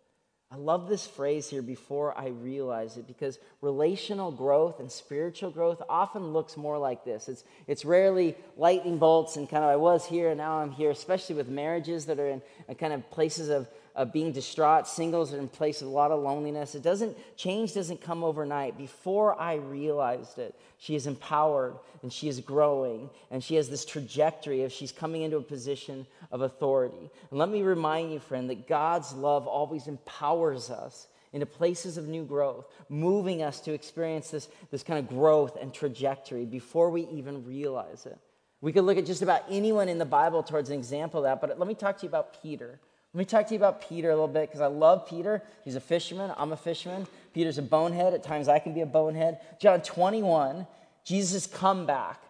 I 0.51 0.55
love 0.55 0.89
this 0.89 1.05
phrase 1.05 1.47
here 1.47 1.61
before 1.61 2.17
I 2.17 2.29
realize 2.29 2.97
it 2.97 3.05
because 3.05 3.37
relational 3.61 4.31
growth 4.31 4.79
and 4.79 4.91
spiritual 4.91 5.51
growth 5.51 5.79
often 5.87 6.33
looks 6.33 6.57
more 6.57 6.79
like 6.79 7.05
this. 7.05 7.29
It's, 7.29 7.43
it's 7.67 7.85
rarely 7.85 8.35
lightning 8.57 8.97
bolts 8.97 9.35
and 9.35 9.47
kind 9.47 9.63
of 9.63 9.69
I 9.69 9.75
was 9.75 10.07
here 10.07 10.29
and 10.29 10.39
now 10.39 10.57
I'm 10.57 10.71
here, 10.71 10.89
especially 10.89 11.35
with 11.35 11.49
marriages 11.49 12.07
that 12.07 12.19
are 12.19 12.29
in 12.29 12.41
kind 12.79 12.93
of 12.93 13.07
places 13.11 13.49
of 13.49 13.67
of 13.99 14.13
being 14.13 14.31
distraught, 14.31 14.87
singles 14.87 15.33
are 15.33 15.37
in 15.39 15.49
place 15.49 15.81
of 15.81 15.89
a 15.89 15.91
lot 15.91 16.09
of 16.09 16.23
loneliness. 16.23 16.73
It 16.73 16.81
doesn't, 16.81 17.17
change 17.35 17.73
doesn't 17.73 17.99
come 17.99 18.23
overnight. 18.23 18.77
Before 18.77 19.37
I 19.37 19.55
realized 19.55 20.39
it, 20.39 20.57
she 20.77 20.95
is 20.95 21.05
empowered 21.05 21.75
and 22.01 22.11
she 22.11 22.29
is 22.29 22.39
growing 22.39 23.09
and 23.29 23.43
she 23.43 23.55
has 23.55 23.69
this 23.69 23.83
trajectory 23.83 24.63
of 24.63 24.71
she's 24.71 24.93
coming 24.93 25.23
into 25.23 25.35
a 25.35 25.41
position 25.41 26.07
of 26.31 26.39
authority. 26.39 27.11
And 27.29 27.37
let 27.39 27.49
me 27.49 27.61
remind 27.61 28.13
you, 28.13 28.19
friend, 28.19 28.49
that 28.49 28.69
God's 28.69 29.11
love 29.11 29.47
always 29.47 29.87
empowers 29.87 30.69
us 30.69 31.07
into 31.33 31.45
places 31.45 31.97
of 31.97 32.07
new 32.07 32.23
growth, 32.23 32.67
moving 32.87 33.43
us 33.43 33.59
to 33.59 33.73
experience 33.73 34.31
this, 34.31 34.47
this 34.71 34.81
kind 34.81 34.97
of 34.97 35.09
growth 35.09 35.57
and 35.59 35.73
trajectory 35.73 36.45
before 36.45 36.89
we 36.89 37.05
even 37.07 37.45
realize 37.45 38.05
it. 38.05 38.17
We 38.61 38.71
could 38.71 38.85
look 38.85 38.97
at 38.97 39.05
just 39.05 39.21
about 39.21 39.43
anyone 39.49 39.89
in 39.89 39.97
the 39.97 40.05
Bible 40.05 40.41
towards 40.41 40.69
an 40.69 40.79
example 40.79 41.19
of 41.19 41.23
that, 41.25 41.41
but 41.41 41.59
let 41.59 41.67
me 41.67 41.73
talk 41.73 41.97
to 41.97 42.03
you 42.03 42.09
about 42.09 42.41
Peter. 42.41 42.79
Let 43.13 43.17
me 43.17 43.25
talk 43.25 43.47
to 43.47 43.53
you 43.53 43.59
about 43.59 43.81
Peter 43.81 44.09
a 44.09 44.13
little 44.13 44.27
bit 44.27 44.49
because 44.49 44.61
I 44.61 44.67
love 44.67 45.07
Peter. 45.07 45.41
He's 45.65 45.75
a 45.75 45.79
fisherman. 45.79 46.31
I'm 46.37 46.51
a 46.51 46.57
fisherman. 46.57 47.07
Peter's 47.33 47.57
a 47.57 47.63
bonehead. 47.63 48.13
At 48.13 48.23
times 48.23 48.47
I 48.47 48.59
can 48.59 48.73
be 48.73 48.81
a 48.81 48.85
bonehead. 48.85 49.39
John 49.59 49.81
21, 49.81 50.67
Jesus' 51.03 51.47
come 51.47 51.87
back. 51.87 52.21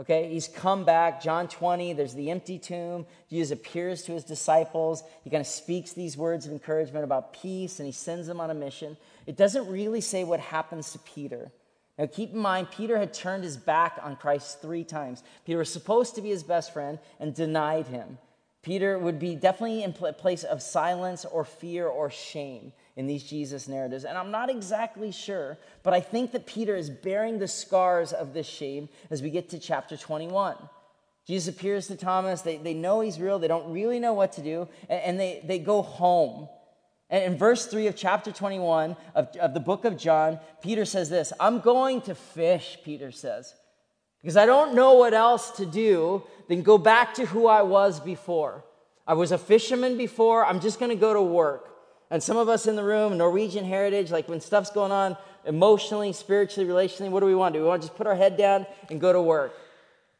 Okay, 0.00 0.28
he's 0.32 0.46
come 0.46 0.84
back. 0.84 1.20
John 1.20 1.48
20, 1.48 1.92
there's 1.94 2.14
the 2.14 2.30
empty 2.30 2.56
tomb. 2.56 3.04
Jesus 3.28 3.50
appears 3.50 4.02
to 4.02 4.12
his 4.12 4.22
disciples. 4.22 5.02
He 5.24 5.30
kind 5.30 5.40
of 5.40 5.46
speaks 5.48 5.92
these 5.92 6.16
words 6.16 6.46
of 6.46 6.52
encouragement 6.52 7.02
about 7.02 7.32
peace 7.32 7.80
and 7.80 7.86
he 7.86 7.92
sends 7.92 8.28
them 8.28 8.40
on 8.40 8.50
a 8.50 8.54
mission. 8.54 8.96
It 9.26 9.36
doesn't 9.36 9.68
really 9.68 10.00
say 10.00 10.22
what 10.22 10.38
happens 10.38 10.92
to 10.92 11.00
Peter. 11.00 11.50
Now, 11.98 12.06
keep 12.06 12.32
in 12.32 12.38
mind, 12.38 12.70
Peter 12.70 12.96
had 12.96 13.12
turned 13.12 13.42
his 13.42 13.56
back 13.56 13.98
on 14.00 14.14
Christ 14.14 14.62
three 14.62 14.84
times. 14.84 15.24
Peter 15.44 15.58
was 15.58 15.72
supposed 15.72 16.14
to 16.14 16.22
be 16.22 16.28
his 16.28 16.44
best 16.44 16.72
friend 16.72 17.00
and 17.18 17.34
denied 17.34 17.88
him. 17.88 18.18
Peter 18.62 18.98
would 18.98 19.18
be 19.18 19.36
definitely 19.36 19.82
in 19.82 19.94
a 20.02 20.12
place 20.12 20.42
of 20.42 20.60
silence 20.60 21.24
or 21.24 21.44
fear 21.44 21.86
or 21.86 22.10
shame 22.10 22.72
in 22.96 23.06
these 23.06 23.22
Jesus 23.22 23.68
narratives. 23.68 24.04
And 24.04 24.18
I'm 24.18 24.32
not 24.32 24.50
exactly 24.50 25.12
sure, 25.12 25.56
but 25.84 25.94
I 25.94 26.00
think 26.00 26.32
that 26.32 26.46
Peter 26.46 26.74
is 26.74 26.90
bearing 26.90 27.38
the 27.38 27.46
scars 27.46 28.12
of 28.12 28.34
this 28.34 28.46
shame 28.46 28.88
as 29.10 29.22
we 29.22 29.30
get 29.30 29.50
to 29.50 29.58
chapter 29.58 29.96
21. 29.96 30.56
Jesus 31.24 31.54
appears 31.54 31.86
to 31.86 31.96
Thomas. 31.96 32.40
They, 32.40 32.56
they 32.56 32.74
know 32.74 33.00
he's 33.00 33.20
real. 33.20 33.38
They 33.38 33.48
don't 33.48 33.72
really 33.72 34.00
know 34.00 34.14
what 34.14 34.32
to 34.32 34.42
do. 34.42 34.66
And, 34.88 35.02
and 35.02 35.20
they, 35.20 35.42
they 35.44 35.58
go 35.60 35.82
home. 35.82 36.48
And 37.10 37.32
in 37.32 37.38
verse 37.38 37.66
3 37.66 37.86
of 37.86 37.96
chapter 37.96 38.32
21 38.32 38.96
of, 39.14 39.28
of 39.36 39.54
the 39.54 39.60
book 39.60 39.84
of 39.84 39.96
John, 39.96 40.40
Peter 40.62 40.84
says 40.84 41.08
this 41.08 41.32
I'm 41.38 41.60
going 41.60 42.00
to 42.02 42.14
fish, 42.14 42.78
Peter 42.82 43.12
says 43.12 43.54
because 44.22 44.36
I 44.36 44.46
don't 44.46 44.74
know 44.74 44.94
what 44.94 45.14
else 45.14 45.50
to 45.52 45.66
do 45.66 46.22
than 46.48 46.62
go 46.62 46.78
back 46.78 47.14
to 47.14 47.26
who 47.26 47.46
I 47.46 47.62
was 47.62 48.00
before. 48.00 48.64
I 49.06 49.14
was 49.14 49.32
a 49.32 49.38
fisherman 49.38 49.96
before, 49.96 50.44
I'm 50.44 50.60
just 50.60 50.80
gonna 50.80 50.96
go 50.96 51.14
to 51.14 51.22
work. 51.22 51.68
And 52.10 52.22
some 52.22 52.36
of 52.36 52.48
us 52.48 52.66
in 52.66 52.76
the 52.76 52.82
room, 52.82 53.18
Norwegian 53.18 53.64
heritage, 53.64 54.10
like 54.10 54.28
when 54.28 54.40
stuff's 54.40 54.70
going 54.70 54.92
on 54.92 55.16
emotionally, 55.44 56.12
spiritually, 56.12 56.68
relationally, 56.68 57.10
what 57.10 57.20
do 57.20 57.26
we 57.26 57.34
want 57.34 57.52
to 57.52 57.58
do? 57.58 57.62
We 57.62 57.68
want 57.68 57.82
to 57.82 57.88
just 57.88 57.96
put 57.96 58.06
our 58.06 58.14
head 58.14 58.36
down 58.36 58.66
and 58.90 59.00
go 59.00 59.12
to 59.12 59.20
work. 59.20 59.54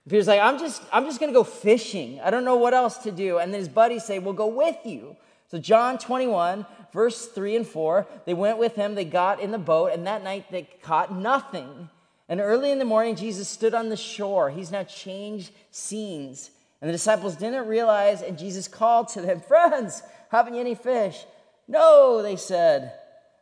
Peter's 0.08 0.26
like, 0.26 0.40
I'm 0.40 0.58
just, 0.58 0.82
I'm 0.92 1.04
just 1.04 1.20
gonna 1.20 1.32
go 1.32 1.44
fishing. 1.44 2.20
I 2.20 2.30
don't 2.30 2.44
know 2.44 2.56
what 2.56 2.74
else 2.74 2.98
to 2.98 3.10
do. 3.10 3.38
And 3.38 3.52
then 3.52 3.60
his 3.60 3.68
buddies 3.68 4.04
say, 4.04 4.18
We'll 4.18 4.34
go 4.34 4.46
with 4.46 4.76
you. 4.84 5.16
So, 5.48 5.58
John 5.58 5.96
21, 5.96 6.66
verse 6.92 7.26
3 7.26 7.56
and 7.56 7.66
4, 7.66 8.06
they 8.26 8.34
went 8.34 8.58
with 8.58 8.74
him, 8.74 8.94
they 8.94 9.06
got 9.06 9.40
in 9.40 9.50
the 9.50 9.58
boat, 9.58 9.92
and 9.92 10.06
that 10.06 10.22
night 10.22 10.50
they 10.50 10.68
caught 10.82 11.14
nothing. 11.14 11.88
And 12.28 12.40
early 12.40 12.70
in 12.70 12.78
the 12.78 12.84
morning, 12.84 13.16
Jesus 13.16 13.48
stood 13.48 13.74
on 13.74 13.88
the 13.88 13.96
shore. 13.96 14.50
He's 14.50 14.70
now 14.70 14.84
changed 14.84 15.50
scenes. 15.70 16.50
And 16.80 16.88
the 16.88 16.92
disciples 16.92 17.36
didn't 17.36 17.66
realize, 17.66 18.22
and 18.22 18.38
Jesus 18.38 18.68
called 18.68 19.08
to 19.10 19.22
them, 19.22 19.40
Friends, 19.40 20.02
haven't 20.30 20.54
you 20.54 20.60
any 20.60 20.74
fish? 20.74 21.24
No, 21.66 22.22
they 22.22 22.36
said. 22.36 22.92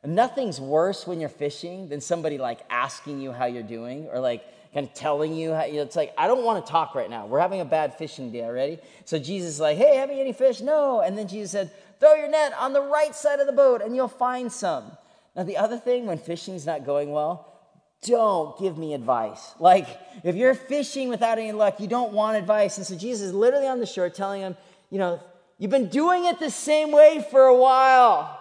Nothing's 0.05 0.61
worse 0.61 1.07
when 1.07 1.18
you're 1.18 1.29
fishing 1.29 1.88
than 1.88 2.01
somebody 2.01 2.38
like 2.38 2.61
asking 2.70 3.20
you 3.20 3.33
how 3.33 3.46
you're 3.46 3.62
doing 3.64 4.07
or 4.07 4.20
like 4.20 4.44
kind 4.72 4.87
of 4.87 4.94
telling 4.94 5.35
you 5.35 5.53
how 5.53 5.64
you 5.64 5.75
know, 5.75 5.83
it's 5.83 5.96
like, 5.96 6.14
I 6.16 6.29
don't 6.29 6.44
want 6.44 6.64
to 6.64 6.70
talk 6.70 6.94
right 6.94 7.11
now. 7.11 7.27
We're 7.27 7.40
having 7.40 7.61
a 7.61 7.64
bad 7.64 7.99
fishing 7.99 8.31
day 8.31 8.44
already. 8.44 8.79
So 9.05 9.18
Jesus 9.18 9.55
is 9.55 9.61
like, 9.61 9.77
Hey, 9.79 9.96
having 9.96 10.20
any 10.20 10.33
fish? 10.33 10.61
No. 10.61 11.01
And 11.01 11.18
then 11.18 11.27
Jesus 11.27 11.51
said, 11.51 11.72
Throw 11.99 12.14
your 12.14 12.29
net 12.29 12.53
on 12.57 12.72
the 12.72 12.83
right 12.83 13.14
side 13.16 13.40
of 13.40 13.46
the 13.46 13.53
boat 13.53 13.83
and 13.83 13.96
you'll 13.96 14.07
find 14.07 14.53
some. 14.53 14.92
Now, 15.35 15.42
the 15.42 15.57
other 15.57 15.77
thing 15.77 16.07
when 16.07 16.18
fishing's 16.18 16.66
not 16.66 16.87
going 16.87 17.11
well, 17.11 17.56
don't 18.03 18.59
give 18.59 18.79
me 18.79 18.95
advice. 18.95 19.55
Like, 19.59 19.87
if 20.23 20.37
you're 20.37 20.55
fishing 20.55 21.09
without 21.09 21.39
any 21.39 21.53
luck, 21.53 21.81
you 21.81 21.87
don't 21.87 22.13
want 22.13 22.37
advice. 22.37 22.79
And 22.79 22.87
so 22.87 22.97
Jesus 22.97 23.29
is 23.29 23.35
literally 23.35 23.67
on 23.67 23.81
the 23.81 23.87
shore 23.87 24.11
telling 24.11 24.43
him, 24.43 24.57
you 24.91 24.99
know, 24.99 25.21
you've 25.59 25.71
been 25.71 25.89
doing 25.89 26.25
it 26.27 26.39
the 26.39 26.51
same 26.51 26.93
way 26.93 27.25
for 27.31 27.43
a 27.43 27.57
while. 27.57 28.41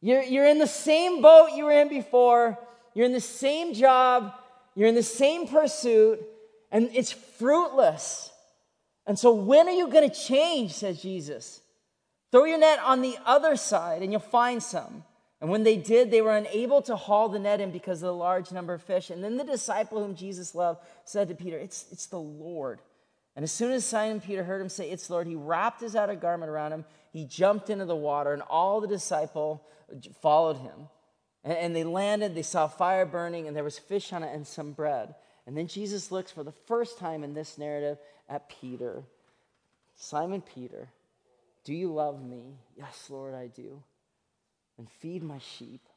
You're, 0.00 0.22
you're 0.22 0.46
in 0.46 0.58
the 0.58 0.66
same 0.66 1.22
boat 1.22 1.50
you 1.54 1.64
were 1.64 1.72
in 1.72 1.88
before, 1.88 2.58
you're 2.94 3.06
in 3.06 3.12
the 3.12 3.20
same 3.20 3.74
job, 3.74 4.32
you're 4.74 4.88
in 4.88 4.94
the 4.94 5.02
same 5.02 5.48
pursuit, 5.48 6.20
and 6.70 6.90
it's 6.92 7.12
fruitless. 7.12 8.30
And 9.06 9.18
so, 9.18 9.32
when 9.32 9.68
are 9.68 9.72
you 9.72 9.88
going 9.88 10.08
to 10.08 10.14
change? 10.14 10.74
says 10.74 11.00
Jesus. 11.00 11.60
Throw 12.32 12.44
your 12.44 12.58
net 12.58 12.80
on 12.84 13.02
the 13.02 13.16
other 13.24 13.56
side 13.56 14.02
and 14.02 14.12
you'll 14.12 14.20
find 14.20 14.62
some. 14.62 15.04
And 15.40 15.50
when 15.50 15.64
they 15.64 15.76
did, 15.76 16.10
they 16.10 16.22
were 16.22 16.36
unable 16.36 16.80
to 16.82 16.96
haul 16.96 17.28
the 17.28 17.38
net 17.38 17.60
in 17.60 17.70
because 17.70 18.02
of 18.02 18.06
the 18.06 18.14
large 18.14 18.52
number 18.52 18.72
of 18.72 18.82
fish. 18.82 19.10
And 19.10 19.22
then 19.22 19.36
the 19.36 19.44
disciple 19.44 20.02
whom 20.02 20.14
Jesus 20.14 20.54
loved 20.54 20.80
said 21.04 21.28
to 21.28 21.34
Peter, 21.34 21.58
It's, 21.58 21.86
it's 21.90 22.06
the 22.06 22.18
Lord. 22.18 22.80
And 23.34 23.42
as 23.42 23.52
soon 23.52 23.72
as 23.72 23.84
Simon 23.84 24.20
Peter 24.20 24.44
heard 24.44 24.62
him 24.62 24.70
say, 24.70 24.90
It's 24.90 25.08
the 25.08 25.12
Lord, 25.12 25.26
he 25.26 25.36
wrapped 25.36 25.82
his 25.82 25.94
outer 25.94 26.14
garment 26.14 26.50
around 26.50 26.72
him. 26.72 26.84
He 27.12 27.26
jumped 27.26 27.68
into 27.68 27.84
the 27.84 27.96
water, 27.96 28.32
and 28.32 28.42
all 28.42 28.80
the 28.80 28.88
disciple 28.88 29.62
followed 30.22 30.56
him. 30.56 30.88
And, 31.44 31.52
and 31.52 31.76
they 31.76 31.84
landed, 31.84 32.34
they 32.34 32.42
saw 32.42 32.66
fire 32.66 33.04
burning, 33.04 33.46
and 33.46 33.54
there 33.54 33.64
was 33.64 33.78
fish 33.78 34.14
on 34.14 34.22
it 34.22 34.34
and 34.34 34.46
some 34.46 34.72
bread. 34.72 35.14
And 35.46 35.56
then 35.56 35.66
Jesus 35.66 36.10
looks 36.10 36.32
for 36.32 36.44
the 36.44 36.52
first 36.52 36.98
time 36.98 37.22
in 37.22 37.34
this 37.34 37.58
narrative 37.58 37.98
at 38.28 38.48
Peter. 38.48 39.04
Simon 39.96 40.40
Peter, 40.40 40.88
do 41.64 41.74
you 41.74 41.92
love 41.92 42.24
me? 42.24 42.56
Yes, 42.74 43.08
Lord, 43.10 43.34
I 43.34 43.48
do 43.48 43.82
and 44.78 44.90
feed 44.90 45.22
my 45.22 45.38
sheep. 45.38 45.88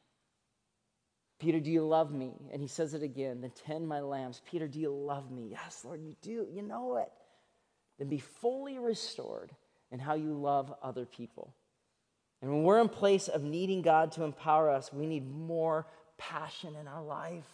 Peter, 1.38 1.58
do 1.58 1.70
you 1.70 1.86
love 1.86 2.12
me? 2.12 2.32
And 2.52 2.60
he 2.60 2.68
says 2.68 2.92
it 2.92 3.02
again, 3.02 3.40
then 3.40 3.52
tend 3.66 3.88
my 3.88 4.00
lambs. 4.00 4.42
Peter, 4.50 4.68
do 4.68 4.78
you 4.78 4.90
love 4.90 5.30
me? 5.30 5.48
Yes, 5.50 5.82
Lord, 5.84 6.02
you 6.02 6.14
do. 6.20 6.46
You 6.52 6.62
know 6.62 6.96
it. 6.96 7.10
Then 7.98 8.08
be 8.08 8.18
fully 8.18 8.78
restored 8.78 9.50
in 9.90 9.98
how 9.98 10.14
you 10.14 10.34
love 10.34 10.72
other 10.82 11.06
people. 11.06 11.54
And 12.42 12.50
when 12.50 12.62
we're 12.62 12.80
in 12.80 12.88
place 12.88 13.28
of 13.28 13.42
needing 13.42 13.82
God 13.82 14.12
to 14.12 14.24
empower 14.24 14.70
us, 14.70 14.92
we 14.92 15.06
need 15.06 15.30
more 15.30 15.86
passion 16.18 16.76
in 16.76 16.86
our 16.86 17.02
life. 17.02 17.46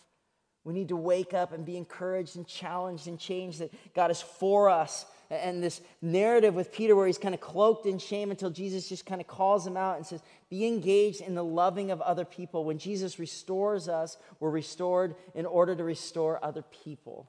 We 0.65 0.75
need 0.75 0.89
to 0.89 0.97
wake 0.97 1.33
up 1.33 1.53
and 1.53 1.65
be 1.65 1.77
encouraged 1.77 2.37
and 2.37 2.47
challenged 2.47 3.07
and 3.07 3.19
changed 3.19 3.61
that 3.61 3.73
God 3.95 4.11
is 4.11 4.21
for 4.21 4.69
us 4.69 5.07
and 5.31 5.63
this 5.63 5.81
narrative 6.01 6.55
with 6.55 6.73
Peter 6.73 6.95
where 6.95 7.07
he's 7.07 7.19
kind 7.19 7.35
of 7.35 7.41
cloaked 7.41 7.87
in 7.87 7.99
shame 7.99 8.31
until 8.31 8.51
Jesus 8.51 8.89
just 8.89 9.07
kind 9.07 9.21
of 9.21 9.27
calls 9.27 9.67
him 9.67 9.77
out 9.77 9.97
and 9.97 10.07
says, 10.07 10.23
Be 10.49 10.67
engaged 10.67 11.21
in 11.21 11.35
the 11.35 11.45
loving 11.45 11.91
of 11.91 12.01
other 12.01 12.25
people. 12.25 12.65
When 12.65 12.79
Jesus 12.79 13.19
restores 13.19 13.89
us, 13.89 14.17
we're 14.41 14.51
restored 14.51 15.17
in 15.35 15.47
order 15.47 15.75
to 15.75 15.85
restore 15.85 16.45
other 16.45 16.63
people. 16.63 17.29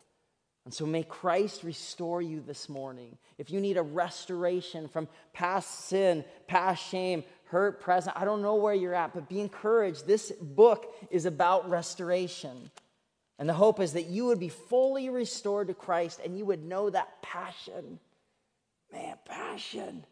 And 0.65 0.73
so 0.73 0.86
may 0.86 1.03
Christ 1.03 1.63
restore 1.63 2.21
you 2.21 2.43
this 2.45 2.67
morning. 2.67 3.17
If 3.38 3.49
you 3.49 3.62
need 3.62 3.77
a 3.77 3.81
restoration 3.81 4.89
from 4.89 5.07
past 5.31 5.86
sin, 5.86 6.25
past 6.47 6.86
shame, 6.89 7.23
hurt, 7.45 7.79
present, 7.79 8.17
I 8.19 8.25
don't 8.25 8.41
know 8.41 8.55
where 8.55 8.73
you're 8.73 8.93
at, 8.93 9.13
but 9.13 9.29
be 9.29 9.39
encouraged. 9.39 10.05
This 10.05 10.31
book 10.41 10.93
is 11.10 11.25
about 11.25 11.69
restoration. 11.69 12.69
And 13.39 13.47
the 13.47 13.54
hope 13.54 13.80
is 13.80 13.93
that 13.93 14.08
you 14.08 14.26
would 14.26 14.39
be 14.39 14.50
fully 14.50 15.10
restored 15.10 15.67
to 15.67 15.73
Christ 15.73 16.19
and 16.23 16.38
you 16.38 16.45
would 16.45 16.63
know 16.63 16.89
that 16.89 17.21
passion. 17.21 18.00
Man, 18.91 19.15
passion. 19.26 20.06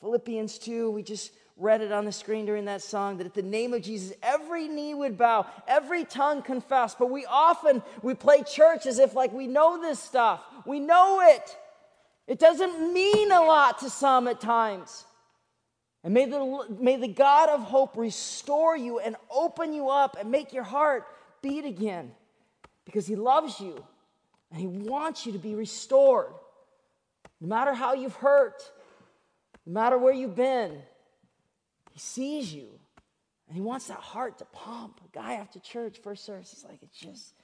Philippians 0.00 0.58
2, 0.58 0.90
we 0.90 1.02
just 1.02 1.32
read 1.58 1.82
it 1.82 1.92
on 1.92 2.06
the 2.06 2.12
screen 2.12 2.46
during 2.46 2.64
that 2.64 2.80
song 2.80 3.18
that 3.18 3.26
at 3.26 3.34
the 3.34 3.42
name 3.42 3.74
of 3.74 3.82
Jesus 3.82 4.16
every 4.22 4.68
knee 4.68 4.94
would 4.94 5.18
bow, 5.18 5.46
every 5.68 6.04
tongue 6.04 6.42
confess. 6.42 6.94
But 6.94 7.10
we 7.10 7.26
often 7.26 7.82
we 8.02 8.14
play 8.14 8.42
church 8.42 8.86
as 8.86 8.98
if 8.98 9.14
like 9.14 9.32
we 9.32 9.46
know 9.46 9.80
this 9.80 9.98
stuff. 9.98 10.40
We 10.64 10.80
know 10.80 11.20
it. 11.22 11.56
It 12.26 12.38
doesn't 12.38 12.92
mean 12.92 13.30
a 13.32 13.42
lot 13.42 13.80
to 13.80 13.90
some 13.90 14.28
at 14.28 14.40
times. 14.40 15.04
And 16.04 16.14
may 16.14 16.24
the, 16.24 16.66
may 16.80 16.96
the 16.96 17.08
God 17.08 17.50
of 17.50 17.60
hope 17.60 17.96
restore 17.96 18.76
you 18.76 18.98
and 18.98 19.14
open 19.30 19.72
you 19.72 19.90
up 19.90 20.16
and 20.18 20.30
make 20.30 20.52
your 20.52 20.64
heart 20.64 21.04
beat 21.42 21.64
again 21.64 22.12
because 22.84 23.06
he 23.06 23.16
loves 23.16 23.60
you. 23.60 23.82
And 24.52 24.60
He 24.60 24.66
wants 24.66 25.24
you 25.26 25.32
to 25.32 25.38
be 25.38 25.54
restored. 25.54 26.34
No 27.40 27.48
matter 27.48 27.72
how 27.72 27.94
you've 27.94 28.14
hurt, 28.14 28.62
no 29.66 29.72
matter 29.72 29.98
where 29.98 30.12
you've 30.12 30.36
been, 30.36 30.80
He 31.90 31.98
sees 31.98 32.52
you. 32.52 32.68
And 33.48 33.56
He 33.56 33.62
wants 33.62 33.86
that 33.86 33.98
heart 33.98 34.38
to 34.38 34.44
pump. 34.44 35.00
A 35.04 35.18
guy 35.18 35.34
after 35.34 35.58
church, 35.58 35.98
first 36.02 36.24
service, 36.24 36.50
he's 36.50 36.64
like, 36.64 36.82
it's 36.82 36.98
just, 36.98 37.34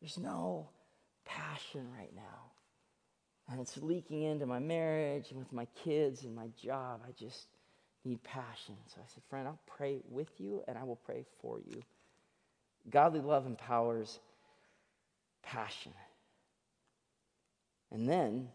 there's 0.00 0.18
no 0.18 0.70
passion 1.26 1.86
right 1.96 2.14
now. 2.14 2.22
And 3.48 3.60
it's 3.60 3.76
leaking 3.76 4.22
into 4.22 4.46
my 4.46 4.58
marriage 4.58 5.30
and 5.30 5.38
with 5.38 5.52
my 5.52 5.66
kids 5.84 6.24
and 6.24 6.34
my 6.34 6.48
job. 6.60 7.02
I 7.06 7.12
just 7.12 7.46
need 8.04 8.22
passion. 8.24 8.74
So 8.86 9.00
I 9.00 9.04
said, 9.12 9.22
friend, 9.28 9.46
I'll 9.46 9.60
pray 9.66 10.00
with 10.08 10.40
you 10.40 10.62
and 10.66 10.76
I 10.76 10.82
will 10.84 10.96
pray 10.96 11.24
for 11.40 11.60
you. 11.60 11.82
Godly 12.90 13.20
love 13.20 13.46
empowers 13.46 14.18
passion. 15.46 15.92
And 17.90 18.08
then 18.08 18.48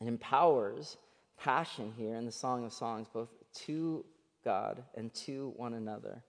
it 0.00 0.08
empowers 0.08 0.96
passion 1.38 1.92
here 1.96 2.16
in 2.16 2.26
the 2.26 2.32
Song 2.32 2.64
of 2.64 2.72
Songs, 2.72 3.06
both 3.12 3.30
to 3.66 4.04
God 4.44 4.82
and 4.94 5.14
to 5.14 5.52
one 5.56 5.74
another. 5.74 6.22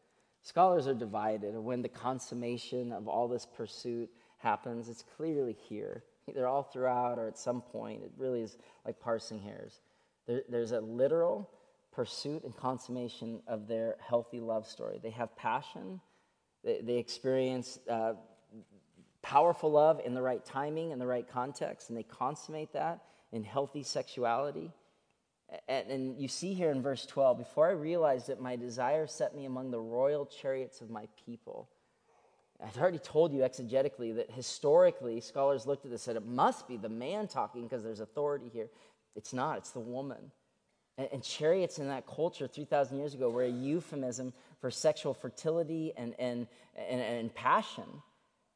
Scholars 0.43 0.87
are 0.87 0.93
divided 0.93 1.57
when 1.57 1.81
the 1.81 1.89
consummation 1.89 2.91
of 2.91 3.07
all 3.07 3.27
this 3.27 3.45
pursuit 3.45 4.09
happens. 4.37 4.87
It's 4.87 5.03
clearly 5.17 5.57
here, 5.67 6.03
either 6.29 6.47
all 6.47 6.63
throughout 6.63 7.17
or 7.17 7.27
at 7.27 7.37
some 7.37 7.61
point. 7.61 8.03
It 8.03 8.11
really 8.17 8.41
is 8.41 8.57
like 8.85 8.99
parsing 8.99 9.39
hairs. 9.39 9.81
There, 10.27 10.43
there's 10.47 10.71
a 10.71 10.81
literal 10.81 11.49
pursuit 11.91 12.43
and 12.43 12.55
consummation 12.55 13.41
of 13.47 13.67
their 13.67 13.95
healthy 14.07 14.39
love 14.39 14.67
story. 14.67 14.99
They 15.01 15.09
have 15.11 15.35
passion, 15.35 15.99
they, 16.63 16.81
they 16.83 16.97
experience 16.97 17.79
uh, 17.89 18.13
powerful 19.25 19.71
love 19.71 19.99
in 20.05 20.13
the 20.13 20.21
right 20.21 20.45
timing 20.45 20.91
and 20.91 21.01
the 21.01 21.07
right 21.07 21.27
context, 21.27 21.89
and 21.89 21.97
they 21.97 22.03
consummate 22.03 22.71
that 22.73 22.99
in 23.31 23.43
healthy 23.43 23.81
sexuality. 23.81 24.71
And, 25.67 25.89
and, 25.89 26.21
you 26.21 26.27
see 26.27 26.53
here 26.53 26.69
in 26.69 26.83
verse 26.83 27.07
12, 27.07 27.39
before 27.39 27.67
I 27.67 27.71
realized 27.71 28.27
that 28.27 28.39
my 28.39 28.55
desire 28.55 29.07
set 29.07 29.35
me 29.35 29.45
among 29.45 29.71
the 29.71 29.79
royal 29.79 30.27
chariots 30.27 30.79
of 30.81 30.91
my 30.91 31.07
people. 31.25 31.69
I've 32.63 32.77
already 32.77 32.99
told 32.99 33.33
you 33.33 33.39
exegetically 33.39 34.15
that 34.15 34.29
historically, 34.29 35.19
scholars 35.21 35.65
looked 35.65 35.85
at 35.85 35.91
this 35.91 36.07
and 36.07 36.15
said 36.15 36.23
it 36.23 36.27
must 36.27 36.67
be 36.67 36.77
the 36.77 36.89
man 36.89 37.27
talking 37.27 37.63
because 37.63 37.83
there's 37.83 37.99
authority 37.99 38.49
here. 38.53 38.67
It's 39.15 39.33
not, 39.33 39.57
it's 39.57 39.71
the 39.71 39.79
woman. 39.79 40.31
And, 40.97 41.09
and 41.11 41.23
chariots 41.23 41.79
in 41.79 41.87
that 41.87 42.05
culture 42.05 42.47
3,000 42.47 42.97
years 42.97 43.15
ago 43.15 43.29
were 43.29 43.43
a 43.43 43.49
euphemism 43.49 44.33
for 44.61 44.69
sexual 44.69 45.13
fertility 45.15 45.93
and, 45.97 46.13
and, 46.19 46.47
and, 46.75 47.01
and 47.01 47.33
passion. 47.33 48.01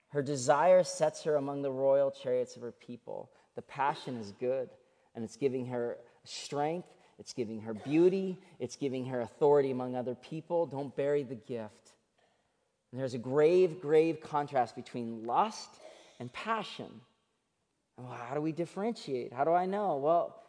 Her 0.10 0.22
desire 0.22 0.84
sets 0.84 1.24
her 1.24 1.36
among 1.36 1.62
the 1.62 1.72
royal 1.72 2.12
chariots 2.12 2.56
of 2.56 2.62
her 2.64 2.72
people. 2.72 3.30
The 3.56 3.62
passion 3.62 4.18
is 4.18 4.32
good, 4.40 4.70
and 5.16 5.24
it's 5.24 5.36
giving 5.36 5.68
her 5.68 5.98
strength, 6.24 6.88
it's 7.20 7.34
giving 7.34 7.62
her 7.62 7.74
beauty, 7.74 8.38
it's 8.60 8.76
giving 8.76 9.06
her 9.06 9.22
authority 9.22 9.72
among 9.72 9.96
other 9.96 10.16
people. 10.16 10.66
Don't 10.66 10.96
bury 10.96 11.24
the 11.24 11.36
gift. 11.36 11.92
And 12.92 13.00
there's 13.00 13.14
a 13.14 13.20
grave, 13.20 13.82
grave 13.82 14.20
contrast 14.22 14.76
between 14.76 15.26
lust 15.26 15.70
and 16.20 16.32
passion. 16.34 17.02
Well, 17.98 18.08
how 18.08 18.34
do 18.34 18.42
we 18.42 18.52
differentiate? 18.52 19.32
How 19.32 19.44
do 19.44 19.52
I 19.52 19.66
know? 19.66 19.98
Well, 19.98 20.42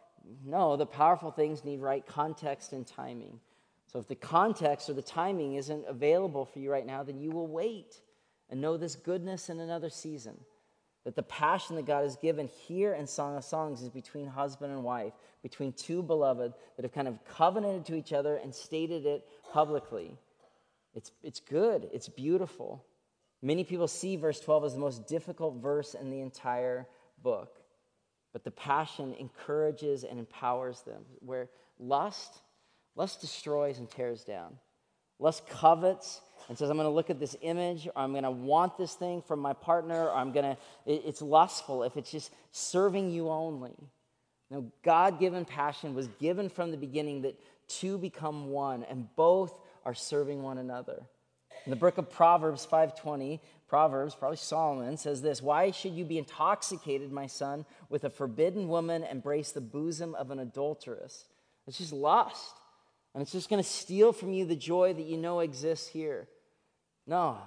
no, 0.44 0.76
the 0.76 0.86
powerful 0.86 1.30
things 1.30 1.64
need 1.64 1.80
right 1.80 2.06
context 2.06 2.72
and 2.72 2.86
timing. 2.86 3.40
So 3.88 3.98
if 3.98 4.06
the 4.06 4.14
context 4.14 4.88
or 4.88 4.94
the 4.94 5.02
timing 5.02 5.54
isn't 5.54 5.84
available 5.86 6.46
for 6.46 6.60
you 6.60 6.70
right 6.70 6.86
now, 6.86 7.02
then 7.02 7.18
you 7.18 7.30
will 7.30 7.48
wait 7.48 8.00
and 8.50 8.60
know 8.60 8.76
this 8.76 8.96
goodness 8.96 9.48
in 9.48 9.60
another 9.60 9.88
season. 9.88 10.36
That 11.04 11.16
the 11.16 11.22
passion 11.22 11.76
that 11.76 11.86
God 11.86 12.02
has 12.02 12.16
given 12.16 12.48
here 12.66 12.92
in 12.92 13.06
Song 13.06 13.36
of 13.36 13.44
Songs 13.44 13.80
is 13.80 13.88
between 13.88 14.26
husband 14.26 14.72
and 14.72 14.84
wife, 14.84 15.14
between 15.42 15.72
two 15.72 16.02
beloved 16.02 16.52
that 16.76 16.84
have 16.84 16.92
kind 16.92 17.08
of 17.08 17.24
covenanted 17.24 17.86
to 17.86 17.94
each 17.94 18.12
other 18.12 18.36
and 18.36 18.54
stated 18.54 19.06
it 19.06 19.26
publicly. 19.50 20.18
It's, 20.94 21.12
it's 21.22 21.40
good, 21.40 21.88
it's 21.92 22.08
beautiful. 22.08 22.84
Many 23.40 23.64
people 23.64 23.88
see 23.88 24.16
verse 24.16 24.40
12 24.40 24.64
as 24.64 24.74
the 24.74 24.80
most 24.80 25.06
difficult 25.06 25.62
verse 25.62 25.94
in 25.94 26.10
the 26.10 26.20
entire 26.20 26.86
book, 27.22 27.56
but 28.32 28.44
the 28.44 28.50
passion 28.50 29.14
encourages 29.18 30.04
and 30.04 30.18
empowers 30.18 30.82
them. 30.82 31.04
Where 31.20 31.48
lust, 31.78 32.42
lust 32.94 33.22
destroys 33.22 33.78
and 33.78 33.88
tears 33.88 34.24
down. 34.24 34.58
Lust 35.20 35.48
covets 35.48 36.20
and 36.48 36.58
says, 36.58 36.70
I'm 36.70 36.76
going 36.76 36.88
to 36.88 36.94
look 36.94 37.10
at 37.10 37.20
this 37.20 37.36
image, 37.42 37.86
or 37.86 37.92
I'm 37.94 38.10
going 38.12 38.24
to 38.24 38.30
want 38.30 38.76
this 38.76 38.94
thing 38.94 39.22
from 39.22 39.38
my 39.38 39.52
partner, 39.52 40.06
or 40.06 40.12
I'm 40.12 40.32
going 40.32 40.56
to, 40.56 40.56
it's 40.86 41.22
lustful 41.22 41.84
if 41.84 41.96
it's 41.96 42.10
just 42.10 42.32
serving 42.50 43.10
you 43.10 43.28
only. 43.28 43.76
Now, 44.50 44.64
God 44.82 45.20
given 45.20 45.44
passion 45.44 45.94
was 45.94 46.08
given 46.18 46.48
from 46.48 46.72
the 46.72 46.76
beginning 46.76 47.22
that 47.22 47.38
two 47.68 47.98
become 47.98 48.50
one, 48.50 48.82
and 48.84 49.06
both 49.14 49.54
are 49.84 49.94
serving 49.94 50.42
one 50.42 50.58
another. 50.58 51.02
In 51.66 51.70
the 51.70 51.76
book 51.76 51.98
of 51.98 52.10
Proverbs 52.10 52.66
5:20, 52.66 53.38
Proverbs, 53.68 54.14
probably 54.14 54.38
Solomon, 54.38 54.96
says 54.96 55.22
this: 55.22 55.42
Why 55.42 55.70
should 55.70 55.92
you 55.92 56.04
be 56.04 56.18
intoxicated, 56.18 57.12
my 57.12 57.26
son, 57.26 57.64
with 57.88 58.04
a 58.04 58.10
forbidden 58.10 58.66
woman, 58.66 59.04
embrace 59.04 59.52
the 59.52 59.60
bosom 59.60 60.14
of 60.14 60.30
an 60.30 60.40
adulteress? 60.40 61.26
It's 61.66 61.78
just 61.78 61.92
lust. 61.92 62.59
And 63.14 63.22
it's 63.22 63.32
just 63.32 63.50
going 63.50 63.62
to 63.62 63.68
steal 63.68 64.12
from 64.12 64.32
you 64.32 64.44
the 64.44 64.56
joy 64.56 64.92
that 64.92 65.06
you 65.06 65.16
know 65.16 65.40
exists 65.40 65.88
here. 65.88 66.28
No, 67.06 67.38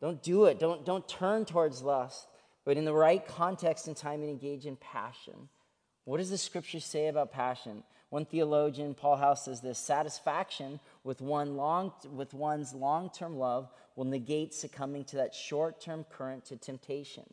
don't 0.00 0.22
do 0.22 0.46
it. 0.46 0.58
Don't, 0.58 0.84
don't 0.84 1.06
turn 1.06 1.44
towards 1.44 1.82
lust, 1.82 2.26
but 2.64 2.76
in 2.76 2.84
the 2.84 2.92
right 2.92 3.26
context 3.26 3.86
and 3.86 3.96
time 3.96 4.22
and 4.22 4.30
engage 4.30 4.66
in 4.66 4.76
passion. 4.76 5.48
What 6.04 6.18
does 6.18 6.30
the 6.30 6.38
scripture 6.38 6.80
say 6.80 7.08
about 7.08 7.32
passion? 7.32 7.82
One 8.08 8.24
theologian, 8.24 8.94
Paul 8.94 9.16
House, 9.16 9.44
says 9.44 9.60
this 9.60 9.78
satisfaction 9.78 10.80
with, 11.04 11.20
one 11.20 11.56
long, 11.56 11.92
with 12.12 12.34
one's 12.34 12.74
long 12.74 13.10
term 13.10 13.38
love 13.38 13.70
will 13.94 14.04
negate 14.04 14.54
succumbing 14.54 15.04
to 15.04 15.16
that 15.16 15.34
short 15.34 15.80
term 15.80 16.04
current 16.10 16.46
to 16.46 16.56
temptation. 16.56 17.24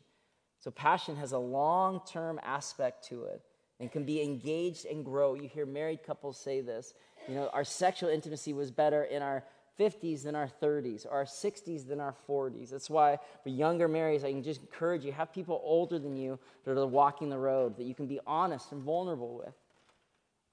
So, 0.60 0.70
passion 0.70 1.16
has 1.16 1.32
a 1.32 1.40
long 1.40 2.02
term 2.08 2.40
aspect 2.44 3.08
to 3.10 3.24
it 3.24 3.42
and 3.80 3.92
can 3.92 4.04
be 4.04 4.22
engaged 4.22 4.86
and 4.86 5.06
grow. 5.06 5.34
You 5.34 5.48
hear 5.48 5.66
married 5.66 6.04
couples 6.04 6.40
say 6.40 6.62
this. 6.62 6.94
You 7.28 7.36
know, 7.36 7.50
our 7.54 7.64
sexual 7.64 8.10
intimacy 8.10 8.54
was 8.54 8.72
better 8.72 9.04
in 9.04 9.22
our 9.22 9.44
50s 9.80 10.24
than 10.24 10.36
our 10.36 10.50
30s, 10.62 11.06
or 11.06 11.12
our 11.12 11.26
60s 11.26 11.88
than 11.88 12.00
our 12.00 12.16
40s. 12.28 12.70
That's 12.70 12.90
why 12.90 13.20
for 13.44 13.50
younger 13.50 13.88
marrieds, 13.88 14.24
I 14.24 14.32
can 14.32 14.44
just 14.44 14.62
encourage 14.62 15.06
you 15.06 15.12
have 15.12 15.32
people 15.34 15.62
older 15.64 16.00
than 16.00 16.16
you 16.16 16.40
that 16.64 16.78
are 16.78 16.88
walking 16.88 17.30
the 17.30 17.38
road 17.38 17.78
that 17.78 17.84
you 17.84 17.94
can 17.94 18.08
be 18.08 18.20
honest 18.26 18.72
and 18.72 18.82
vulnerable 18.82 19.38
with. 19.38 19.54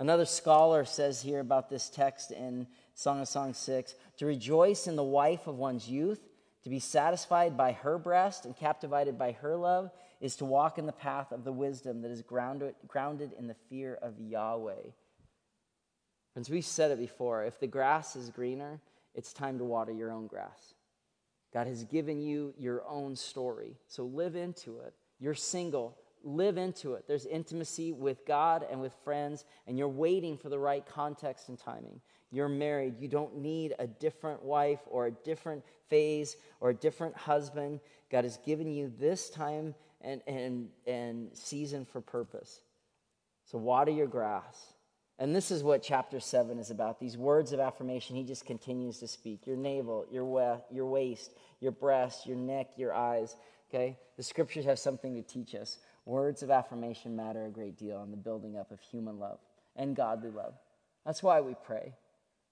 Another 0.00 0.24
scholar 0.24 0.84
says 0.84 1.22
here 1.22 1.40
about 1.40 1.70
this 1.70 1.88
text 1.88 2.32
in 2.32 2.66
Song 2.94 3.20
of 3.20 3.28
Songs 3.28 3.56
6 3.58 3.94
to 4.18 4.26
rejoice 4.26 4.86
in 4.86 4.96
the 4.96 5.04
wife 5.04 5.46
of 5.46 5.56
one's 5.56 5.88
youth, 5.88 6.20
to 6.64 6.70
be 6.70 6.80
satisfied 6.80 7.56
by 7.56 7.72
her 7.72 7.98
breast 7.98 8.44
and 8.44 8.56
captivated 8.56 9.18
by 9.18 9.32
her 9.32 9.56
love, 9.56 9.90
is 10.20 10.36
to 10.36 10.44
walk 10.44 10.78
in 10.78 10.86
the 10.86 10.92
path 10.92 11.30
of 11.30 11.44
the 11.44 11.52
wisdom 11.52 12.02
that 12.02 12.10
is 12.10 12.22
grounded, 12.22 12.74
grounded 12.88 13.32
in 13.38 13.46
the 13.46 13.56
fear 13.68 13.98
of 14.02 14.18
Yahweh. 14.18 14.90
Friends, 16.34 16.50
we've 16.50 16.64
said 16.64 16.90
it 16.90 16.98
before 16.98 17.44
if 17.44 17.60
the 17.60 17.66
grass 17.66 18.16
is 18.16 18.28
greener, 18.28 18.80
it's 19.14 19.32
time 19.32 19.56
to 19.58 19.64
water 19.64 19.92
your 19.92 20.10
own 20.10 20.26
grass. 20.26 20.74
God 21.52 21.68
has 21.68 21.84
given 21.84 22.20
you 22.20 22.52
your 22.58 22.82
own 22.88 23.14
story, 23.14 23.76
so 23.86 24.04
live 24.04 24.34
into 24.34 24.80
it. 24.80 24.92
You're 25.20 25.34
single, 25.34 25.96
live 26.24 26.58
into 26.58 26.94
it. 26.94 27.06
There's 27.06 27.26
intimacy 27.26 27.92
with 27.92 28.26
God 28.26 28.66
and 28.68 28.80
with 28.80 28.92
friends, 29.04 29.44
and 29.68 29.78
you're 29.78 29.86
waiting 29.86 30.36
for 30.36 30.48
the 30.48 30.58
right 30.58 30.84
context 30.84 31.48
and 31.48 31.56
timing. 31.56 32.00
You're 32.32 32.48
married. 32.48 32.98
You 32.98 33.06
don't 33.06 33.36
need 33.36 33.74
a 33.78 33.86
different 33.86 34.42
wife 34.42 34.80
or 34.86 35.06
a 35.06 35.12
different 35.12 35.62
phase 35.88 36.36
or 36.58 36.70
a 36.70 36.74
different 36.74 37.16
husband. 37.16 37.78
God 38.10 38.24
has 38.24 38.38
given 38.38 38.72
you 38.72 38.92
this 38.98 39.30
time 39.30 39.76
and, 40.00 40.20
and, 40.26 40.68
and 40.84 41.28
season 41.32 41.84
for 41.84 42.00
purpose. 42.00 42.60
So 43.44 43.58
water 43.58 43.92
your 43.92 44.08
grass. 44.08 44.73
And 45.18 45.34
this 45.34 45.50
is 45.50 45.62
what 45.62 45.82
chapter 45.82 46.18
7 46.18 46.58
is 46.58 46.70
about 46.70 46.98
these 46.98 47.16
words 47.16 47.52
of 47.52 47.60
affirmation. 47.60 48.16
He 48.16 48.24
just 48.24 48.44
continues 48.44 48.98
to 48.98 49.06
speak 49.06 49.46
your 49.46 49.56
navel, 49.56 50.06
your, 50.10 50.24
we- 50.24 50.74
your 50.74 50.86
waist, 50.86 51.34
your 51.60 51.72
breast, 51.72 52.26
your 52.26 52.36
neck, 52.36 52.70
your 52.76 52.92
eyes. 52.92 53.36
Okay? 53.70 53.96
The 54.16 54.22
scriptures 54.22 54.64
have 54.64 54.78
something 54.78 55.14
to 55.14 55.22
teach 55.22 55.54
us. 55.54 55.78
Words 56.04 56.42
of 56.42 56.50
affirmation 56.50 57.16
matter 57.16 57.46
a 57.46 57.50
great 57.50 57.78
deal 57.78 58.02
in 58.02 58.10
the 58.10 58.16
building 58.16 58.56
up 58.58 58.70
of 58.72 58.80
human 58.80 59.18
love 59.18 59.38
and 59.76 59.94
godly 59.94 60.30
love. 60.30 60.54
That's 61.06 61.22
why 61.22 61.40
we 61.40 61.54
pray. 61.64 61.94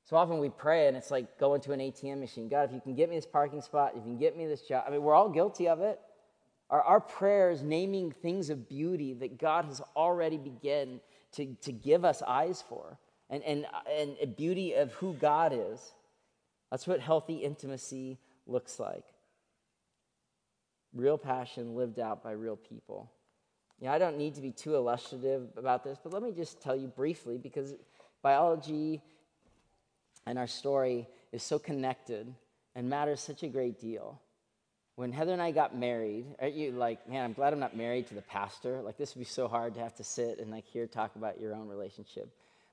So 0.04 0.16
often 0.16 0.38
we 0.38 0.48
pray 0.48 0.88
and 0.88 0.96
it's 0.96 1.10
like 1.10 1.38
going 1.38 1.60
to 1.62 1.72
an 1.72 1.80
ATM 1.80 2.20
machine. 2.20 2.48
God, 2.48 2.64
if 2.64 2.72
you 2.72 2.80
can 2.80 2.94
get 2.94 3.08
me 3.08 3.16
this 3.16 3.26
parking 3.26 3.60
spot, 3.60 3.92
if 3.94 3.98
you 3.98 4.12
can 4.12 4.18
get 4.18 4.36
me 4.36 4.46
this 4.46 4.62
job. 4.62 4.84
I 4.86 4.90
mean, 4.90 5.02
we're 5.02 5.14
all 5.14 5.28
guilty 5.28 5.68
of 5.68 5.80
it. 5.80 6.00
Our, 6.70 6.82
our 6.82 7.00
prayers 7.00 7.62
naming 7.62 8.12
things 8.12 8.50
of 8.50 8.68
beauty 8.68 9.14
that 9.14 9.38
God 9.38 9.66
has 9.66 9.80
already 9.94 10.38
begun 10.38 11.00
to, 11.32 11.54
to 11.62 11.72
give 11.72 12.04
us 12.04 12.22
eyes 12.22 12.62
for 12.68 12.98
and, 13.30 13.42
and, 13.44 13.66
and 13.90 14.16
a 14.20 14.26
beauty 14.26 14.74
of 14.74 14.92
who 14.94 15.14
God 15.14 15.52
is. 15.54 15.92
That's 16.70 16.86
what 16.86 17.00
healthy 17.00 17.36
intimacy 17.36 18.18
looks 18.46 18.78
like. 18.78 19.04
Real 20.94 21.18
passion 21.18 21.74
lived 21.74 21.98
out 21.98 22.22
by 22.22 22.32
real 22.32 22.56
people. 22.56 23.10
You 23.80 23.86
know, 23.86 23.94
I 23.94 23.98
don't 23.98 24.18
need 24.18 24.34
to 24.36 24.40
be 24.40 24.52
too 24.52 24.74
illustrative 24.74 25.48
about 25.56 25.84
this, 25.84 25.98
but 26.02 26.12
let 26.12 26.22
me 26.22 26.32
just 26.32 26.60
tell 26.60 26.76
you 26.76 26.88
briefly 26.88 27.38
because 27.38 27.74
biology 28.22 29.02
and 30.26 30.38
our 30.38 30.46
story 30.46 31.08
is 31.32 31.42
so 31.42 31.58
connected 31.58 32.32
and 32.74 32.88
matters 32.88 33.20
such 33.20 33.42
a 33.42 33.48
great 33.48 33.80
deal. 33.80 34.20
When 34.96 35.10
Heather 35.12 35.32
and 35.32 35.40
I 35.40 35.52
got 35.52 35.74
married, 35.76 36.26
are 36.40 36.48
you 36.48 36.72
like, 36.72 37.08
man, 37.08 37.24
I'm 37.24 37.32
glad 37.32 37.52
I'm 37.52 37.60
not 37.60 37.76
married 37.76 38.08
to 38.08 38.14
the 38.14 38.22
pastor. 38.22 38.82
Like, 38.82 38.98
this 38.98 39.14
would 39.14 39.20
be 39.20 39.24
so 39.24 39.48
hard 39.48 39.74
to 39.74 39.80
have 39.80 39.94
to 39.96 40.04
sit 40.04 40.38
and 40.38 40.50
like 40.50 40.66
hear 40.66 40.86
talk 40.86 41.16
about 41.16 41.40
your 41.40 41.54
own 41.54 41.68
relationship. 41.68 42.28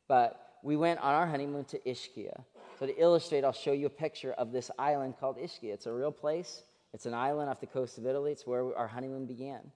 But 0.08 0.40
we 0.62 0.76
went 0.76 1.00
on 1.00 1.14
our 1.14 1.26
honeymoon 1.26 1.64
to 1.66 1.80
Ischia. 1.80 2.44
So 2.78 2.88
to 2.88 3.02
illustrate, 3.02 3.46
I'll 3.46 3.54
show 3.54 3.72
you 3.72 3.86
a 3.86 3.92
picture 3.92 4.34
of 4.34 4.52
this 4.52 4.70
island 4.78 5.16
called 5.20 5.38
Ischia. 5.38 5.74
It's 5.74 5.86
a 5.86 5.94
real 5.94 6.12
place. 6.12 6.64
It's 6.94 7.06
an 7.06 7.14
island 7.14 7.50
off 7.50 7.62
the 7.62 7.68
coast 7.68 7.98
of 7.98 8.06
Italy. 8.06 8.34
It's 8.34 8.46
where 8.46 8.76
our 8.78 8.88
honeymoon 8.88 9.26
began. 9.26 9.72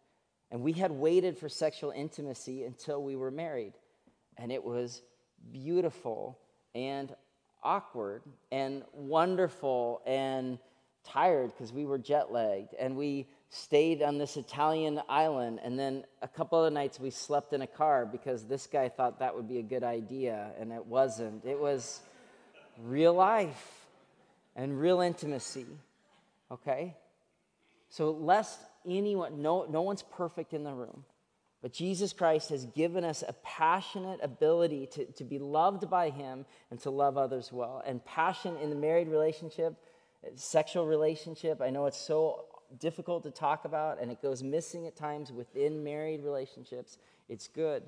And 0.51 0.61
we 0.61 0.73
had 0.73 0.91
waited 0.91 1.37
for 1.37 1.47
sexual 1.47 1.91
intimacy 1.91 2.63
until 2.63 3.01
we 3.01 3.15
were 3.15 3.31
married. 3.31 3.73
And 4.37 4.51
it 4.51 4.63
was 4.63 5.01
beautiful 5.51 6.39
and 6.75 7.15
awkward 7.63 8.23
and 8.51 8.83
wonderful 8.93 10.01
and 10.05 10.59
tired 11.03 11.51
because 11.51 11.71
we 11.71 11.85
were 11.85 11.97
jet 11.97 12.31
lagged. 12.31 12.73
And 12.79 12.95
we 12.95 13.27
stayed 13.49 14.01
on 14.01 14.17
this 14.17 14.37
Italian 14.37 15.01
island. 15.09 15.59
And 15.63 15.77
then 15.77 16.05
a 16.21 16.27
couple 16.27 16.63
of 16.63 16.73
nights 16.73 16.99
we 16.99 17.09
slept 17.09 17.53
in 17.53 17.61
a 17.61 17.67
car 17.67 18.05
because 18.05 18.45
this 18.45 18.67
guy 18.67 18.89
thought 18.89 19.19
that 19.19 19.35
would 19.35 19.47
be 19.47 19.59
a 19.59 19.63
good 19.63 19.83
idea. 19.83 20.51
And 20.59 20.71
it 20.71 20.85
wasn't. 20.85 21.45
It 21.45 21.59
was 21.59 22.01
real 22.81 23.13
life 23.13 23.87
and 24.55 24.79
real 24.79 25.01
intimacy. 25.01 25.65
Okay? 26.51 26.95
So, 27.89 28.11
lest 28.11 28.59
anyone, 28.87 29.41
no, 29.41 29.65
no 29.69 29.81
one's 29.81 30.03
perfect 30.03 30.53
in 30.53 30.63
the 30.63 30.73
room. 30.73 31.03
But 31.61 31.71
Jesus 31.71 32.11
Christ 32.11 32.49
has 32.49 32.65
given 32.65 33.05
us 33.05 33.23
a 33.25 33.31
passionate 33.41 34.19
ability 34.21 34.87
to, 34.93 35.05
to 35.13 35.23
be 35.23 35.39
loved 35.39 35.89
by 35.89 36.09
Him 36.09 36.45
and 36.69 36.79
to 36.81 36.89
love 36.89 37.17
others 37.17 37.53
well. 37.53 37.81
And 37.85 38.03
passion 38.03 38.57
in 38.57 38.69
the 38.69 38.75
married 38.75 39.07
relationship, 39.07 39.75
sexual 40.35 40.85
relationship, 40.85 41.61
I 41.61 41.69
know 41.69 41.85
it's 41.85 41.99
so 41.99 42.45
difficult 42.79 43.23
to 43.23 43.31
talk 43.31 43.65
about 43.65 44.01
and 44.01 44.11
it 44.11 44.21
goes 44.21 44.43
missing 44.43 44.87
at 44.87 44.95
times 44.95 45.31
within 45.31 45.83
married 45.83 46.23
relationships. 46.23 46.97
It's 47.29 47.47
good. 47.47 47.83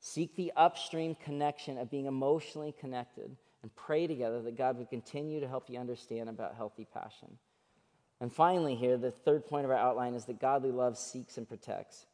Seek 0.00 0.36
the 0.36 0.52
upstream 0.56 1.14
connection 1.14 1.78
of 1.78 1.90
being 1.90 2.06
emotionally 2.06 2.74
connected 2.78 3.36
and 3.62 3.74
pray 3.74 4.06
together 4.06 4.42
that 4.42 4.56
God 4.56 4.78
would 4.78 4.90
continue 4.90 5.40
to 5.40 5.48
help 5.48 5.68
you 5.68 5.78
understand 5.78 6.28
about 6.28 6.54
healthy 6.54 6.86
passion. 6.92 7.38
And 8.20 8.32
finally, 8.32 8.74
here, 8.74 8.96
the 8.96 9.10
third 9.10 9.46
point 9.46 9.64
of 9.64 9.70
our 9.70 9.76
outline 9.76 10.14
is 10.14 10.24
that 10.26 10.40
godly 10.40 10.70
love 10.70 10.96
seeks 10.96 11.36
and 11.36 11.48
protects. 11.48 12.06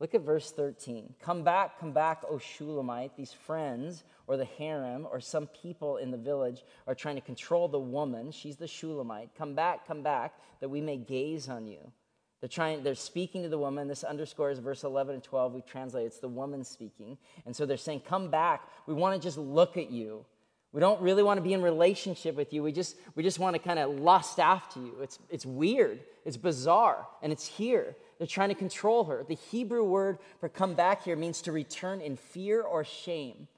Look 0.00 0.14
at 0.14 0.22
verse 0.22 0.50
13. 0.50 1.14
Come 1.20 1.44
back, 1.44 1.78
come 1.78 1.92
back, 1.92 2.22
O 2.28 2.38
Shulamite. 2.38 3.16
These 3.16 3.34
friends, 3.34 4.02
or 4.26 4.38
the 4.38 4.46
harem, 4.46 5.06
or 5.10 5.20
some 5.20 5.46
people 5.46 5.98
in 5.98 6.10
the 6.10 6.16
village 6.16 6.62
are 6.86 6.94
trying 6.94 7.16
to 7.16 7.20
control 7.20 7.68
the 7.68 7.78
woman. 7.78 8.32
She's 8.32 8.56
the 8.56 8.66
Shulamite. 8.66 9.30
Come 9.36 9.54
back, 9.54 9.86
come 9.86 10.02
back, 10.02 10.32
that 10.60 10.70
we 10.70 10.80
may 10.80 10.96
gaze 10.96 11.50
on 11.50 11.66
you. 11.66 11.92
They're 12.40 12.48
trying, 12.48 12.82
they're 12.82 12.94
speaking 12.94 13.42
to 13.42 13.50
the 13.50 13.58
woman. 13.58 13.88
This 13.88 14.02
underscores 14.02 14.58
verse 14.58 14.84
11 14.84 15.16
and 15.16 15.22
12. 15.22 15.52
We 15.52 15.60
translate 15.60 16.06
it's 16.06 16.20
the 16.20 16.28
woman 16.28 16.64
speaking. 16.64 17.18
And 17.44 17.54
so 17.54 17.66
they're 17.66 17.76
saying, 17.76 18.00
Come 18.00 18.30
back. 18.30 18.66
We 18.86 18.94
want 18.94 19.20
to 19.20 19.26
just 19.26 19.36
look 19.36 19.76
at 19.76 19.90
you. 19.90 20.24
We 20.72 20.80
don't 20.80 21.02
really 21.02 21.22
want 21.22 21.38
to 21.38 21.42
be 21.42 21.52
in 21.52 21.62
relationship 21.62 22.36
with 22.36 22.52
you. 22.52 22.62
We 22.62 22.72
just, 22.72 22.96
we 23.16 23.22
just 23.22 23.38
want 23.38 23.56
to 23.56 23.58
kind 23.58 23.78
of 23.78 23.98
lust 23.98 24.38
after 24.38 24.80
you. 24.80 24.94
It's, 25.02 25.18
it's 25.28 25.44
weird, 25.44 26.00
it's 26.24 26.36
bizarre, 26.36 27.06
and 27.22 27.32
it's 27.32 27.44
here. 27.44 27.96
They're 28.20 28.26
trying 28.26 28.50
to 28.50 28.54
control 28.54 29.04
her. 29.04 29.24
The 29.26 29.34
Hebrew 29.34 29.82
word 29.82 30.18
for 30.40 30.50
come 30.50 30.74
back 30.74 31.04
here 31.04 31.16
means 31.16 31.40
to 31.42 31.52
return 31.52 32.02
in 32.02 32.18
fear 32.18 32.60
or 32.60 32.84
shame. 32.84 33.48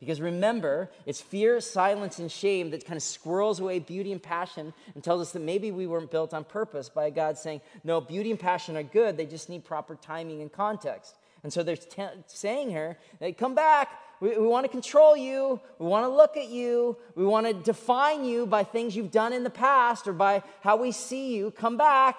Because 0.00 0.20
remember, 0.20 0.90
it's 1.06 1.22
fear, 1.22 1.62
silence, 1.62 2.18
and 2.18 2.30
shame 2.30 2.72
that 2.72 2.84
kind 2.84 2.98
of 2.98 3.02
squirrels 3.02 3.58
away 3.58 3.78
beauty 3.78 4.12
and 4.12 4.22
passion 4.22 4.74
and 4.94 5.02
tells 5.02 5.22
us 5.22 5.32
that 5.32 5.40
maybe 5.40 5.70
we 5.70 5.86
weren't 5.86 6.10
built 6.10 6.34
on 6.34 6.44
purpose 6.44 6.90
by 6.90 7.08
God 7.08 7.38
saying, 7.38 7.62
no, 7.84 8.02
beauty 8.02 8.30
and 8.30 8.38
passion 8.38 8.76
are 8.76 8.82
good, 8.82 9.16
they 9.16 9.24
just 9.24 9.48
need 9.48 9.64
proper 9.64 9.94
timing 9.94 10.42
and 10.42 10.52
context. 10.52 11.16
And 11.42 11.50
so 11.50 11.62
they're 11.62 11.76
t- 11.76 12.02
saying 12.26 12.68
here, 12.68 12.98
hey, 13.18 13.32
come 13.32 13.54
back, 13.54 13.98
we, 14.20 14.36
we 14.36 14.46
want 14.46 14.66
to 14.66 14.68
control 14.68 15.16
you. 15.16 15.58
We 15.78 15.86
want 15.86 16.04
to 16.04 16.14
look 16.14 16.36
at 16.36 16.50
you. 16.50 16.98
We 17.14 17.24
want 17.24 17.46
to 17.46 17.54
define 17.54 18.26
you 18.26 18.44
by 18.44 18.62
things 18.62 18.94
you've 18.94 19.10
done 19.10 19.32
in 19.32 19.42
the 19.42 19.48
past 19.48 20.06
or 20.06 20.12
by 20.12 20.42
how 20.60 20.76
we 20.76 20.92
see 20.92 21.34
you. 21.34 21.50
Come 21.50 21.78
back. 21.78 22.18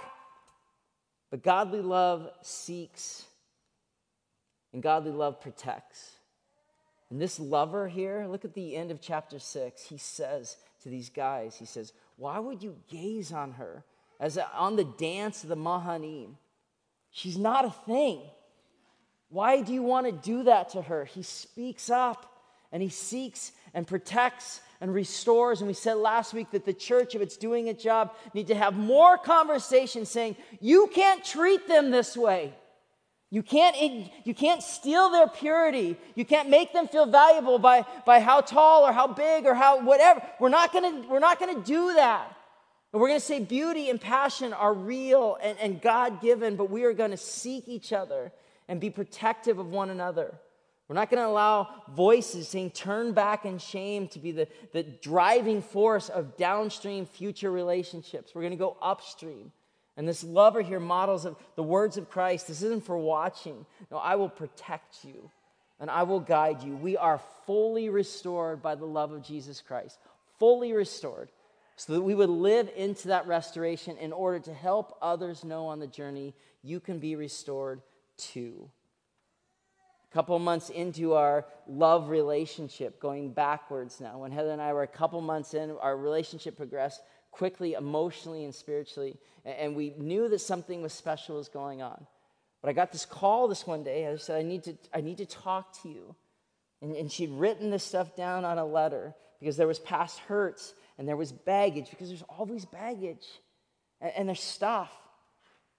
But 1.30 1.44
godly 1.44 1.82
love 1.82 2.30
seeks, 2.42 3.26
and 4.74 4.82
godly 4.82 5.12
love 5.12 5.42
protects. 5.42 6.12
And 7.10 7.22
this 7.22 7.40
lover 7.40 7.88
here, 7.88 8.28
look 8.30 8.46
at 8.46 8.54
the 8.54 8.76
end 8.76 8.92
of 8.92 9.02
chapter 9.02 9.40
six. 9.40 9.84
He 9.84 9.98
says 9.98 10.58
to 10.84 10.90
these 10.90 11.10
guys, 11.10 11.56
he 11.56 11.66
says, 11.66 11.94
Why 12.18 12.40
would 12.40 12.62
you 12.62 12.76
gaze 12.90 13.32
on 13.32 13.54
her 13.54 13.84
as 14.20 14.38
on 14.38 14.76
the 14.76 14.84
dance 14.84 15.44
of 15.44 15.50
the 15.50 15.56
Mahanaim? 15.56 16.38
She's 17.12 17.38
not 17.38 17.66
a 17.66 17.72
thing. 17.72 18.22
Why 19.30 19.62
do 19.62 19.74
you 19.74 19.84
want 19.84 20.06
to 20.06 20.12
do 20.12 20.44
that 20.44 20.70
to 20.70 20.82
her? 20.82 21.06
He 21.06 21.24
speaks 21.24 21.90
up 21.90 22.32
and 22.72 22.82
he 22.82 22.90
seeks 22.90 23.52
and 23.74 23.88
protects 23.88 24.62
and 24.82 24.94
restores. 24.94 25.62
And 25.62 25.68
we 25.68 25.74
said 25.74 25.96
last 25.96 26.34
week 26.34 26.52
that 26.52 26.66
the 26.66 26.74
church, 26.74 27.16
if 27.16 27.22
it's 27.22 27.38
doing 27.38 27.68
its 27.68 27.84
job, 27.84 28.14
need 28.34 28.48
to 28.48 28.56
have 28.56 28.76
more 28.76 29.18
conversations 29.18 30.10
saying, 30.10 30.36
you 30.60 30.90
can't 30.94 31.24
treat 31.24 31.68
them 31.68 31.92
this 31.92 32.16
way. 32.16 32.54
You 33.30 33.44
can't, 33.44 33.76
you 34.24 34.34
can't 34.34 34.64
steal 34.64 35.10
their 35.10 35.28
purity. 35.28 35.98
You 36.16 36.24
can't 36.24 36.50
make 36.50 36.72
them 36.72 36.88
feel 36.88 37.06
valuable 37.06 37.60
by, 37.60 37.86
by 38.06 38.22
how 38.22 38.40
tall 38.40 38.88
or 38.88 38.94
how 38.94 39.08
big 39.08 39.46
or 39.46 39.54
how 39.54 39.84
whatever. 39.84 40.22
We're 40.40 40.50
not 40.50 40.72
gonna, 40.72 41.06
we're 41.10 41.20
not 41.20 41.40
gonna 41.40 41.62
do 41.62 41.94
that. 41.96 42.34
And 42.94 43.02
we're 43.02 43.10
gonna 43.10 43.20
say 43.20 43.40
beauty 43.42 43.90
and 43.90 44.00
passion 44.00 44.54
are 44.54 44.74
real 44.74 45.38
and, 45.44 45.58
and 45.60 45.82
God 45.82 46.22
given, 46.22 46.56
but 46.56 46.70
we 46.70 46.86
are 46.86 46.94
gonna 46.94 47.18
seek 47.18 47.68
each 47.68 47.92
other 47.92 48.32
and 48.70 48.80
be 48.80 48.90
protective 48.90 49.60
of 49.60 49.68
one 49.68 49.90
another. 49.90 50.40
We're 50.88 50.96
not 50.96 51.10
going 51.10 51.22
to 51.22 51.28
allow 51.28 51.70
voices 51.90 52.48
saying 52.48 52.72
turn 52.72 53.12
back 53.12 53.46
in 53.46 53.58
shame 53.58 54.08
to 54.10 54.20
be 54.20 54.32
the, 54.32 54.48
the 54.72 54.84
driving 54.84 55.62
force 55.62 56.08
of 56.08 56.38
downstream 56.38 57.06
future 57.06 57.52
relationships. 57.52 58.34
We're 58.34 58.42
going 58.42 58.52
to 58.52 58.58
go 58.58 58.78
upstream. 58.82 59.52
And 59.98 60.08
this 60.08 60.24
lover 60.24 60.62
here 60.62 60.80
models 60.80 61.26
of 61.26 61.36
the 61.56 61.64
words 61.64 61.98
of 61.98 62.10
Christ. 62.10 62.48
This 62.48 62.62
isn't 62.62 62.86
for 62.86 62.98
watching. 62.98 63.66
No, 63.92 63.98
I 63.98 64.16
will 64.16 64.30
protect 64.30 65.04
you 65.04 65.30
and 65.80 65.90
I 65.90 66.04
will 66.04 66.20
guide 66.20 66.64
you. 66.64 66.76
We 66.76 66.98
are 66.98 67.22
fully 67.46 67.90
restored 67.90 68.62
by 68.62 68.76
the 68.76 68.86
love 68.86 69.12
of 69.12 69.24
Jesus 69.24 69.62
Christ, 69.62 70.00
fully 70.40 70.74
restored, 70.74 71.30
so 71.76 71.94
that 71.94 72.02
we 72.02 72.16
would 72.16 72.30
live 72.30 72.70
into 72.76 73.10
that 73.10 73.28
restoration 73.28 73.98
in 73.98 74.12
order 74.12 74.40
to 74.40 74.54
help 74.54 74.98
others 75.02 75.44
know 75.44 75.68
on 75.68 75.80
the 75.80 75.88
journey 75.88 76.34
you 76.64 76.80
can 76.80 76.98
be 77.00 77.16
restored 77.16 77.82
too. 78.18 78.70
Couple 80.18 80.39
months 80.39 80.72
into 80.72 81.13
our 81.13 81.45
love 81.68 82.09
relationship, 82.09 82.99
going 82.99 83.34
backwards 83.34 84.01
now, 84.01 84.18
when 84.18 84.32
Heather 84.32 84.49
and 84.49 84.59
I 84.59 84.74
were 84.74 84.82
a 84.82 84.88
couple 84.88 85.22
months 85.22 85.53
in, 85.53 85.70
our 85.70 85.95
relationship 85.95 86.57
progressed 86.57 87.03
quickly, 87.30 87.74
emotionally, 87.74 88.43
and 88.43 88.55
spiritually, 88.55 89.20
and 89.45 89.76
we 89.76 89.93
knew 89.95 90.28
that 90.28 90.39
something 90.39 90.82
was 90.82 90.91
special 90.91 91.36
was 91.36 91.49
going 91.49 91.84
on. 91.84 92.07
But 92.63 92.70
I 92.70 92.74
got 92.74 92.91
this 92.91 93.05
call 93.05 93.47
this 93.47 93.68
one 93.68 93.84
day. 93.84 94.07
I 94.07 94.15
said, 94.15 94.39
I 94.39 94.41
need 94.41 94.63
to, 94.63 94.76
I 94.91 95.01
need 95.01 95.20
to 95.20 95.28
talk 95.28 95.80
to 95.84 95.89
you. 95.89 96.15
And, 96.82 96.95
and 96.95 97.11
she'd 97.11 97.30
written 97.30 97.70
this 97.70 97.84
stuff 97.84 98.15
down 98.15 98.43
on 98.43 98.57
a 98.57 98.65
letter 98.65 99.13
because 99.39 99.55
there 99.55 99.68
was 99.68 99.78
past 99.78 100.18
hurts 100.22 100.74
and 100.97 101.07
there 101.07 101.15
was 101.15 101.32
baggage 101.32 101.91
because 101.91 102.07
there's 102.07 102.24
always 102.24 102.65
baggage 102.65 103.28
and, 104.01 104.11
and 104.18 104.28
there's 104.28 104.41
stuff. 104.41 104.89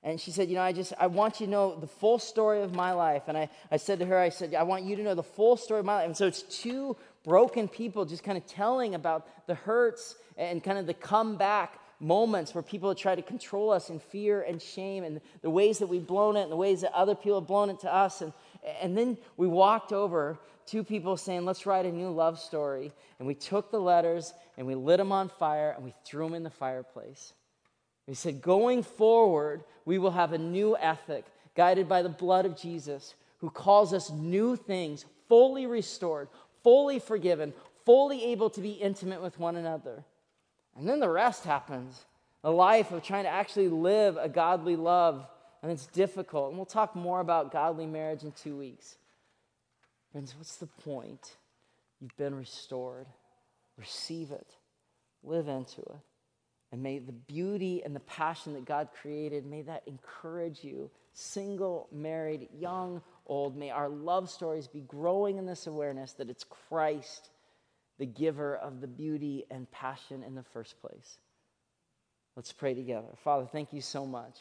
And 0.09 0.19
she 0.19 0.31
said, 0.31 0.49
You 0.49 0.55
know, 0.55 0.63
I 0.63 0.73
just, 0.73 0.95
I 0.99 1.07
want 1.07 1.39
you 1.39 1.47
to 1.47 1.53
know 1.53 1.77
the 1.79 1.87
full 1.87 2.19
story 2.19 2.63
of 2.63 2.75
my 2.75 2.93
life. 2.93 3.25
And 3.29 3.37
I, 3.37 3.51
I 3.71 3.77
said 3.77 3.99
to 3.99 4.07
her, 4.07 4.19
I 4.19 4.31
said, 4.31 4.55
I 4.55 4.63
want 4.63 4.85
you 4.85 4.97
to 4.97 5.03
know 5.03 5.15
the 5.15 5.23
full 5.23 5.59
story 5.59 5.81
of 5.81 5.87
my 5.87 5.97
life. 5.97 6.07
And 6.07 6.17
so 6.17 6.27
it's 6.27 6.43
two 6.43 6.97
broken 7.25 7.69
people 7.69 8.07
just 8.07 8.25
kind 8.25 8.39
of 8.39 8.47
telling 8.47 8.95
about 8.95 9.27
the 9.47 9.55
hurts 9.55 10.17
and 10.39 10.65
kind 10.65 10.79
of 10.79 10.87
the 10.87 10.95
comeback 10.95 11.79
moments 12.01 12.55
where 12.55 12.63
people 12.63 12.95
try 12.95 13.15
to 13.15 13.21
control 13.21 13.71
us 13.71 13.91
in 13.91 13.99
fear 13.99 14.41
and 14.41 14.63
shame 14.63 15.05
and 15.05 15.21
the 15.43 15.51
ways 15.51 15.79
that 15.81 15.89
we've 15.89 16.07
blown 16.07 16.37
it 16.37 16.43
and 16.43 16.53
the 16.53 16.57
ways 16.57 16.81
that 16.81 16.95
other 16.95 17.15
people 17.15 17.41
have 17.41 17.49
blown 17.49 17.69
it 17.69 17.81
to 17.81 17.95
us. 17.95 18.23
And, 18.23 18.33
and 18.81 18.97
then 18.97 19.19
we 19.37 19.47
walked 19.47 19.93
over, 19.93 20.39
two 20.65 20.85
people 20.85 21.19
saying, 21.19 21.45
Let's 21.45 21.67
write 21.67 21.85
a 21.85 21.93
new 21.93 22.09
love 22.09 22.41
story. 22.41 22.93
And 23.19 23.29
we 23.29 23.35
took 23.35 23.71
the 23.71 23.81
letters 23.81 24.33
and 24.57 24.67
we 24.67 24.75
lit 24.75 24.97
them 24.97 25.13
on 25.13 25.29
fire 25.29 25.75
and 25.77 25.85
we 25.85 25.93
threw 26.07 26.25
them 26.25 26.35
in 26.35 26.45
the 26.45 26.51
fireplace. 26.51 27.35
He 28.09 28.15
said, 28.15 28.41
Going 28.41 28.83
forward, 28.83 29.65
we 29.85 29.99
will 29.99 30.13
have 30.13 30.33
a 30.33 30.39
new 30.39 30.77
ethic 30.77 31.27
guided 31.55 31.89
by 31.89 32.03
the 32.03 32.09
blood 32.09 32.47
of 32.47 32.57
Jesus, 32.57 33.15
who 33.39 33.51
calls 33.51 33.93
us 33.93 34.11
new 34.11 34.57
things, 34.57 35.05
fully 35.29 35.67
restored, 35.67 36.29
fully 36.63 36.99
forgiven, 36.99 37.53
fully 37.85 38.25
able 38.33 38.49
to 38.51 38.61
be 38.61 38.71
intimate 38.73 39.21
with 39.21 39.39
one 39.39 39.57
another. 39.57 40.05
And 40.77 40.89
then 40.89 41.01
the 41.01 41.11
rest 41.11 41.45
happens 41.45 42.07
a 42.45 42.51
life 42.51 42.93
of 42.93 43.03
trying 43.03 43.25
to 43.25 43.31
actually 43.31 43.69
live 43.69 44.17
a 44.17 44.29
godly 44.29 44.77
love 44.77 45.27
and 45.63 45.73
it's 45.73 45.87
difficult. 45.87 46.51
And 46.51 46.57
we'll 46.57 46.67
talk 46.67 46.95
more 46.95 47.21
about 47.21 47.53
godly 47.53 47.87
marriage 47.87 48.23
in 48.23 48.33
two 48.33 48.57
weeks. 48.57 48.97
Friends, 50.13 50.35
what's 50.39 50.57
the 50.57 50.67
point? 50.67 51.37
You've 52.01 52.17
been 52.17 52.37
restored. 52.37 53.07
Receive 53.77 54.31
it, 54.31 54.47
live 55.23 55.49
into 55.49 55.81
it. 55.81 56.01
And 56.71 56.83
may 56.83 56.99
the 56.99 57.13
beauty 57.13 57.83
and 57.83 57.97
the 57.97 58.01
passion 58.01 58.53
that 58.55 58.67
God 58.67 58.89
created, 59.01 59.47
may 59.47 59.63
that 59.63 59.83
encourage 59.87 60.63
you, 60.63 60.91
single, 61.15 61.89
married, 61.91 62.49
young, 62.53 63.01
old. 63.27 63.57
May 63.57 63.71
our 63.71 63.89
love 63.89 64.29
stories 64.31 64.69
be 64.69 64.81
growing 64.81 65.39
in 65.39 65.47
this 65.47 65.67
awareness 65.67 66.13
that 66.15 66.31
it's 66.31 66.45
Christ, 66.45 67.31
the 67.99 68.07
giver 68.07 68.57
of 68.57 68.81
the 68.81 68.87
beauty 68.87 69.47
and 69.51 69.71
passion 69.71 70.23
in 70.23 70.35
the 70.35 70.43
first 70.43 70.81
place. 70.81 71.19
Let's 72.37 72.53
pray 72.53 72.75
together. 72.75 73.09
Father, 73.25 73.47
thank 73.47 73.73
you 73.73 73.81
so 73.81 74.07
much 74.07 74.39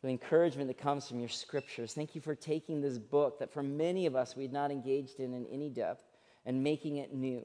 for 0.00 0.08
the 0.08 0.12
encouragement 0.12 0.68
that 0.68 0.78
comes 0.78 1.08
from 1.08 1.20
your 1.20 1.28
scriptures. 1.28 1.94
Thank 1.94 2.14
you 2.14 2.20
for 2.20 2.34
taking 2.34 2.80
this 2.80 2.98
book 2.98 3.38
that 3.38 3.52
for 3.52 3.62
many 3.62 4.06
of 4.06 4.16
us 4.16 4.34
we'd 4.34 4.52
not 4.52 4.70
engaged 4.70 5.20
in 5.20 5.34
in 5.34 5.46
any 5.46 5.68
depth 5.68 6.04
and 6.44 6.64
making 6.64 6.96
it 6.96 7.14
new. 7.14 7.44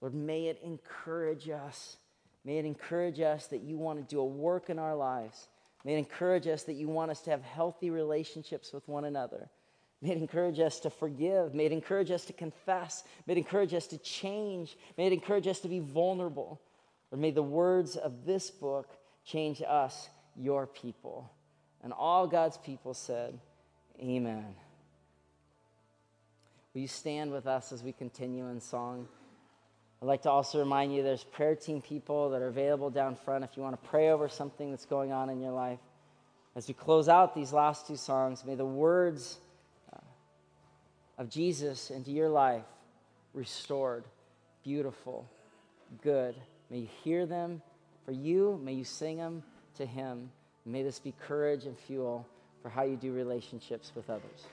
Lord, 0.00 0.14
may 0.14 0.46
it 0.46 0.60
encourage 0.62 1.48
us 1.48 1.96
May 2.44 2.58
it 2.58 2.64
encourage 2.64 3.20
us 3.20 3.46
that 3.48 3.62
you 3.62 3.76
want 3.78 3.98
to 3.98 4.14
do 4.14 4.20
a 4.20 4.24
work 4.24 4.68
in 4.70 4.78
our 4.78 4.96
lives. 4.96 5.48
May 5.84 5.94
it 5.94 5.98
encourage 5.98 6.46
us 6.46 6.64
that 6.64 6.74
you 6.74 6.88
want 6.88 7.10
us 7.10 7.20
to 7.22 7.30
have 7.30 7.42
healthy 7.42 7.90
relationships 7.90 8.72
with 8.72 8.86
one 8.88 9.04
another. 9.04 9.48
May 10.00 10.10
it 10.10 10.18
encourage 10.18 10.58
us 10.58 10.80
to 10.80 10.90
forgive. 10.90 11.54
May 11.54 11.66
it 11.66 11.72
encourage 11.72 12.10
us 12.10 12.24
to 12.24 12.32
confess. 12.32 13.04
May 13.26 13.34
it 13.34 13.38
encourage 13.38 13.72
us 13.72 13.86
to 13.88 13.98
change. 13.98 14.76
May 14.98 15.06
it 15.06 15.12
encourage 15.12 15.46
us 15.46 15.60
to 15.60 15.68
be 15.68 15.78
vulnerable. 15.78 16.60
Or 17.12 17.18
may 17.18 17.30
the 17.30 17.42
words 17.42 17.96
of 17.96 18.24
this 18.24 18.50
book 18.50 18.88
change 19.24 19.62
us, 19.66 20.08
your 20.36 20.66
people. 20.66 21.30
And 21.84 21.92
all 21.92 22.26
God's 22.26 22.56
people 22.58 22.94
said, 22.94 23.38
Amen. 24.00 24.56
Will 26.74 26.80
you 26.80 26.88
stand 26.88 27.30
with 27.30 27.46
us 27.46 27.70
as 27.70 27.82
we 27.82 27.92
continue 27.92 28.48
in 28.48 28.60
song? 28.60 29.06
I'd 30.02 30.06
like 30.06 30.22
to 30.22 30.30
also 30.30 30.58
remind 30.58 30.92
you 30.92 31.04
there's 31.04 31.22
prayer 31.22 31.54
team 31.54 31.80
people 31.80 32.30
that 32.30 32.42
are 32.42 32.48
available 32.48 32.90
down 32.90 33.14
front 33.14 33.44
if 33.44 33.56
you 33.56 33.62
want 33.62 33.80
to 33.80 33.88
pray 33.88 34.10
over 34.10 34.28
something 34.28 34.72
that's 34.72 34.84
going 34.84 35.12
on 35.12 35.30
in 35.30 35.40
your 35.40 35.52
life. 35.52 35.78
As 36.56 36.66
we 36.66 36.74
close 36.74 37.08
out 37.08 37.36
these 37.36 37.52
last 37.52 37.86
two 37.86 37.94
songs, 37.94 38.44
may 38.44 38.56
the 38.56 38.64
words 38.64 39.38
uh, 39.92 39.98
of 41.18 41.30
Jesus 41.30 41.92
into 41.92 42.10
your 42.10 42.28
life 42.28 42.64
restored, 43.32 44.02
beautiful, 44.64 45.24
good. 46.02 46.34
May 46.68 46.78
you 46.78 46.88
hear 47.04 47.24
them 47.24 47.62
for 48.04 48.10
you, 48.10 48.60
may 48.60 48.72
you 48.72 48.84
sing 48.84 49.18
them 49.18 49.44
to 49.76 49.86
Him. 49.86 50.32
May 50.66 50.82
this 50.82 50.98
be 50.98 51.14
courage 51.28 51.64
and 51.64 51.78
fuel 51.78 52.26
for 52.60 52.70
how 52.70 52.82
you 52.82 52.96
do 52.96 53.12
relationships 53.12 53.92
with 53.94 54.10
others. 54.10 54.46